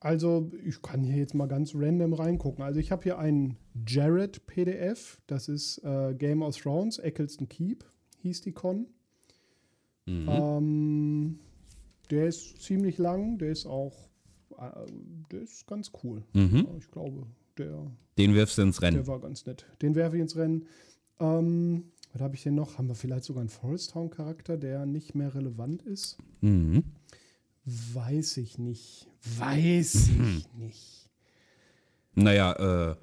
Also, 0.00 0.50
ich 0.64 0.82
kann 0.82 1.02
hier 1.02 1.16
jetzt 1.16 1.34
mal 1.34 1.46
ganz 1.48 1.72
random 1.74 2.12
reingucken. 2.12 2.62
Also, 2.64 2.80
ich 2.80 2.90
habe 2.90 3.02
hier 3.04 3.18
einen 3.18 3.56
Jared 3.86 4.46
PDF. 4.46 5.20
Das 5.26 5.48
ist 5.48 5.78
äh, 5.84 6.14
Game 6.14 6.42
of 6.42 6.56
Thrones, 6.56 6.98
Eccleston 6.98 7.48
Keep, 7.48 7.84
hieß 8.18 8.40
die 8.42 8.52
Con. 8.52 8.86
Mhm. 10.06 10.28
Ähm, 10.28 11.38
der 12.10 12.26
ist 12.28 12.60
ziemlich 12.62 12.98
lang. 12.98 13.38
Der 13.38 13.50
ist 13.50 13.66
auch, 13.66 14.08
äh, 14.58 14.86
der 15.30 15.42
ist 15.42 15.66
ganz 15.66 15.90
cool. 16.02 16.22
Mhm. 16.32 16.66
Ich 16.78 16.90
glaube, 16.90 17.26
der, 17.58 17.90
Den 18.16 18.34
wirfst 18.34 18.58
du 18.58 18.62
ins 18.62 18.78
der 18.78 18.92
Rennen. 18.92 19.06
war 19.06 19.20
ganz 19.20 19.46
nett. 19.46 19.66
Den 19.82 19.94
werfe 19.94 20.16
ich 20.16 20.22
ins 20.22 20.36
Rennen. 20.36 20.66
Ähm, 21.20 21.84
was 22.18 22.24
habe 22.24 22.34
ich 22.34 22.42
denn 22.42 22.54
noch? 22.54 22.78
Haben 22.78 22.88
wir 22.88 22.94
vielleicht 22.94 23.24
sogar 23.24 23.40
einen 23.40 23.48
Forest 23.48 23.92
Town 23.92 24.10
Charakter, 24.10 24.56
der 24.56 24.86
nicht 24.86 25.14
mehr 25.14 25.34
relevant 25.34 25.82
ist? 25.82 26.18
Mhm. 26.40 26.84
Weiß 27.64 28.36
ich 28.38 28.58
nicht. 28.58 29.06
Weiß 29.38 30.08
Mhm. 30.08 30.36
ich 30.38 30.54
nicht. 30.54 31.10
Naja, 32.14 32.90
äh, 32.90 32.96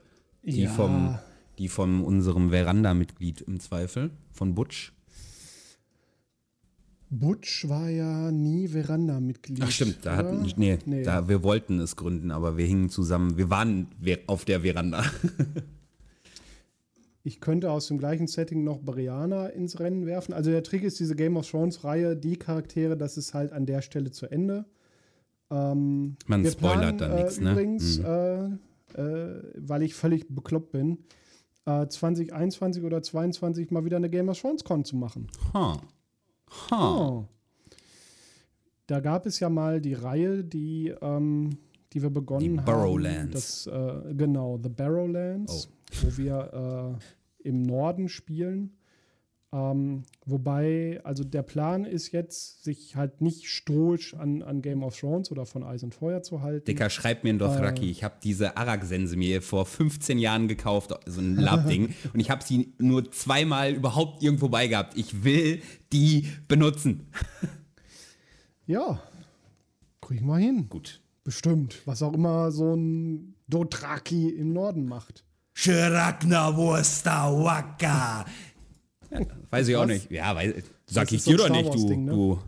die, 0.44 0.64
Ja. 0.64 0.70
vom, 0.72 1.18
die 1.58 1.70
von 1.70 2.04
unserem 2.04 2.50
Veranda-Mitglied 2.50 3.42
im 3.42 3.60
Zweifel, 3.60 4.12
von 4.32 4.56
Butch. 4.56 4.92
Butch 7.10 7.70
war 7.70 7.90
ja 7.90 8.32
nie 8.32 8.68
Veranda-Mitglied. 8.68 9.62
Ach 9.62 9.72
stimmt, 9.72 10.00
da 10.06 10.18
hatten, 10.18 10.42
nee, 10.58 10.78
Nee. 10.86 11.04
Da, 11.04 11.30
wir 11.30 11.44
wollten 11.44 11.80
es 11.80 11.96
gründen, 11.96 12.32
aber 12.32 12.58
wir 12.58 12.66
hingen 12.66 12.90
zusammen, 12.90 13.38
wir 13.38 13.50
waren 13.50 13.88
auf 14.28 14.44
der 14.46 14.62
Veranda. 14.62 15.04
Ich 17.28 17.42
könnte 17.42 17.72
aus 17.72 17.88
dem 17.88 17.98
gleichen 17.98 18.28
Setting 18.28 18.64
noch 18.64 18.82
Brianna 18.82 19.48
ins 19.48 19.80
Rennen 19.80 20.06
werfen. 20.06 20.32
Also 20.32 20.52
der 20.52 20.62
Trick 20.62 20.84
ist, 20.84 21.00
diese 21.00 21.16
Game 21.16 21.38
of 21.38 21.50
Thrones-Reihe, 21.50 22.16
die 22.16 22.38
Charaktere, 22.38 22.96
das 22.96 23.18
ist 23.18 23.34
halt 23.34 23.52
an 23.52 23.66
der 23.66 23.82
Stelle 23.82 24.12
zu 24.12 24.28
Ende. 24.28 24.66
Ähm, 25.50 26.18
Man 26.28 26.46
spoilert 26.46 27.02
da 27.02 27.08
planen, 27.08 27.16
nichts, 27.24 27.38
äh, 27.40 27.42
ne? 27.44 27.52
Übrigens, 27.52 27.98
Mhm. 27.98 28.06
äh, 28.06 28.46
äh, 29.02 29.44
weil 29.58 29.82
ich 29.82 29.96
völlig 29.96 30.28
bekloppt 30.30 30.72
bin, 30.72 31.00
äh, 31.66 31.88
2021 31.88 32.84
oder 32.84 33.02
22 33.02 33.72
mal 33.72 33.84
wieder 33.86 33.98
eine 33.98 34.10
Game 34.12 34.30
of 34.30 34.40
Thrones 34.40 34.64
Con 34.64 34.86
zu 34.86 34.96
machen. 34.96 35.28
Ha. 35.54 35.82
Ha. 36.70 36.98
Oh. 37.00 37.26
da 38.88 39.00
gab 39.00 39.26
es 39.26 39.40
ja 39.40 39.50
mal 39.50 39.82
die 39.82 39.96
Reihe, 39.96 40.44
die, 40.44 40.94
ähm, 41.02 41.58
die 41.92 42.04
wir 42.04 42.12
begonnen 42.12 42.42
Die 42.54 42.58
haben. 42.60 42.66
Barrowlands. 42.66 43.64
Das, 43.64 43.68
äh, 43.68 44.14
genau, 44.14 44.60
The 44.62 44.70
Barrowlands, 44.70 45.70
wo 46.02 46.18
wir 46.18 46.98
äh, 47.44 47.48
im 47.48 47.62
Norden 47.62 48.10
spielen. 48.10 48.78
Ähm, 49.56 50.04
wobei, 50.26 51.00
also 51.06 51.24
der 51.24 51.44
Plan 51.44 51.86
ist 51.86 52.12
jetzt, 52.12 52.64
sich 52.64 52.98
halt 52.98 53.22
nicht 53.22 53.48
stoisch 53.48 54.14
an, 54.14 54.42
an 54.42 54.62
Game 54.62 54.84
of 54.84 55.00
Thrones 55.00 55.32
oder 55.32 55.46
von 55.46 55.64
Eis 55.64 55.82
und 55.84 55.96
Feuer 55.96 56.24
zu 56.24 56.42
halten. 56.42 56.66
Dicker, 56.66 56.90
schreib 56.90 57.24
mir 57.24 57.30
ein 57.30 57.40
Dothraki. 57.40 57.90
Ich 57.90 58.04
habe 58.04 58.16
diese 58.22 58.58
Arak-Sense 58.58 59.16
mir 59.16 59.42
vor 59.42 59.66
15 59.66 60.18
Jahren 60.20 60.50
gekauft, 60.50 60.94
so 61.06 61.22
ein 61.22 61.38
Lab-Ding. 61.38 61.94
und 62.14 62.20
ich 62.20 62.30
habe 62.30 62.44
sie 62.44 62.74
nur 62.80 63.10
zweimal 63.12 63.74
überhaupt 63.74 64.22
irgendwo 64.22 64.50
bei 64.50 64.68
gehabt. 64.68 64.98
Ich 64.98 65.24
will 65.24 65.62
die 65.92 66.28
benutzen. 66.48 67.08
Ja, 68.68 69.00
kriegen 70.02 70.26
wir 70.26 70.38
hin. 70.38 70.70
Gut. 70.70 71.00
Bestimmt. 71.24 71.84
Was 71.86 72.02
auch 72.02 72.14
immer 72.14 72.52
so 72.52 72.74
ein 72.74 73.36
Dothraki 73.48 74.30
im 74.30 74.54
Norden 74.54 74.88
macht. 74.88 75.24
Shirakna 75.56 76.56
Wursta 76.56 77.32
Waka. 77.32 78.26
Weiß 79.50 79.70
ich 79.70 79.76
auch 79.76 79.82
Was? 79.84 79.88
nicht. 79.88 80.12
Ja, 80.12 80.36
weiß, 80.36 80.54
sag 80.86 81.06
Das 81.06 81.14
ich 81.14 81.24
so 81.24 81.32
dir 81.32 81.46
ein 81.46 81.54
doch 81.54 81.56
nicht, 81.56 81.66
du, 81.66 81.80
Wars-Ding, 81.80 82.06
ne? 82.06 82.12
du, 82.12 82.40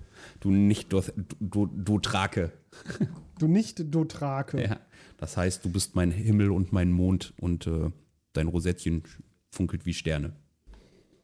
du 0.42 0.52
nicht 0.52 0.92
du, 0.92 1.02
du, 1.40 1.66
du 1.68 2.00
Drake. 2.00 2.52
Du 3.40 3.48
nicht 3.48 3.94
Dothrake. 3.94 4.62
Ja. 4.62 4.80
Das 5.18 5.38
heißt, 5.38 5.64
du 5.64 5.70
bist 5.72 5.96
mein 5.96 6.12
Himmel 6.12 6.52
und 6.52 6.74
mein 6.74 6.92
Mond 6.92 7.34
und 7.40 7.66
äh, 7.66 7.90
dein 8.34 8.48
Rosettchen 8.48 9.04
funkelt 9.52 9.86
wie 9.86 9.94
Sterne. 9.94 10.34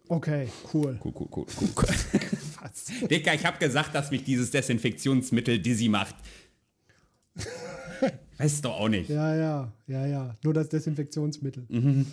Okay, 0.08 0.48
cool. 0.74 1.00
Cool, 1.04 1.14
cool, 1.16 1.28
cool, 1.36 1.46
cool. 1.60 1.70
cool. 1.76 1.86
Was? 2.62 2.86
Dicker, 3.10 3.34
ich 3.34 3.46
habe 3.46 3.58
gesagt, 3.58 3.94
dass 3.94 4.10
mich 4.10 4.24
dieses 4.24 4.52
Desinfektionsmittel 4.52 5.60
dizzy 5.60 5.90
macht. 5.90 6.16
Weißt 8.38 8.64
du 8.64 8.70
doch 8.70 8.80
auch 8.80 8.90
nicht. 8.90 9.10
Ja, 9.10 9.36
Ja, 9.36 9.36
ja, 9.36 9.74
ja, 9.88 10.08
ja. 10.08 10.38
Nur 10.44 10.54
das 10.54 10.70
Desinfektionsmittel. 10.70 11.66
Mhm. 11.70 12.06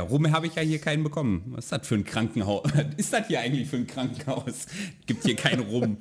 Rum 0.00 0.30
habe 0.32 0.46
ich 0.46 0.54
ja 0.54 0.62
hier 0.62 0.80
keinen 0.80 1.02
bekommen. 1.02 1.42
Was 1.48 1.66
ist 1.66 1.72
das 1.72 1.86
für 1.86 1.94
ein 1.94 2.04
Krankenhaus? 2.04 2.64
Was 2.74 2.86
ist 2.96 3.12
das 3.12 3.26
hier 3.28 3.40
eigentlich 3.40 3.68
für 3.68 3.76
ein 3.76 3.86
Krankenhaus? 3.86 4.66
Gibt 5.06 5.24
hier 5.24 5.36
keinen 5.36 5.62
Rum. 5.62 5.98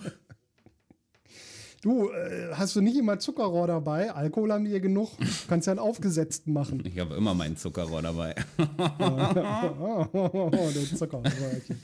Du, 1.82 2.10
äh, 2.10 2.54
hast 2.54 2.76
du 2.76 2.82
nicht 2.82 2.98
immer 2.98 3.20
Zuckerrohr 3.20 3.68
dabei? 3.68 4.12
Alkohol 4.12 4.54
haben 4.54 4.64
die 4.64 4.72
hier 4.72 4.80
genug. 4.80 5.12
Du 5.20 5.26
kannst 5.50 5.68
ja 5.68 5.74
einen 5.74 5.80
aufgesetzten 5.80 6.54
machen. 6.54 6.82
Ich 6.86 6.98
habe 6.98 7.16
immer 7.16 7.34
meinen 7.34 7.58
Zuckerrohr 7.58 8.02
dabei. 8.02 8.36
oh, 8.58 10.50
du 10.74 10.96
Zuckerrohrchen. 10.96 11.78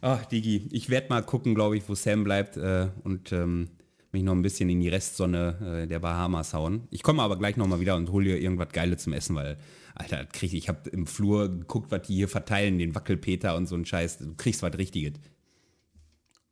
Ach, 0.00 0.24
Digi, 0.26 0.68
ich 0.72 0.90
werde 0.90 1.08
mal 1.10 1.22
gucken, 1.22 1.54
glaube 1.54 1.76
ich, 1.76 1.88
wo 1.88 1.94
Sam 1.94 2.24
bleibt 2.24 2.56
äh, 2.56 2.88
und 3.04 3.32
ähm, 3.32 3.68
mich 4.14 4.22
noch 4.22 4.32
ein 4.32 4.42
bisschen 4.42 4.70
in 4.70 4.80
die 4.80 4.88
Restsonne 4.88 5.82
äh, 5.82 5.86
der 5.86 5.98
Bahamas 5.98 6.54
hauen. 6.54 6.88
Ich 6.90 7.02
komme 7.02 7.22
aber 7.22 7.38
gleich 7.38 7.56
nochmal 7.56 7.80
wieder 7.80 7.96
und 7.96 8.10
hole 8.10 8.24
dir 8.24 8.38
irgendwas 8.38 8.70
Geiles 8.72 9.02
zum 9.02 9.12
Essen, 9.12 9.36
weil, 9.36 9.58
Alter, 9.94 10.24
krieg 10.24 10.54
ich, 10.54 10.68
habe 10.68 10.88
im 10.90 11.06
Flur 11.06 11.48
geguckt, 11.48 11.90
was 11.90 12.02
die 12.02 12.14
hier 12.14 12.28
verteilen, 12.28 12.78
den 12.78 12.94
Wackelpeter 12.94 13.56
und 13.56 13.66
so 13.66 13.76
ein 13.76 13.84
Scheiß. 13.84 14.18
Du 14.18 14.34
kriegst 14.34 14.62
was 14.62 14.76
Richtiges. 14.78 15.14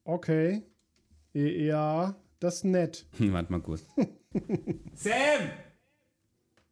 Okay. 0.05 0.63
Ja, 1.33 2.15
das 2.41 2.57
ist 2.57 2.65
nett. 2.65 3.07
Warte 3.19 3.53
mal 3.53 3.61
kurz. 3.61 3.87
Sam! 4.95 5.51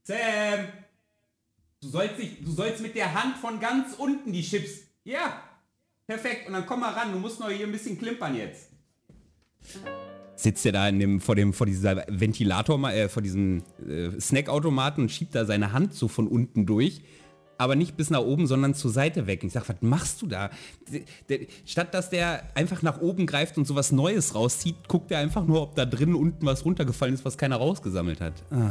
Sam! 0.02 0.66
Du 1.80 1.88
sollst, 1.88 2.18
dich, 2.18 2.44
du 2.44 2.50
sollst 2.50 2.82
mit 2.82 2.94
der 2.94 3.14
Hand 3.14 3.38
von 3.38 3.58
ganz 3.58 3.94
unten 3.96 4.32
die 4.32 4.42
Chips. 4.42 4.82
Ja, 5.04 5.42
perfekt. 6.06 6.46
Und 6.46 6.52
dann 6.52 6.66
komm 6.66 6.80
mal 6.80 6.92
ran. 6.92 7.12
Du 7.12 7.18
musst 7.18 7.40
noch 7.40 7.48
hier 7.48 7.66
ein 7.66 7.72
bisschen 7.72 7.98
klimpern 7.98 8.36
jetzt. 8.36 8.70
Sitzt 10.40 10.64
er 10.64 10.72
da 10.72 10.88
in 10.88 10.98
dem, 10.98 11.20
vor, 11.20 11.36
dem, 11.36 11.52
vor 11.52 11.66
dieser 11.66 12.04
Ventilator, 12.08 12.82
äh, 12.90 13.10
vor 13.10 13.22
diesem 13.22 13.62
äh, 13.86 14.18
Snackautomaten 14.18 15.02
und 15.02 15.10
schiebt 15.10 15.34
da 15.34 15.44
seine 15.44 15.72
Hand 15.72 15.92
so 15.92 16.08
von 16.08 16.26
unten 16.26 16.64
durch. 16.64 17.02
Aber 17.58 17.76
nicht 17.76 17.98
bis 17.98 18.08
nach 18.08 18.22
oben, 18.22 18.46
sondern 18.46 18.72
zur 18.74 18.90
Seite 18.90 19.26
weg. 19.26 19.42
Und 19.42 19.48
ich 19.48 19.52
sag, 19.52 19.68
was 19.68 19.76
machst 19.82 20.22
du 20.22 20.26
da? 20.26 20.48
Der, 20.90 21.02
der, 21.28 21.46
statt 21.66 21.92
dass 21.92 22.08
der 22.08 22.56
einfach 22.56 22.80
nach 22.80 23.02
oben 23.02 23.26
greift 23.26 23.58
und 23.58 23.66
sowas 23.66 23.92
Neues 23.92 24.34
rauszieht, 24.34 24.88
guckt 24.88 25.10
er 25.10 25.18
einfach 25.18 25.44
nur, 25.44 25.60
ob 25.60 25.74
da 25.74 25.84
drin 25.84 26.14
unten 26.14 26.46
was 26.46 26.64
runtergefallen 26.64 27.12
ist, 27.12 27.26
was 27.26 27.36
keiner 27.36 27.56
rausgesammelt 27.56 28.22
hat. 28.22 28.32
Ah. 28.50 28.70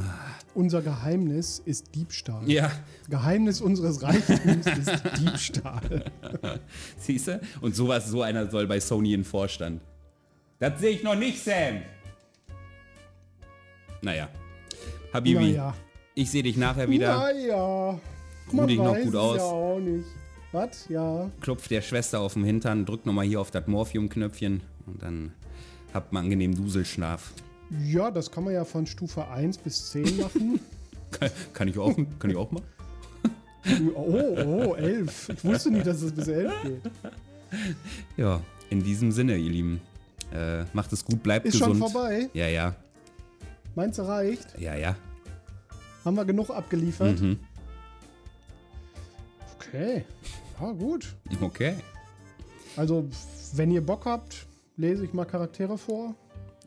Unser 0.55 0.81
Geheimnis 0.81 1.61
ist 1.63 1.93
Diebstahl. 1.93 2.49
Ja, 2.49 2.71
Geheimnis 3.07 3.61
unseres 3.61 4.01
Reichtums 4.01 4.65
ist 4.65 5.03
Diebstahl. 5.19 6.05
siehst 6.97 7.27
du? 7.27 7.39
Und 7.61 7.75
sowas, 7.75 8.09
so 8.09 8.23
einer 8.23 8.49
soll 8.49 8.65
bei 8.65 8.79
Sony 8.79 9.13
in 9.13 9.23
Vorstand. 9.23 9.81
Das 10.59 10.79
sehe 10.79 10.91
ich 10.91 11.03
noch 11.03 11.15
nicht, 11.15 11.41
Sam. 11.43 11.81
Naja. 14.01 14.29
Habibi, 15.13 15.35
Naja. 15.51 15.73
ich 16.15 16.29
sehe 16.29 16.43
dich 16.43 16.57
nachher 16.57 16.89
wieder. 16.89 17.17
Naja. 17.17 17.99
Ruh 18.51 18.65
dich 18.65 18.77
noch 18.77 18.97
gut 18.97 19.15
aus. 19.15 19.37
ja 19.37 19.43
auch 19.43 19.79
nicht. 19.79 20.05
Was? 20.51 20.87
Ja. 20.89 21.29
klopft 21.41 21.69
der 21.69 21.81
Schwester 21.81 22.19
auf 22.21 22.33
den 22.33 22.43
Hintern, 22.43 22.85
drückt 22.85 23.05
nochmal 23.05 23.25
hier 23.25 23.39
auf 23.39 23.51
das 23.51 23.67
Morphium-Knöpfchen 23.67 24.61
und 24.87 25.01
dann 25.03 25.31
habt 25.93 26.11
man 26.11 26.23
angenehm 26.23 26.55
Duselschlaf. 26.55 27.33
Ja, 27.85 28.09
das 28.09 28.31
kann 28.31 28.45
man 28.45 28.53
ja 28.53 28.65
von 28.65 28.87
Stufe 28.87 29.27
1 29.27 29.59
bis 29.59 29.91
10 29.91 30.17
machen. 30.17 30.59
Kann, 31.11 31.31
kann 31.53 31.67
ich 31.67 31.77
auch, 31.79 31.95
kann 32.19 32.29
ich 32.29 32.37
auch 32.37 32.51
mal? 32.51 32.61
oh, 33.95 34.35
oh, 34.45 34.75
11. 34.75 35.29
Ich 35.29 35.43
wusste 35.43 35.71
nicht, 35.71 35.87
dass 35.87 36.03
es 36.03 36.11
bis 36.11 36.27
11 36.27 36.51
geht. 36.63 36.81
Ja, 38.15 38.41
in 38.69 38.83
diesem 38.83 39.11
Sinne, 39.11 39.35
ihr 39.37 39.49
Lieben. 39.49 39.81
Äh, 40.33 40.63
macht 40.73 40.93
es 40.93 41.03
gut, 41.03 41.23
bleibt 41.23 41.45
Ist 41.45 41.53
gesund. 41.53 41.77
schon 41.77 41.89
vorbei. 41.89 42.29
Ja, 42.33 42.47
ja, 42.47 42.75
Meinst 43.75 43.97
du, 43.99 44.03
reicht? 44.03 44.59
ja, 44.59 44.75
ja. 44.75 44.95
Haben 46.05 46.15
wir 46.15 46.25
genug 46.25 46.49
abgeliefert? 46.49 47.19
Mhm. 47.19 47.39
Okay. 49.55 50.05
Ja, 50.59 50.71
gut. 50.71 51.15
Okay. 51.41 51.75
Also, 52.75 53.07
wenn 53.53 53.71
ihr 53.71 53.85
Bock 53.85 54.05
habt, 54.05 54.45
lese 54.77 55.05
ich 55.05 55.13
mal 55.13 55.25
Charaktere 55.25 55.77
vor. 55.77 56.15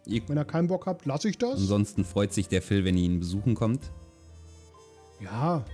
Ihr, 0.06 0.22
Wenn 0.28 0.36
ihr 0.38 0.44
keinen 0.44 0.66
Bock 0.68 0.86
habt, 0.86 1.06
lasse 1.06 1.28
ich 1.28 1.38
das. 1.38 1.52
ansonsten 1.60 2.04
freut 2.04 2.32
sich 2.32 2.48
der 2.48 2.60
Phil, 2.62 2.84
wenn 2.84 2.96
ihr 2.96 3.04
ihn 3.04 3.20
besuchen 3.20 3.54
kommt. 3.54 3.90
Ja, 5.20 5.64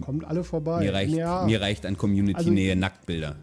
kommt 0.00 0.24
alle 0.24 0.42
vorbei. 0.42 0.80
Mir 0.80 0.92
reicht, 0.94 1.14
ja, 1.14 1.44
mir 1.44 1.60
reicht 1.60 1.86
an 1.86 1.96
Community-Nähe 1.96 2.74
Nacktbilder. 2.74 3.36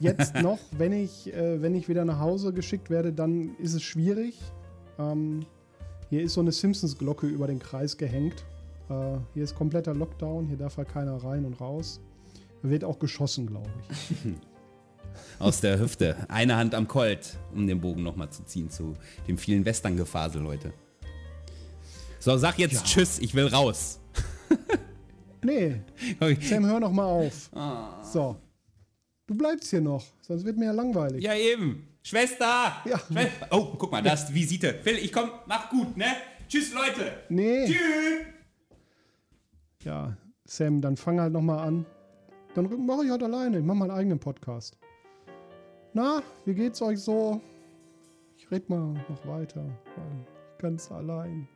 Jetzt 0.00 0.34
noch, 0.42 0.58
wenn 0.76 0.92
ich, 0.92 1.32
äh, 1.32 1.62
wenn 1.62 1.74
ich 1.74 1.88
wieder 1.88 2.04
nach 2.04 2.18
Hause 2.18 2.52
geschickt 2.52 2.90
werde, 2.90 3.12
dann 3.12 3.56
ist 3.58 3.74
es 3.74 3.82
schwierig. 3.82 4.38
Ähm, 4.98 5.46
hier 6.08 6.22
ist 6.22 6.34
so 6.34 6.40
eine 6.40 6.52
Simpsons-Glocke 6.52 7.26
über 7.26 7.46
den 7.46 7.58
Kreis 7.58 7.96
gehängt. 7.96 8.44
Äh, 8.88 9.18
hier 9.34 9.44
ist 9.44 9.54
kompletter 9.54 9.94
Lockdown, 9.94 10.46
hier 10.48 10.56
darf 10.56 10.76
halt 10.76 10.88
keiner 10.88 11.22
rein 11.22 11.44
und 11.44 11.60
raus. 11.60 12.00
Da 12.62 12.68
wird 12.68 12.84
auch 12.84 12.98
geschossen, 12.98 13.46
glaube 13.46 13.70
ich. 13.88 14.32
Aus 15.38 15.60
der 15.60 15.78
Hüfte. 15.78 16.16
Eine 16.28 16.56
Hand 16.56 16.74
am 16.74 16.86
Colt, 16.86 17.36
um 17.54 17.66
den 17.66 17.80
Bogen 17.80 18.02
nochmal 18.02 18.30
zu 18.30 18.44
ziehen 18.44 18.70
zu 18.70 18.96
dem 19.26 19.38
vielen 19.38 19.64
Western-Gefasel, 19.64 20.42
Leute. 20.42 20.72
So, 22.18 22.36
sag 22.36 22.58
jetzt 22.58 22.74
Ja. 22.74 22.82
Tschüss, 22.82 23.18
ich 23.18 23.34
will 23.34 23.46
raus. 23.46 24.00
Nee. 25.42 25.80
Sam, 26.40 26.66
hör 26.66 26.80
noch 26.80 26.92
mal 26.92 27.06
auf. 27.06 27.50
So. 28.02 28.36
Du 29.30 29.36
bleibst 29.36 29.70
hier 29.70 29.80
noch, 29.80 30.04
sonst 30.22 30.44
wird 30.44 30.56
mir 30.56 30.64
ja 30.64 30.72
langweilig. 30.72 31.22
Ja, 31.22 31.36
eben. 31.36 31.86
Schwester! 32.02 32.82
Ja. 32.84 32.98
Schwester. 32.98 33.46
Oh, 33.52 33.76
guck 33.78 33.92
mal, 33.92 34.02
da 34.02 34.14
ist 34.14 34.26
die 34.26 34.34
Visite. 34.34 34.74
Phil, 34.82 34.96
ich 34.96 35.12
komm, 35.12 35.30
mach 35.46 35.70
gut, 35.70 35.96
ne? 35.96 36.16
Tschüss, 36.48 36.74
Leute. 36.74 37.12
Nee. 37.28 37.64
Tschüss. 37.66 38.26
Ja, 39.84 40.16
Sam, 40.44 40.80
dann 40.80 40.96
fang 40.96 41.20
halt 41.20 41.32
noch 41.32 41.42
mal 41.42 41.62
an. 41.62 41.86
Dann 42.56 42.84
mache 42.84 43.04
ich 43.04 43.10
halt 43.12 43.22
alleine. 43.22 43.60
Ich 43.60 43.64
mache 43.64 43.76
meinen 43.78 43.92
eigenen 43.92 44.18
Podcast. 44.18 44.76
Na, 45.92 46.24
wie 46.44 46.54
geht's 46.54 46.82
euch 46.82 46.98
so? 46.98 47.40
Ich 48.36 48.50
red 48.50 48.68
mal 48.68 48.94
noch 49.08 49.26
weiter, 49.28 49.62
weil 49.62 50.26
ich 50.26 50.58
ganz 50.58 50.90
allein 50.90 51.46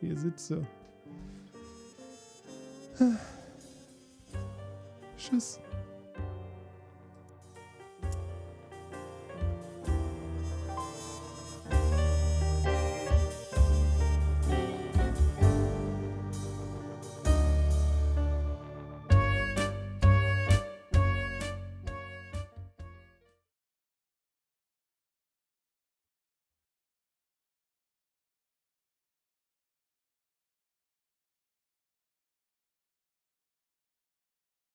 hier 0.00 0.16
sitze. 0.16 0.66
Tschüss. 5.18 5.60